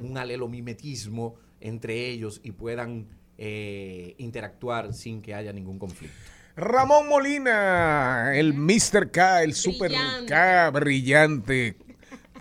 [0.00, 3.06] un alelomimetismo entre ellos y puedan
[3.38, 6.16] eh, interactuar sin que haya ningún conflicto.
[6.54, 9.10] Ramón Molina, el Mr.
[9.10, 10.26] K, el Super Brillante.
[10.26, 11.76] K, brillante,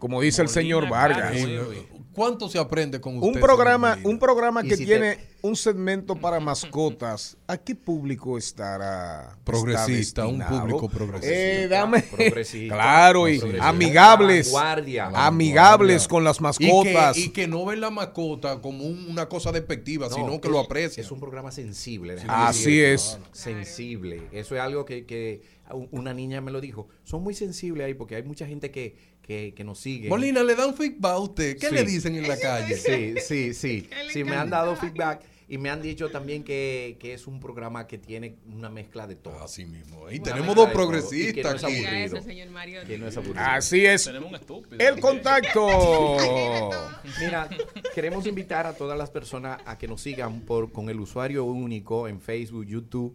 [0.01, 1.31] como dice el señor Vargas.
[2.11, 3.27] ¿Cuánto se aprende con usted?
[3.29, 7.37] Un programa, un programa que si tiene un segmento para mascotas.
[7.47, 9.37] ¿A qué público estará?
[9.45, 11.33] Progresista, está un público progresista.
[11.33, 12.01] Eh, dame.
[12.01, 12.75] Progresista.
[12.75, 13.69] Claro, y Progresista.
[13.69, 14.51] amigables.
[14.51, 15.05] Vanguardia.
[15.13, 17.15] Amigables con las Y mascotas.
[17.15, 20.49] que, y que no ven la mascota como un- una cosa despectiva, No, sino que
[20.49, 21.05] es- lo aprecian.
[21.05, 22.17] Es un programa sensible.
[22.27, 23.19] Así es.
[23.31, 24.23] Sensible.
[24.33, 25.41] Eso es algo que,
[25.91, 26.89] una niña me lo dijo.
[27.05, 30.09] Son muy sensibles ahí porque hay mucha gente que, que, que nos sigue.
[30.09, 31.57] Molina, ¿le dan feedback a usted?
[31.57, 31.75] ¿Qué Sí.
[31.75, 32.75] le dicen en la calle?
[32.75, 33.89] Sí, sí, sí.
[34.11, 37.85] Sí, me han dado feedback y me han dicho también que, que es un programa
[37.85, 39.43] que tiene una mezcla de todo.
[39.43, 40.09] Así mismo.
[40.09, 41.73] Y Una tenemos dos que progresistas no es aquí.
[41.75, 42.17] Diga aburrido.
[42.17, 42.81] eso, señor Mario.
[42.87, 43.39] Que no es aburrido.
[43.45, 44.05] Así es.
[44.05, 44.77] Tenemos un estúpido.
[44.79, 45.67] El contacto.
[47.19, 47.49] Mira,
[47.93, 52.07] queremos invitar a todas las personas a que nos sigan por con el usuario único
[52.07, 53.13] en Facebook, YouTube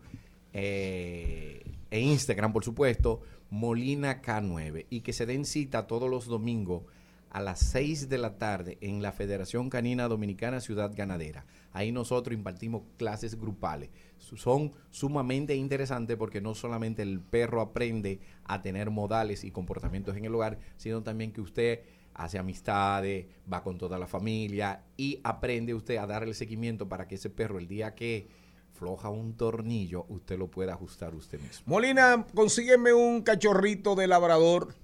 [0.53, 6.83] eh, e Instagram, por supuesto, Molina K9 y que se den cita todos los domingos
[7.31, 11.45] a las 6 de la tarde en la Federación Canina Dominicana Ciudad Ganadera.
[11.73, 13.91] Ahí nosotros impartimos clases grupales.
[14.19, 20.25] Son sumamente interesantes porque no solamente el perro aprende a tener modales y comportamientos en
[20.25, 21.81] el hogar, sino también que usted
[22.15, 27.17] hace amistades, va con toda la familia y aprende usted a darle seguimiento para que
[27.17, 28.29] ese perro el día que
[28.77, 31.63] floja un tornillo, usted lo pueda ajustar usted mismo.
[31.67, 34.75] Molina, consígueme un cachorrito de labrador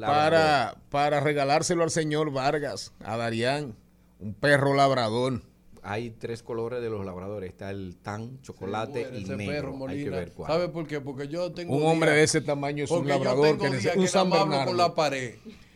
[0.00, 3.74] para, para regalárselo al señor Vargas, a Darían.
[4.20, 5.42] Un perro labrador.
[5.82, 7.50] Hay tres colores de los labradores.
[7.50, 9.46] Está el tan, chocolate Bueno, y negro.
[9.52, 10.04] perro, Hay Molina.
[10.04, 10.50] que ver cuál.
[10.50, 11.00] ¿Sabe por qué?
[11.02, 11.76] Porque yo tengo.
[11.76, 14.66] Un hombre de ese tamaño es un labrador que necesita- un San Bernardo.
[14.66, 15.34] con la pared.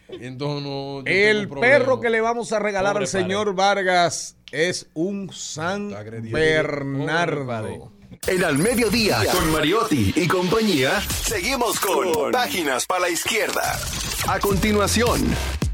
[0.08, 1.02] Entonces no.
[1.04, 5.90] El perro que le vamos a regalar Pobre al señor Vargas es un San.
[6.30, 7.92] Bernardo.
[8.26, 13.78] En Al Mediodía, con Mariotti y compañía, seguimos con Páginas para la Izquierda.
[14.26, 15.22] A continuación,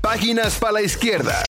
[0.00, 1.44] Páginas para la izquierda.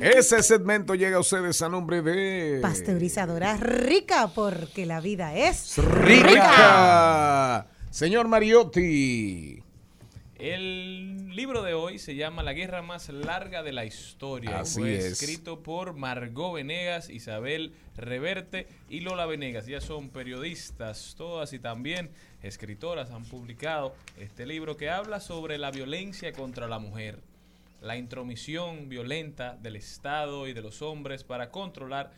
[0.00, 2.58] Ese segmento llega a ustedes a nombre de...
[2.60, 7.68] Pasteurizadora rica porque la vida es Rica.
[7.90, 9.62] Señor Mariotti.
[10.42, 14.58] El libro de hoy se llama La guerra más larga de la historia.
[14.58, 15.04] Así Fue es.
[15.04, 19.66] escrito por Margot Venegas, Isabel Reverte y Lola Venegas.
[19.66, 22.10] Ya son periodistas todas y también
[22.42, 23.12] escritoras.
[23.12, 27.20] Han publicado este libro que habla sobre la violencia contra la mujer.
[27.80, 32.10] La intromisión violenta del Estado y de los hombres para controlar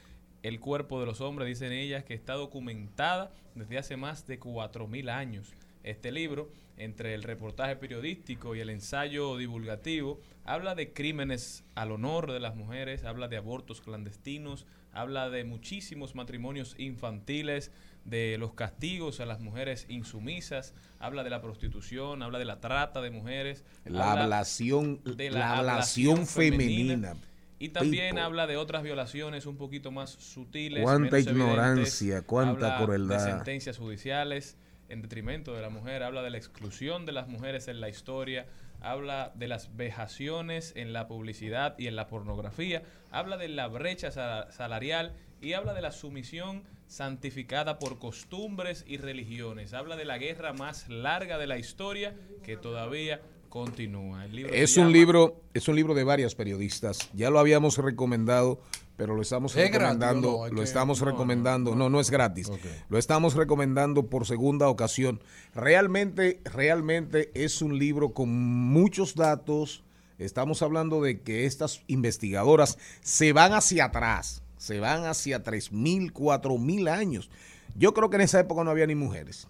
[0.43, 5.11] el cuerpo de los hombres, dicen ellas, que está documentada desde hace más de 4.000
[5.11, 5.53] años.
[5.85, 12.33] Este libro, entre el reportaje periodístico y el ensayo divulgativo, habla de crímenes al honor
[12.33, 17.71] de las mujeres, habla de abortos clandestinos, habla de muchísimos matrimonios infantiles,
[18.07, 23.01] de los castigos a las mujeres insumisas, habla de la prostitución, habla de la trata
[23.01, 27.15] de mujeres, La ablación, de la ablación femenina.
[27.59, 28.23] y también People.
[28.23, 30.83] habla de otras violaciones un poquito más sutiles.
[30.83, 32.27] Cuánta ignorancia, evidentes.
[32.27, 33.25] cuánta Habla crueldad.
[33.25, 34.57] De sentencias judiciales
[34.89, 36.03] en detrimento de la mujer.
[36.03, 38.47] Habla de la exclusión de las mujeres en la historia.
[38.81, 42.83] Habla de las vejaciones en la publicidad y en la pornografía.
[43.11, 48.99] Habla de la brecha sa- salarial y habla de la sumisión santificada por costumbres y
[48.99, 49.73] religiones.
[49.75, 54.25] Habla de la guerra más larga de la historia que todavía continúa.
[54.27, 57.09] El libro se Es un llama- libro, es un libro de varias periodistas.
[57.15, 58.61] Ya lo habíamos recomendado,
[58.97, 60.49] pero lo estamos ¿Es gratis recomendando, no?
[60.49, 61.75] Lo que- estamos no, recomendando.
[61.75, 62.51] No, no, es gratis.
[62.89, 65.21] Lo estamos recomendando por segunda ocasión.
[65.55, 69.83] Realmente, realmente es un libro con muchos datos.
[70.19, 76.89] Estamos hablando de que estas investigadoras se van hacia atrás, se van hacia 3.000, 4.000
[76.89, 77.31] años.
[77.77, 79.49] Yo creo que en esa época no había ni mujeres.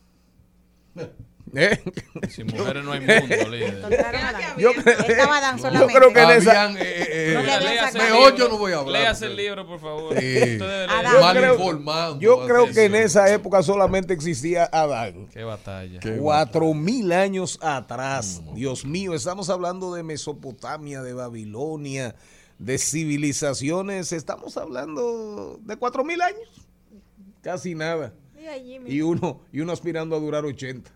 [0.96, 1.10] ¿Eh?
[2.30, 3.82] Sin mujeres no hay mundo, líder.
[4.58, 4.98] Yo creo,
[5.72, 8.36] yo que en esa, Habían, eh, eh, No Léase el Mejor libro.
[8.36, 10.18] yo no voy a hablar, Léase el porque- libro, por favor.
[10.18, 10.58] Sí.
[11.20, 12.20] Mal informando.
[12.20, 15.28] yo creo que en esa época solamente existía Adán.
[15.32, 16.00] Qué batalla.
[16.18, 18.42] Cuatro mil años atrás.
[18.54, 22.14] Dios mío, estamos hablando de Mesopotamia, de Babilonia,
[22.58, 24.12] de civilizaciones.
[24.12, 26.48] Estamos hablando de cuatro mil años.
[27.42, 28.12] Casi nada.
[28.86, 30.90] Y uno, y uno aspirando a durar 80.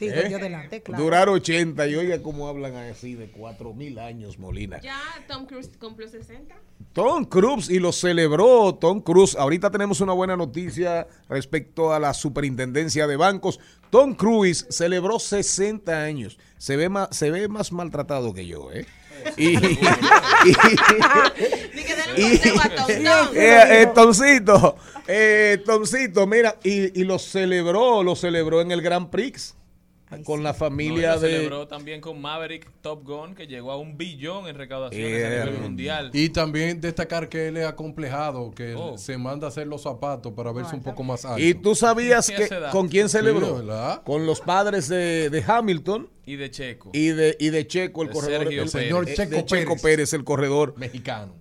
[0.00, 0.28] Sí, ¿Eh?
[0.30, 1.04] yo adelante, claro.
[1.04, 1.86] Durar 80.
[1.86, 4.80] Y oiga cómo hablan así de cuatro mil años, Molina.
[4.80, 4.98] Ya
[5.28, 6.54] Tom Cruise cumplió 60.
[6.94, 9.36] Tom Cruise y lo celebró Tom Cruise.
[9.36, 13.60] Ahorita tenemos una buena noticia respecto a la superintendencia de bancos.
[13.90, 16.38] Tom Cruise celebró 60 años.
[16.56, 18.86] Se ve más, se ve más maltratado que yo, ¿eh?
[19.36, 19.82] Y, eh,
[23.36, 29.56] eh, Tomcito, eh, Tomcito, mira, y, y lo celebró, lo celebró en el Grand Prix
[30.24, 31.30] con la No, familia lo de...
[31.30, 35.60] celebró también con Maverick Top Gun, que llegó a un billón en recaudaciones a nivel
[35.60, 36.10] mundial.
[36.12, 38.96] Y también destacar que él es acomplejado, que Oh.
[38.98, 41.40] se manda a hacer los zapatos para verse un poco más alto.
[41.42, 43.62] Y tú sabías que con quién celebró?
[44.04, 46.90] con los padres de, de Hamilton Y de Checo.
[46.92, 48.42] y de, y de Checo, el De corredor.
[48.44, 48.72] Sergio el Pérez.
[48.72, 49.82] señor Checo de Checo Pérez.
[49.82, 51.34] Pérez, el corredor Mexicano.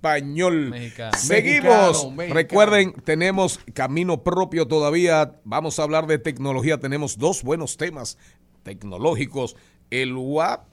[0.00, 0.70] Español.
[0.70, 1.16] Mexicano.
[1.18, 1.64] Seguimos.
[1.64, 2.34] Mexicano, mexicano.
[2.34, 5.36] Recuerden, tenemos camino propio todavía.
[5.44, 6.78] Vamos a hablar de tecnología.
[6.78, 8.16] Tenemos dos buenos temas
[8.62, 9.56] tecnológicos.
[9.90, 10.66] El WAP,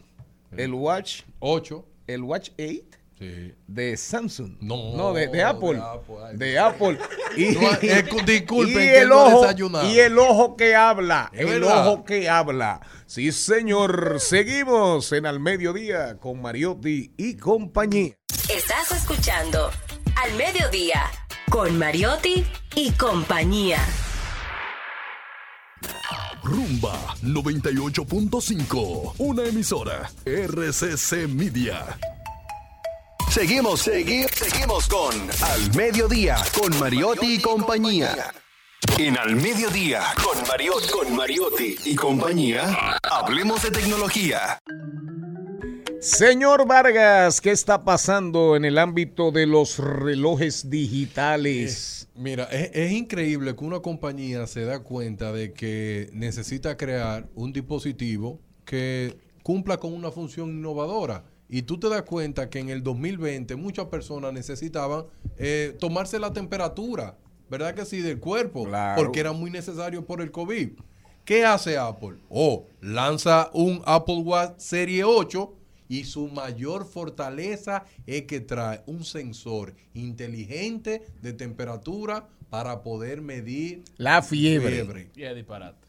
[0.55, 1.85] el Watch, 8.
[2.07, 3.53] el Watch 8 Sí.
[3.65, 4.57] de Samsung.
[4.61, 5.73] No, de, de Apple.
[5.73, 6.38] de Apple, ay.
[6.38, 6.99] De Apple.
[7.38, 9.45] Y, No, eh, disculpen, y que el no ojo,
[9.85, 11.30] y el ojo que habla.
[11.34, 11.88] ¿Es el verdad?
[11.88, 12.80] ojo que habla.
[13.06, 14.19] Sí, señor.
[14.19, 18.15] Seguimos en Al Mediodía con Mariotti y compañía.
[18.49, 19.69] Estás escuchando
[20.15, 21.03] Al Mediodía
[21.49, 22.44] con Mariotti
[22.76, 23.80] y compañía.
[26.44, 29.14] Rumba 98.5.
[29.18, 30.10] Una emisora.
[30.26, 31.98] RCC Media.
[33.38, 38.34] Seguimos, segui- seguimos con Al Mediodía, con Mariotti y compañía.
[38.97, 44.57] En Al Mediodía, con Mariotti, con Mariotti y compañía, hablemos de tecnología.
[46.01, 52.07] Señor Vargas, ¿qué está pasando en el ámbito de los relojes digitales?
[52.15, 57.53] Mira, es, es increíble que una compañía se da cuenta de que necesita crear un
[57.53, 61.23] dispositivo que cumpla con una función innovadora.
[61.49, 65.05] Y tú te das cuenta que en el 2020 muchas personas necesitaban
[65.37, 67.17] eh, tomarse la temperatura,
[67.49, 68.01] ¿verdad que sí?
[68.01, 69.01] Del cuerpo, Claro.
[69.01, 70.71] porque era muy necesario por el COVID.
[71.23, 72.17] ¿Qué hace Apple?
[72.29, 75.53] Oh, lanza un Apple Watch Serie 8
[75.89, 83.83] y su mayor fortaleza es que trae un sensor inteligente de temperatura para poder medir
[83.97, 85.09] La fiebre.
[85.15, 85.86] Y es disparate.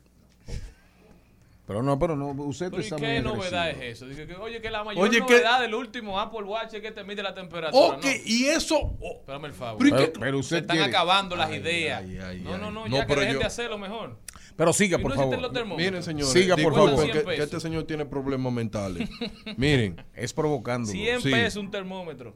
[1.69, 3.85] Pero no, pero no, usted Pero ¿y está qué muy novedad agresivo.
[3.85, 4.07] es eso?
[4.09, 6.91] Dice que, oye, que la mayor Oye, que- novedad del último Apple Watch es que
[6.93, 7.97] te mide la temperatura.
[7.97, 8.11] Ok, no.
[8.25, 8.79] y eso.
[9.01, 9.79] oh, Espérame el favor.
[9.79, 12.03] Pero- Pero- pero usted Se están quiere- acabando las Ay, ideas.
[12.03, 14.19] ay, ay, no, no, no, No, ya que dejen yo- de hacerlo mejor.
[14.57, 15.77] Pero siga, por no favor.
[15.77, 16.33] Miren, señores.
[16.33, 17.07] Siga, por favor.
[17.07, 19.07] Que, 100 que este señor tiene problemas mentales.
[19.59, 20.03] Miren.
[20.15, 20.91] Es provocando.
[20.91, 21.31] 100 Sí.
[21.31, 22.35] pesos un termómetro.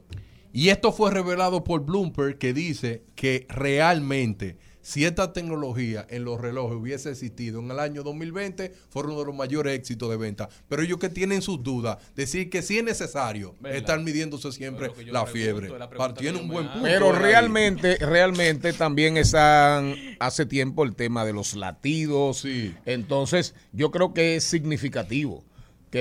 [0.53, 6.39] Y esto fue revelado por Bloomberg que dice que realmente si esta tecnología en los
[6.39, 10.49] relojes hubiese existido en el año 2020, fuera uno de los mayores éxitos de venta.
[10.67, 13.77] Pero ellos que tienen sus dudas, decir que sí es necesario ¿Verdad?
[13.77, 15.69] estar midiéndose siempre la pregunto, fiebre.
[15.69, 16.83] la Tiene un buen punto.
[16.83, 22.39] Pero realmente, realmente también están hace tiempo el tema de los latidos.
[22.39, 22.75] Sí.
[22.85, 25.45] Entonces, yo creo que es significativo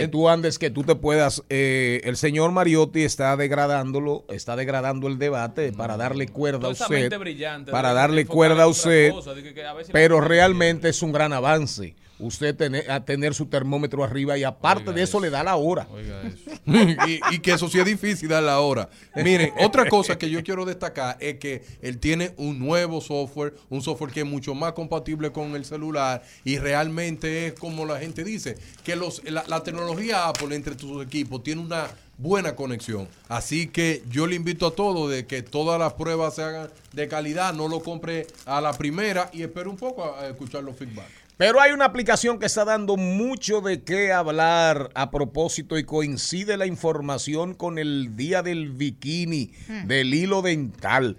[0.00, 1.42] que tú andes, que tú te puedas.
[1.48, 7.18] eh, el señor Mariotti está degradándolo, está degradando el debate para darle cuerda a usted,
[7.18, 9.10] brillante para darle cuerda a usted.
[9.12, 11.94] cosa, de que- que a ver si la Pero realmente es un gran avance.
[12.18, 15.20] Usted tener, a tener su termómetro arriba y aparte Oiga de eso, eso.
[15.20, 15.88] le da la hora.
[15.92, 16.50] Oiga eso.
[17.08, 18.88] y, y que eso sí es difícil dar la hora.
[19.16, 23.82] Miren, otra cosa que yo quiero destacar es que él tiene un nuevo software, un
[23.82, 28.24] software que es mucho más compatible con el celular y realmente es como la gente
[28.24, 33.08] dice, que los, la, la tecnología Apple entre tus equipos tiene una buena conexión.
[33.28, 37.08] Así que yo le invito a todos de que todas las pruebas se hagan de
[37.08, 40.76] calidad, no lo compre a la primera y espere un poco a, a escuchar los
[40.76, 41.08] feedback.
[41.42, 46.56] Pero hay una aplicación que está dando mucho de qué hablar a propósito y coincide
[46.56, 49.50] la información con el día del bikini,
[49.86, 51.16] del hilo dental.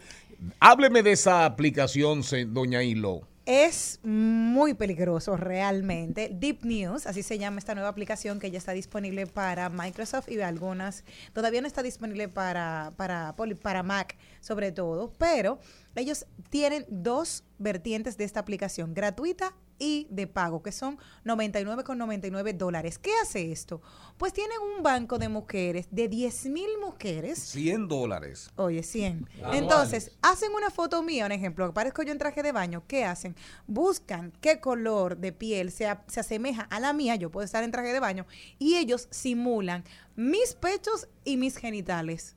[0.61, 2.21] Hábleme de esa aplicación,
[2.53, 3.27] doña Hilo.
[3.45, 6.29] Es muy peligroso realmente.
[6.33, 10.39] Deep News, así se llama esta nueva aplicación que ya está disponible para Microsoft y
[10.39, 11.03] algunas.
[11.33, 15.59] Todavía no está disponible para, para para Mac sobre todo, pero
[15.95, 22.97] ellos tienen dos vertientes de esta aplicación, gratuita y de pago, que son 99,99 dólares.
[22.99, 23.81] ¿Qué hace esto?
[24.17, 28.49] Pues tienen un banco de mujeres, de 10 mil mujeres, 100 dólares.
[28.55, 29.27] Oye, 100.
[29.37, 29.61] Anuales.
[29.61, 32.83] Entonces, hacen una foto mía, un ejemplo, que parezco yo en traje de baño.
[32.87, 33.35] ¿Qué hacen?
[33.67, 37.63] Buscan qué color de piel se, a- se asemeja a la mía, yo puedo estar
[37.63, 38.25] en traje de baño,
[38.59, 39.83] y ellos simulan
[40.15, 42.35] mis pechos y mis genitales.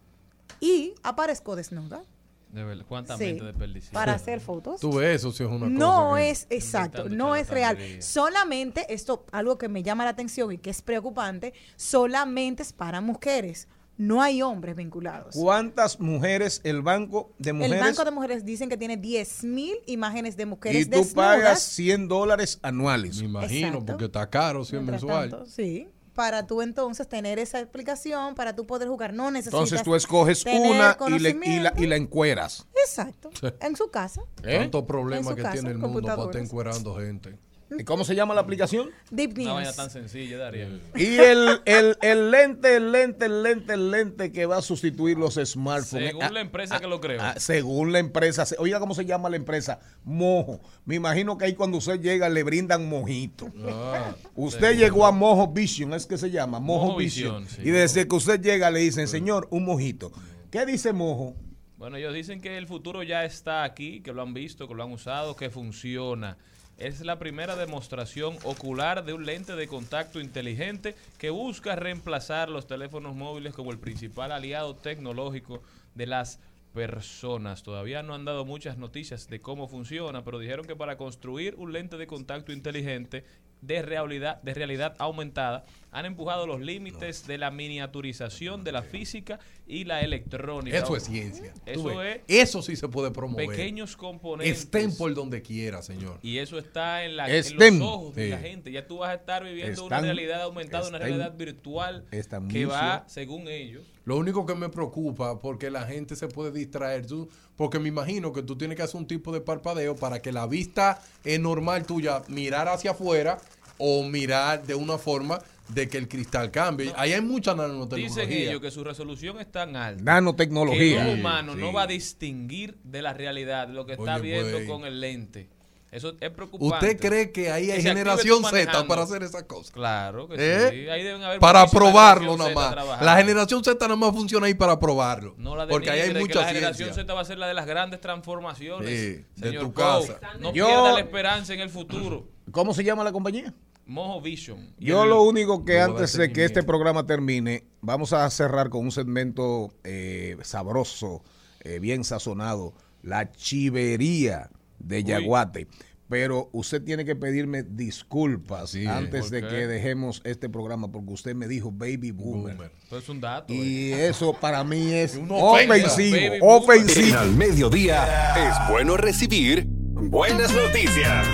[0.61, 2.03] Y aparezco desnuda
[2.49, 3.93] De verdad, cuánta Sí, mente desperdiciada.
[3.93, 4.81] para hacer fotos.
[4.81, 5.71] Tú ves, eso sí es una cosa.
[5.71, 7.77] No que- es exacto, no es real.
[8.01, 13.01] Solamente esto, algo que me llama la atención y que es preocupante, solamente es para
[13.01, 13.69] mujeres.
[13.99, 15.35] No hay hombres vinculados.
[15.35, 17.81] ¿Cuántas mujeres el banco de El mujeres?
[17.81, 21.15] Banco de Mujeres dicen que tiene 10 mil imágenes de mujeres y tú desnudas.
[21.15, 23.19] pagas 100 dólares anuales.
[23.21, 23.87] Me imagino, Exacto.
[23.87, 25.31] porque está caro, si es Mientras mensual.
[25.31, 25.89] tanto, sí.
[26.17, 29.55] Para tú entonces tener esa explicación, para tú poder jugar, no necesitas.
[29.61, 32.67] Entonces tú escoges una y, le- y la, y la encueras.
[32.75, 33.31] Exacto.
[33.61, 34.23] En su casa.
[34.43, 34.69] ¿Eh?
[34.87, 37.39] Problemas su que casa, tiene el mundo para estar encuerando gente.
[37.79, 38.91] ¿Y cómo se llama la aplicación?
[39.11, 39.77] Deep Una vaina News.
[39.77, 40.69] tan sencilla, Darío.
[40.95, 45.19] Y el, el, el lente, el lente, el lente, el lente que va a sustituir
[45.19, 46.07] los smartphones.
[46.11, 47.21] Según Ah, la empresa que lo creó.
[47.21, 48.45] ah, según la empresa.
[48.59, 49.81] Oiga, ¿cómo se llama la empresa?
[50.05, 50.61] Mojo.
[50.85, 53.51] Me imagino que ahí cuando usted llega le brindan mojito.
[53.69, 57.43] Ah, usted llegó a Mojo Vision, es que se llama, Mojo, Mojo Vision.
[57.45, 57.69] Vision, sí.
[57.69, 60.13] y desde que usted llega le dicen, señor, un mojito.
[60.53, 61.35] ¿Qué dice Mojo?
[61.79, 64.83] Bueno, ellos dicen que el futuro ya está aquí, que lo han visto, que lo
[64.85, 66.39] han usado, que funciona.
[66.79, 72.67] Es la primera demostración ocular de un lente de contacto inteligente que busca reemplazar los
[72.67, 75.63] teléfonos móviles como el principal aliado tecnológico
[75.95, 76.39] de las
[76.75, 77.63] personas.
[77.63, 81.73] Todavía no han dado muchas noticias de cómo funciona, pero dijeron que para construir un
[81.73, 83.25] lente de contacto inteligente
[83.61, 85.65] de realidad, de realidad aumentada
[85.97, 90.77] han empujado los límites de la miniaturización de la física y la electrónica.
[90.77, 91.55] Eso es ciencia.
[91.65, 93.49] Eso es Eso sí se puede promover.
[93.49, 94.59] pequeños componentes.
[94.59, 96.19] Estén por donde quiera, señor.
[96.21, 97.77] Y eso está en, la, Estén.
[97.77, 98.71] en los ojos de la gente.
[98.71, 102.05] Ya tú vas a estar viviendo una realidad aumentada, una realidad virtual
[102.51, 107.07] que va, según ellos, Lo único que me preocupa porque la gente se puede distraer,
[107.07, 110.33] tú, porque me imagino que tú tienes que hacer un tipo de parpadeo para que
[110.33, 113.39] la vista es normal tuya mirar hacia afuera
[113.79, 115.39] o mirar de una forma
[115.69, 116.93] de que el cristal cambie.
[116.97, 118.25] Ahí hay mucha nanotecnología.
[118.25, 121.05] dicen ellos que su resolución es tan alta Nanotecnología.
[121.05, 124.23] que un humano Sí, no va a distinguir de la realidad lo que está Oye,
[124.23, 124.67] viendo güey.
[124.67, 125.49] con el lente.
[125.93, 126.75] Eso es preocupante.
[126.75, 129.71] ¿Usted cree que ahí hay generación Z para hacer esas cosas?
[129.71, 130.71] Claro que ¿Eh?
[130.71, 130.89] sí.
[130.91, 132.71] Ahí deben haber Para probarlo generación nada Z más.
[132.73, 133.05] trabajando.
[133.07, 135.35] La generación Z nada más funciona ahí para probarlo.
[135.39, 136.93] No la porque ahí hay mucha la generación.
[136.93, 138.89] Z va a ser la de las grandes transformaciones.
[138.89, 140.21] Sí, de Señor tu Coe, casa.
[140.41, 142.29] No Yo- pierda la esperanza en el futuro.
[142.51, 143.55] ¿Cómo se llama la compañía?
[143.87, 144.75] Mojo Vision.
[144.79, 148.69] Yo el- lo único que de antes de que este programa termine, vamos a cerrar
[148.69, 151.23] con un segmento eh, sabroso,
[151.61, 155.05] eh, bien sazonado, la chivería de Uy.
[155.05, 155.67] Yaguate.
[156.09, 161.13] pero usted tiene que pedirme disculpas Sí, antes de ¿por que dejemos este programa porque
[161.13, 162.55] usted me dijo baby boomer.
[162.57, 162.73] Boomer.
[162.87, 163.53] Eso es un dato.
[163.53, 163.57] eh.
[163.57, 167.09] Y eso para mí es ofensivo, ofensivo.
[167.09, 168.05] En al mediodía
[168.37, 171.27] es bueno recibir buenas noticias.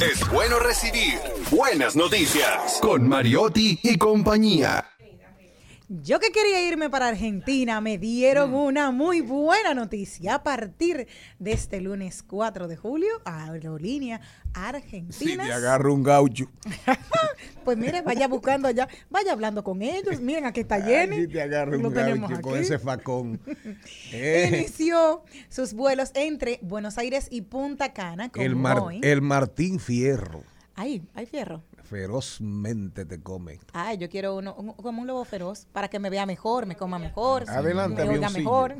[0.00, 1.14] Es bueno recibir
[1.50, 4.84] buenas noticias con Mariotti y compañía.
[5.88, 10.34] Yo que quería irme para Argentina, me dieron una muy buena noticia.
[10.34, 11.06] A partir
[11.38, 15.44] de este lunes 4 de julio, Aerolínea Si Argentina.
[15.44, 16.50] te agarro un gaucho.
[17.64, 20.20] Pues mire, vaya buscando allá, vaya hablando con ellos.
[20.20, 21.16] Miren, aquí está Jenny.
[21.22, 23.40] si te agarro un tenemos gaucho con ese facón.
[24.12, 29.00] Eh, Inició sus vuelos entre Buenos Aires y Punta Cana con el, Mar- Boeing.
[29.02, 30.44] el Martín Fierro
[30.76, 31.64] Ay, hay fierro.
[31.86, 33.58] Ferozmente te come.
[33.72, 36.76] Ay, yo quiero uno un- como un lobo feroz para que me vea mejor, me
[36.76, 38.76] coma mejor, Adelante, me oiga mejor.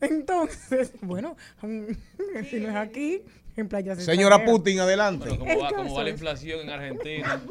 [0.00, 1.36] Entonces, bueno,
[2.50, 3.22] si no es aquí,
[3.56, 4.44] en Playa Señora.
[4.44, 5.28] Putin, adelante.
[5.28, 7.42] Como El va, como caso va la inflación en Argentina,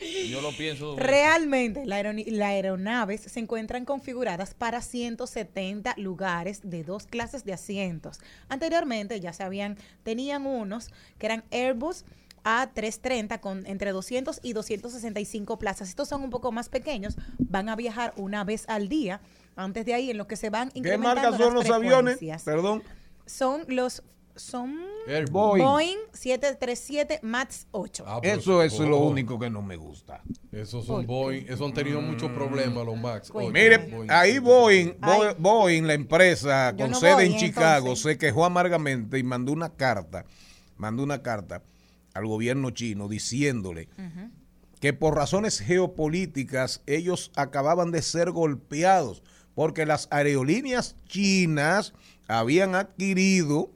[0.00, 0.96] eh, yo lo pienso.
[0.96, 8.20] Realmente, la las aeronaves se encuentran configuradas para 170 lugares de dos clases de asientos.
[8.48, 10.88] Anteriormente ya se habían, tenían unos
[11.18, 12.04] que eran Airbus
[12.44, 15.88] A330 con entre 200 y 265 plazas.
[15.88, 19.20] Estos son un poco más pequeños, van a viajar una vez al día.
[19.56, 22.18] Antes de ahí, en lo que se van ¿Qué incrementando marca son las los aviones?
[22.44, 22.82] Perdón.
[23.26, 24.02] Son los
[24.34, 24.78] son.
[25.30, 25.64] Boeing.
[25.64, 28.04] Boeing 737 MAX 8.
[28.06, 30.22] Ah, Eso es lo único que no me gusta.
[30.50, 31.44] Esos son Boeing.
[31.48, 33.30] Esos han tenido muchos problemas los Max.
[33.34, 34.10] Oye, Mire, Boeing.
[34.10, 35.20] ahí Boeing, Ay.
[35.38, 38.12] Boeing, la empresa con no sede voy, en Chicago, entonces.
[38.12, 40.24] se quejó amargamente y mandó una carta,
[40.76, 41.62] mandó una carta
[42.14, 43.88] al gobierno chino diciéndole
[44.80, 49.22] que por razones geopolíticas ellos acababan de ser golpeados
[49.54, 51.92] porque las aerolíneas chinas
[52.28, 53.70] habían adquirido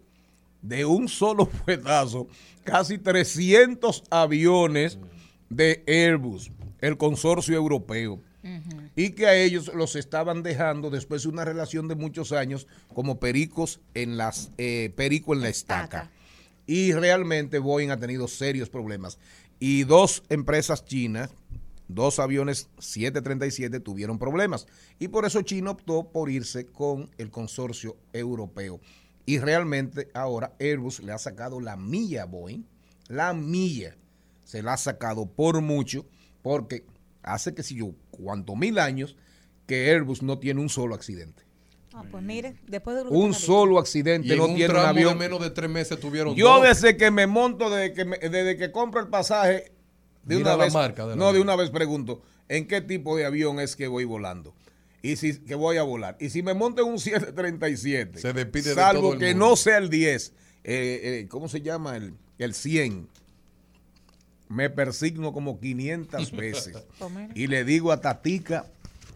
[0.62, 2.28] de un solo fuetazo
[2.64, 4.98] casi 300 aviones
[5.48, 6.50] de Airbus,
[6.80, 8.20] el consorcio europeo,
[8.94, 13.18] y que a ellos los estaban dejando después de una relación de muchos años como
[13.18, 16.10] pericos en las eh, perico en la estaca.
[16.66, 19.18] Y realmente Boeing ha tenido serios problemas.
[19.58, 21.30] Y dos empresas chinas,
[21.88, 24.66] dos aviones 737 tuvieron problemas.
[24.98, 28.80] Y por eso China optó por irse con el consorcio europeo.
[29.24, 32.64] Y realmente ahora Airbus le ha sacado la milla a Boeing.
[33.08, 33.96] La milla
[34.44, 36.06] se la ha sacado por mucho
[36.42, 36.84] porque
[37.22, 39.16] hace que si yo, cuánto mil años
[39.66, 41.45] que Airbus no tiene un solo accidente.
[41.98, 44.86] Ah, pues mire, después de Un solo accidente Y en no un tiene un de
[44.86, 45.16] avión.
[45.16, 46.62] menos de tres meses tuvieron Yo dos.
[46.68, 49.72] desde que me monto, desde que, me- desde que compro el pasaje,
[50.22, 53.24] de Mira una la vez, marca no, de una vez pregunto, ¿en qué tipo de
[53.24, 54.54] avión es que voy volando?
[55.00, 56.16] Y si que voy a volar.
[56.20, 59.46] Y si me monto en un 737, Se despide de salvo todo el que mundo.
[59.50, 60.32] no sea el 10,
[60.64, 61.96] eh, eh, ¿cómo se llama?
[61.96, 63.08] El, el 100.
[64.48, 66.76] Me persigno como 500 veces.
[66.98, 68.66] Pues y le digo a Tatica,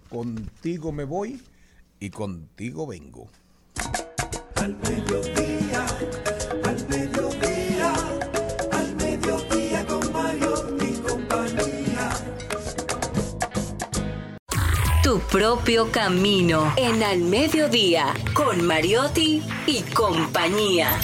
[0.08, 1.40] contigo me voy
[2.00, 3.28] y contigo vengo.
[4.56, 5.86] Al mediodía,
[6.64, 7.94] al mediodía,
[8.72, 12.10] al mediodía con Mario y compañía.
[15.02, 20.98] Tu propio camino en Al Mediodía con Mariotti y compañía.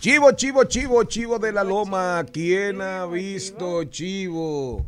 [0.00, 2.24] Chivo, chivo, chivo, chivo de la loma.
[2.32, 4.86] ¿Quién ha visto chivo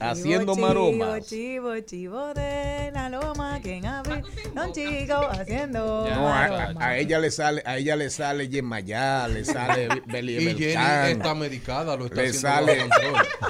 [0.00, 0.54] Haciendo.
[0.54, 1.26] chivo, maromas?
[1.26, 4.22] Chivo, chivo de la loma, quien abre
[4.54, 9.88] un chico haciendo No, a, ella le sale, a ella le sale Yemayá, le sale
[10.06, 12.88] Beli Y Jenny está medicada, lo está le haciendo sale,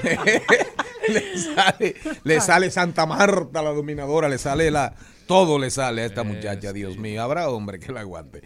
[1.09, 4.95] le sale, le sale Santa Marta, la dominadora, le sale la,
[5.27, 8.43] todo le sale a esta muchacha, Dios mío, habrá hombre que la aguante.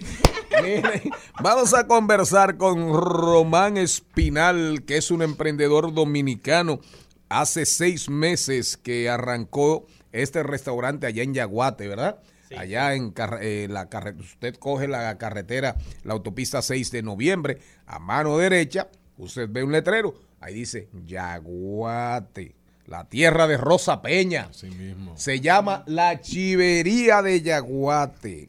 [0.62, 1.10] Miren,
[1.40, 6.80] vamos a conversar con Román Espinal, que es un emprendedor dominicano.
[7.30, 12.20] Hace seis meses que arrancó este restaurante allá en Yaguate, ¿verdad?
[12.56, 18.00] Allá en eh, la carretera, usted coge la carretera, la autopista 6 de noviembre, a
[18.00, 18.88] mano derecha,
[19.18, 24.48] usted ve un letrero, ahí dice Yaguate, la tierra de Rosa Peña.
[24.50, 25.16] Así mismo.
[25.16, 28.48] Se llama La Chivería de Yaguate.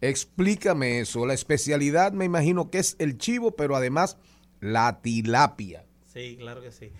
[0.00, 1.24] Explícame eso.
[1.24, 4.16] La especialidad me imagino que es el chivo, pero además
[4.58, 5.84] la tilapia.
[6.12, 6.90] Sí, claro que sí.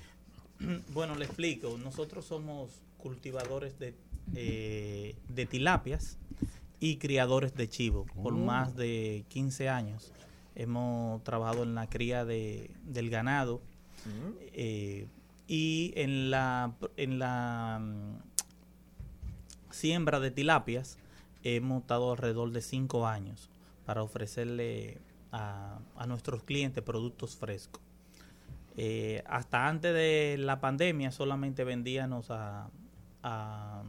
[0.92, 1.76] Bueno, le explico.
[1.78, 3.94] Nosotros somos cultivadores de,
[4.34, 6.18] eh, de tilapias
[6.80, 8.06] y criadores de chivo.
[8.22, 8.36] Por Oh.
[8.36, 10.12] más de 15 años
[10.54, 13.60] hemos trabajado en la cría de, del ganado
[14.52, 15.06] eh,
[15.48, 18.16] y en la, en la mm,
[19.70, 20.98] siembra de tilapias
[21.44, 23.48] hemos estado alrededor de 5 años.
[23.86, 24.98] para ofrecerle
[25.32, 27.82] a, a nuestros clientes productos frescos.
[28.76, 32.70] Eh, hasta antes de la pandemia solamente vendíamos a,
[33.22, 33.82] a,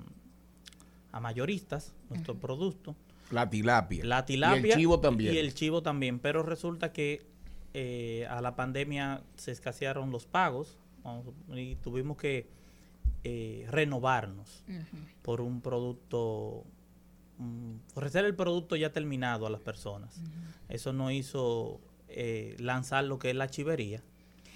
[1.11, 2.95] a mayoristas nuestro producto.
[3.31, 4.03] La tilapia.
[4.05, 4.67] La tilapia.
[4.67, 5.33] Y el chivo también.
[5.33, 6.19] Y el chivo también.
[6.19, 7.25] Pero resulta que
[7.73, 10.77] eh, a la pandemia se escasearon los pagos
[11.53, 12.47] y tuvimos que
[13.23, 14.63] eh, renovarnos
[15.23, 16.65] por un producto,
[17.39, 20.21] mm, ofrecer el producto ya terminado a las personas.
[20.69, 24.03] Eso no hizo eh, lanzar lo que es la chivería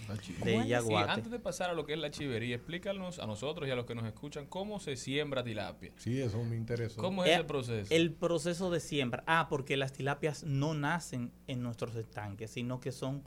[0.07, 1.11] de Sí, Yaguate.
[1.11, 3.85] antes de pasar a lo que es la chivería, explícanos a nosotros y a los
[3.85, 5.91] que nos escuchan cómo se siembra tilapia.
[5.97, 7.01] Sí, eso me interesa.
[7.01, 7.93] ¿Cómo es Eh, ese proceso?
[7.93, 9.23] El proceso de siembra.
[9.27, 13.23] Ah, porque las tilapias no nacen en nuestros estanques, sino que son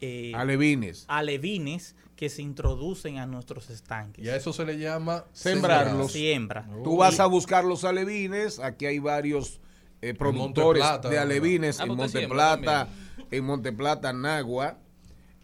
[0.00, 1.04] eh, Alevines.
[1.08, 4.24] alevines que se introducen a nuestros estanques.
[4.24, 6.12] Y a eso se le llama Sembrarlos.
[6.12, 6.68] Siembra.
[6.82, 8.58] Tú vas a buscar los alevines.
[8.58, 9.60] Aquí hay varios
[10.02, 14.78] eh, productores de alevines Ah, en pues usted Monteplata, siembra en Monteplata, Nagua.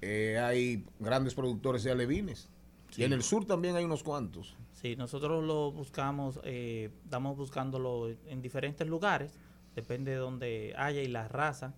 [0.02, 2.48] Eh, hay grandes productores de alevines.
[2.96, 4.56] Y en el sur también hay unos cuantos.
[4.72, 9.32] Sí, nosotros lo buscamos, eh, estamos buscándolo en diferentes lugares,
[9.76, 11.74] depende de donde haya y la raza.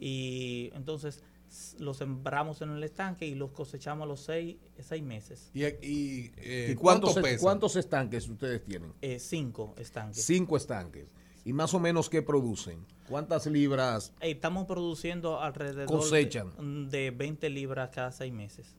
[0.00, 5.02] Y entonces s- lo sembramos en el estanque y los cosechamos a los seis, seis
[5.02, 5.50] meses.
[5.52, 8.92] ¿Y, y, eh, ¿Y cuántos, cuántos estanques ustedes tienen?
[9.02, 10.24] Eh, cinco estanques.
[10.24, 11.08] Cinco estanques.
[11.44, 12.84] ¿Y más o menos qué producen?
[13.08, 14.12] ¿Cuántas libras?
[14.20, 16.88] Eh, estamos produciendo alrededor Cosechan.
[16.90, 18.74] De, de 20 libras cada seis meses.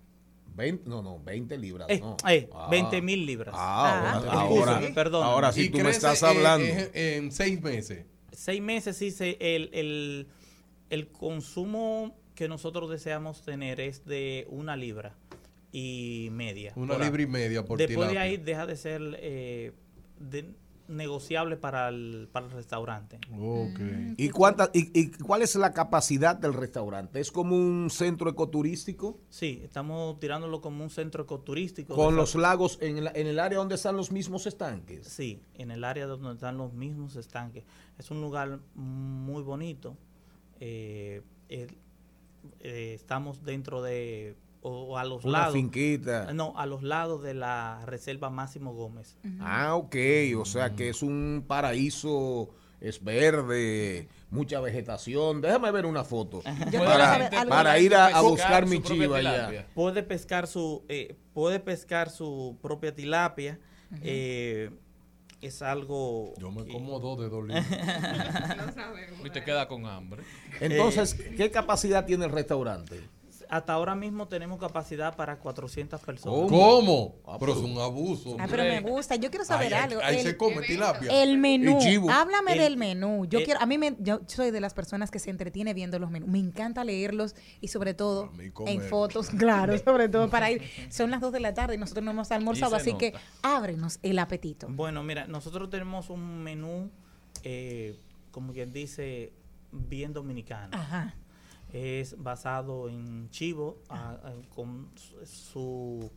[0.55, 1.87] 20, no, no, 20 libras.
[1.89, 2.15] Eh, no.
[2.29, 2.67] eh, Ah.
[2.71, 3.53] 20 mil libras.
[3.57, 5.31] Ah, ahora, ahora, perdóname.
[5.31, 6.65] ahora sí tú me estás en- hablando.
[6.65, 8.05] En, en seis meses.
[8.31, 10.27] seis meses sí se, el, el,
[10.89, 15.15] el consumo que nosotros deseamos tener es de una libra
[15.71, 16.71] y media.
[16.75, 19.71] Una libra y media por Después de ahí deja de ser eh,
[20.19, 20.53] de-
[20.87, 23.19] negociable para el, para el restaurante.
[24.17, 27.19] ¿Y, cuánta, y, y cuál es la capacidad del restaurante?
[27.19, 29.19] ¿Es como un centro ecoturístico?
[29.29, 31.95] Sí, estamos tirándolo como un centro ecoturístico.
[31.95, 35.07] Con los fa- lagos en, la- en el área donde están los mismos estanques.
[35.07, 37.63] Sí, en el área donde están los mismos estanques.
[37.97, 39.97] Es un lugar muy bonito.
[40.59, 41.67] Eh, eh,
[42.93, 45.53] estamos dentro de, o, o a los Una lados.
[45.53, 46.33] finquita.
[46.33, 49.15] No, a los lados de la Reserva Máximo Gómez.
[49.39, 49.95] Ah, ok.
[50.37, 52.49] O sea que es un paraíso,
[52.81, 55.41] es verde, mucha vegetación.
[55.41, 56.41] Déjame ver una foto.
[57.47, 59.67] Para ir a, buscar mi chiva allá.
[59.75, 63.59] Puede pescar su, eh, puede pescar su propia tilapia.
[64.01, 64.71] eh,
[65.41, 66.33] es algo.
[66.39, 67.45] Yo me que- como dos de dos
[69.25, 70.23] Y te queda con hambre.
[70.59, 72.99] Entonces, Eh, ¿qué capacidad tiene el restaurante?
[73.55, 76.49] Hasta ahora mismo tenemos capacidad para 400 personas.
[76.49, 77.15] ¿Cómo?
[77.39, 78.35] Pero es un abuso.
[78.37, 79.15] Ah, pero me gusta.
[79.15, 80.01] Yo quiero saber algo.
[80.03, 81.23] ahí el, se come tilapia.
[81.23, 81.77] El menú.
[81.77, 82.09] Y chivo.
[82.11, 83.25] Háblame El- del menú.
[83.27, 85.99] Yo el- quiero, a mí me, yo soy de las personas que se entretiene viendo
[85.99, 86.27] los menús.
[86.27, 88.29] Me encanta leerlos y sobre todo
[88.65, 90.61] en fotos, claro, sobre todo para ir.
[90.89, 92.99] Son las 2 de la tarde y nosotros no hemos almorzado, así nota.
[92.99, 94.67] que ábrenos el apetito.
[94.69, 96.89] Bueno, mira, nosotros tenemos un menú,
[97.43, 97.95] eh,
[98.31, 99.31] como quien dice,
[99.71, 100.75] bien dominicano.
[100.75, 101.15] Ajá.
[101.73, 104.17] Es basado en chivo, ah,
[104.53, 104.89] con
[105.25, 106.09] su-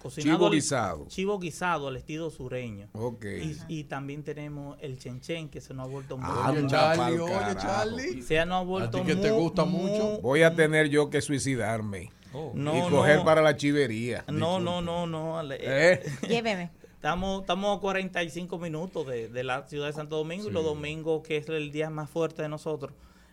[0.00, 1.06] cocinado Chivo guisado.
[1.08, 2.88] Chivo guisado al estilo sureño.
[2.92, 3.24] Ok.
[3.24, 6.30] Y, y también tenemos el chenchen que se nos ha vuelto muy
[6.62, 7.56] muy- Charlie, oye.
[7.58, 8.22] Charlie.
[8.22, 10.20] Se nos ha vuelto ¿A ti que te gusta muy- mucho?
[10.22, 12.10] Voy a tener yo que suicidarme.
[12.54, 13.24] No, y coger no.
[13.24, 14.22] para la chivería.
[14.28, 15.38] No, no, no, no.
[15.38, 16.02] Ale- ¿Eh?
[16.28, 16.70] Lléveme.
[16.94, 21.22] Estamos, estamos a 45 minutos de, de la ciudad de Santo Domingo y los domingos,
[21.26, 22.92] que es el día más fuerte de nosotros,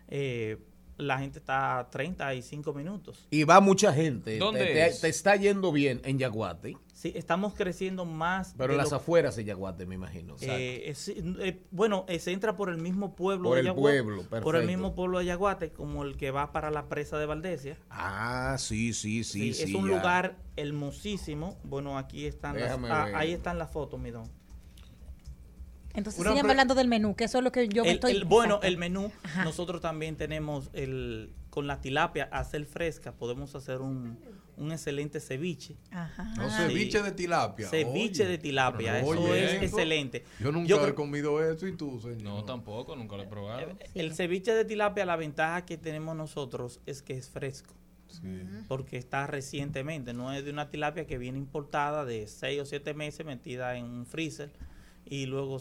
[0.09, 0.57] eh,
[0.97, 3.27] la gente está a 35 minutos.
[3.31, 4.37] Y va mucha gente.
[4.37, 5.01] ¿Dónde te, es?
[5.01, 6.77] te está yendo bien en Yaguate.
[6.93, 8.53] Sí, estamos creciendo más.
[8.57, 10.35] Pero en las lo- afueras de Yaguate, me imagino.
[10.39, 14.03] Eh, es- eh, bueno, eh, se entra por el mismo pueblo Por de el Yaguate,
[14.03, 17.25] pueblo, por el mismo pueblo de Yaguate, como el que va para la presa de
[17.25, 17.77] Valdesia.
[17.89, 19.63] Ah, sí, sí, sí, Sí, sí.
[19.63, 19.95] es un ya.
[19.97, 21.57] lugar hermosísimo.
[21.63, 23.15] Bueno, aquí están las, Déjame ah, ver.
[23.15, 24.23] ahí están las fotos, mi don.
[25.93, 28.11] Entonces Una siguen pre- hablando del menú, que eso es lo que yo El- estoy...
[28.13, 29.11] el- bueno, el menú,
[29.43, 34.17] nosotros también tenemos el con la tilapia hacer fresca, podemos hacer un,
[34.57, 35.75] un excelente ceviche.
[35.91, 36.33] Ajá.
[36.35, 37.67] No, ceviche de tilapia.
[37.69, 40.23] Ceviche Oye, de tilapia, eso oye, es eso- excelente.
[40.39, 42.23] Yo nunca Yo he comido eso y tú, señor.
[42.23, 43.67] No, tampoco, nunca lo he probado.
[43.93, 47.75] El ceviche de tilapia, la ventaja que tenemos nosotros es que es fresco.
[48.67, 52.93] Porque está recientemente, no es de una tilapia que viene importada de 6 o 7
[52.95, 54.51] meses metida en un freezer
[55.05, 55.59] y luego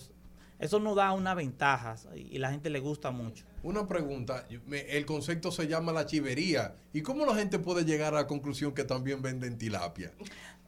[0.63, 3.45] eso nos da una ventaja y la gente le gusta mucho.
[3.63, 6.75] Una pregunta, el concepto se llama la chivería.
[6.93, 10.13] ¿Y cómo la gente puede llegar a la conclusión que también venden tilapia?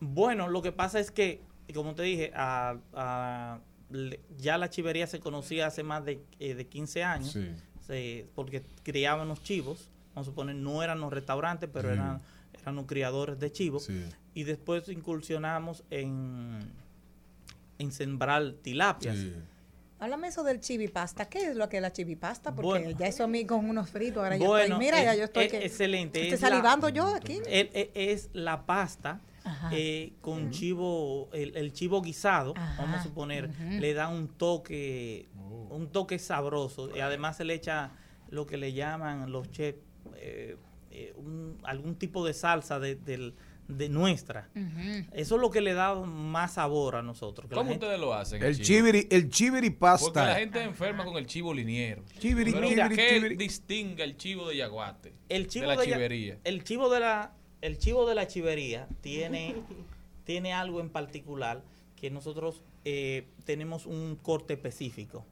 [0.00, 1.40] Bueno, lo que pasa es que,
[1.72, 3.58] como te dije, a- a-
[3.90, 7.32] le- ya la chivería se conocía hace más de, eh, de 15 años.
[7.32, 7.48] Sí.
[7.86, 11.94] se- porque criábamos chivos, vamos a suponer, no eran los restaurantes, pero Sí.
[11.94, 12.22] eran,
[12.62, 13.84] eran los criadores de chivos.
[13.84, 14.02] Sí.
[14.32, 16.60] Y después incursionamos en,
[17.78, 19.18] en sembrar tilapias.
[20.04, 21.24] Háblame eso del chivipasta.
[21.30, 22.54] ¿Qué es lo que es la chivipasta?
[22.54, 22.90] Porque Bueno.
[22.98, 24.22] ya eso a mí con unos fritos.
[24.22, 24.78] Ahora yo Bueno, estoy.
[24.78, 25.44] Mira, ya yo estoy.
[25.46, 26.20] es que- excelente.
[26.20, 27.40] Estoy es la- salivando yo aquí.
[27.46, 29.22] e- es la pasta
[29.72, 33.50] eh, con chivo, el, el chivo guisado, vamos a suponer,
[33.80, 35.74] le da un toque, Oh.
[35.74, 36.94] un toque sabroso.
[36.94, 37.90] Y además se le echa
[38.30, 39.78] lo que le llaman los chefs,
[40.16, 40.56] eh,
[40.90, 43.34] eh, un- algún tipo de salsa de, del-
[43.68, 44.48] de nuestra.
[45.12, 47.48] Eso es lo que le da más sabor a nosotros.
[47.48, 48.42] que ¿Cómo gente- ustedes lo hacen?
[48.42, 48.64] El chivo?
[48.66, 49.92] chiviri, el chiviri Porque la
[50.24, 50.34] pasta.
[50.36, 52.02] gente es enferma con el chivo liniero.
[52.18, 53.36] Chiviri, Pero chiviri, ¿qué chiviri.
[53.36, 55.14] distingue el chivo de yaguate?
[55.28, 56.38] el chivo de la chivería.
[56.44, 57.32] el chivo de la
[57.62, 59.54] el chivo de la chivería tiene
[60.24, 61.62] tiene algo en particular
[61.96, 65.24] que nosotros eh, tenemos un corte específico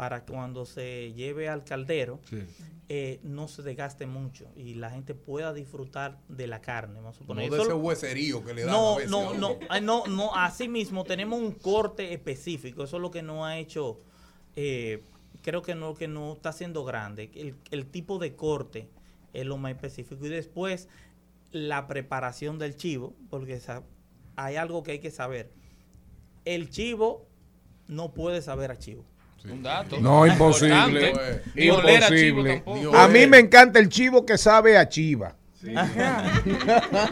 [0.00, 2.20] para que cuando se lleve al caldero
[2.88, 7.02] eh, no se desgaste mucho y la gente pueda disfrutar de la carne.
[7.02, 9.58] Vamos a No de ese hueserío que le dan a no, veces, no, ¿no?
[9.82, 14.00] no, no, así mismo tenemos un corte específico, eso es lo que no ha hecho,
[14.56, 15.02] eh,
[15.42, 18.88] creo que no, que no está siendo grande, el, el tipo de corte
[19.34, 20.88] es lo más específico y después
[21.50, 23.60] la preparación del chivo, porque
[24.36, 25.52] hay algo que hay que saber,
[26.46, 27.26] el chivo
[27.86, 29.04] no puede saber a chivo.
[29.44, 29.98] Un dato.
[30.00, 31.12] No, imposible.
[31.54, 32.62] Ni oler a chivo Imposible.
[32.64, 32.96] tampoco.
[32.96, 35.34] A mí me encanta el chivo que sabe a chiva.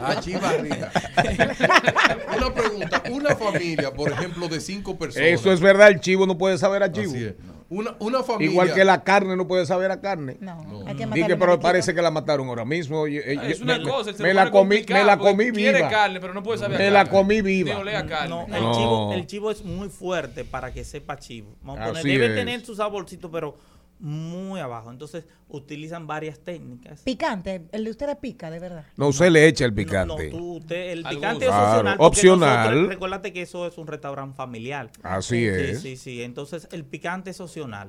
[0.03, 0.91] A chiva rica.
[2.37, 5.29] Una pregunta, una familia, por ejemplo, de cinco personas.
[5.29, 7.13] Eso es verdad, el chivo no puede saber a chivo.
[7.13, 7.35] Así es.
[7.71, 8.51] Una, una familia.
[8.51, 10.39] Igual que la carne no puede saber a carne.
[10.41, 10.79] No, No.
[10.87, 13.01] hay que Di matarle que, pero parece que la mataron ahora mismo.
[13.03, 15.51] Oye, eh, Es yo- una me, cosa, me humano la es comí, me la comí
[15.51, 15.89] Quiere viva.
[15.91, 17.19] carne, pero no puede saber a Me la carne.
[17.19, 17.75] comí viva.
[17.77, 18.29] a carne.
[18.31, 21.57] No, el, chivo, el chivo es muy fuerte para que sepa chivo.
[21.61, 22.35] Vamos a poner, debe es.
[22.37, 23.55] tener su saborcito, pero
[24.01, 24.91] muy abajo.
[24.91, 27.03] Entonces utilizan varias técnicas.
[27.03, 27.67] Picante.
[27.73, 28.85] El de ustedes pica, de verdad.
[28.97, 30.31] No, usted le echa el No, picante.
[30.31, 31.97] no, tú- usted- el picante es Claro, opcional.
[31.99, 32.65] opcional.
[32.71, 34.91] nosotros- Recuérdate que eso es un restaurante familiar.
[35.03, 35.81] Así Sí, es.
[35.83, 37.89] Sí, sí, Entonces el picante es opcional.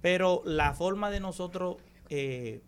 [0.00, 1.76] Pero la forma de nosotros
[2.08, 2.60] eh,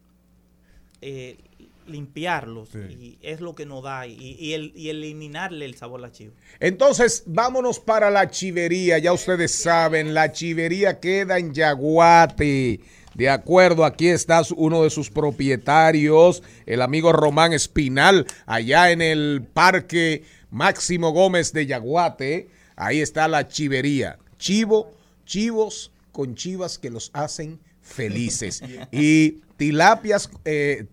[1.01, 1.39] eh,
[1.87, 6.13] limpiarlos y es lo que nos da y, y el, y eliminarle el sabor a
[6.13, 6.33] chivo.
[6.61, 8.99] Entonces, vámonos para la chivería.
[8.99, 12.81] Ya ustedes saben, la chivería queda en Yaguate.
[13.15, 19.47] De acuerdo, aquí está uno de sus propietarios, el amigo Román Espinal, allá en el
[19.53, 22.49] Parque Máximo Gómez de Yaguate.
[22.77, 24.19] Ahí está la chivería.
[24.39, 24.91] Chivo,
[25.27, 28.63] chivos con chivas que los hacen felices.
[28.93, 30.87] Y tilapias, eh,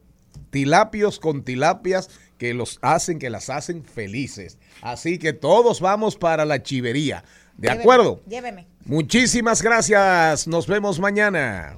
[0.50, 4.58] tilapios con tilapias que los hacen, que las hacen felices.
[4.82, 7.24] Así que todos vamos para la chivería.
[7.58, 8.24] ¿De Lléveme, acuerdo?
[8.28, 8.68] Lléveme.
[8.86, 10.48] Muchísimas gracias.
[10.48, 11.76] Nos vemos mañana.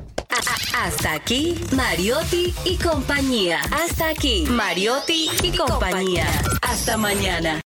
[0.78, 3.60] Hasta aquí, Mariotti y compañía.
[3.72, 6.28] Hasta aquí, Mariotti y compañía.
[6.62, 7.60] Hasta mañana.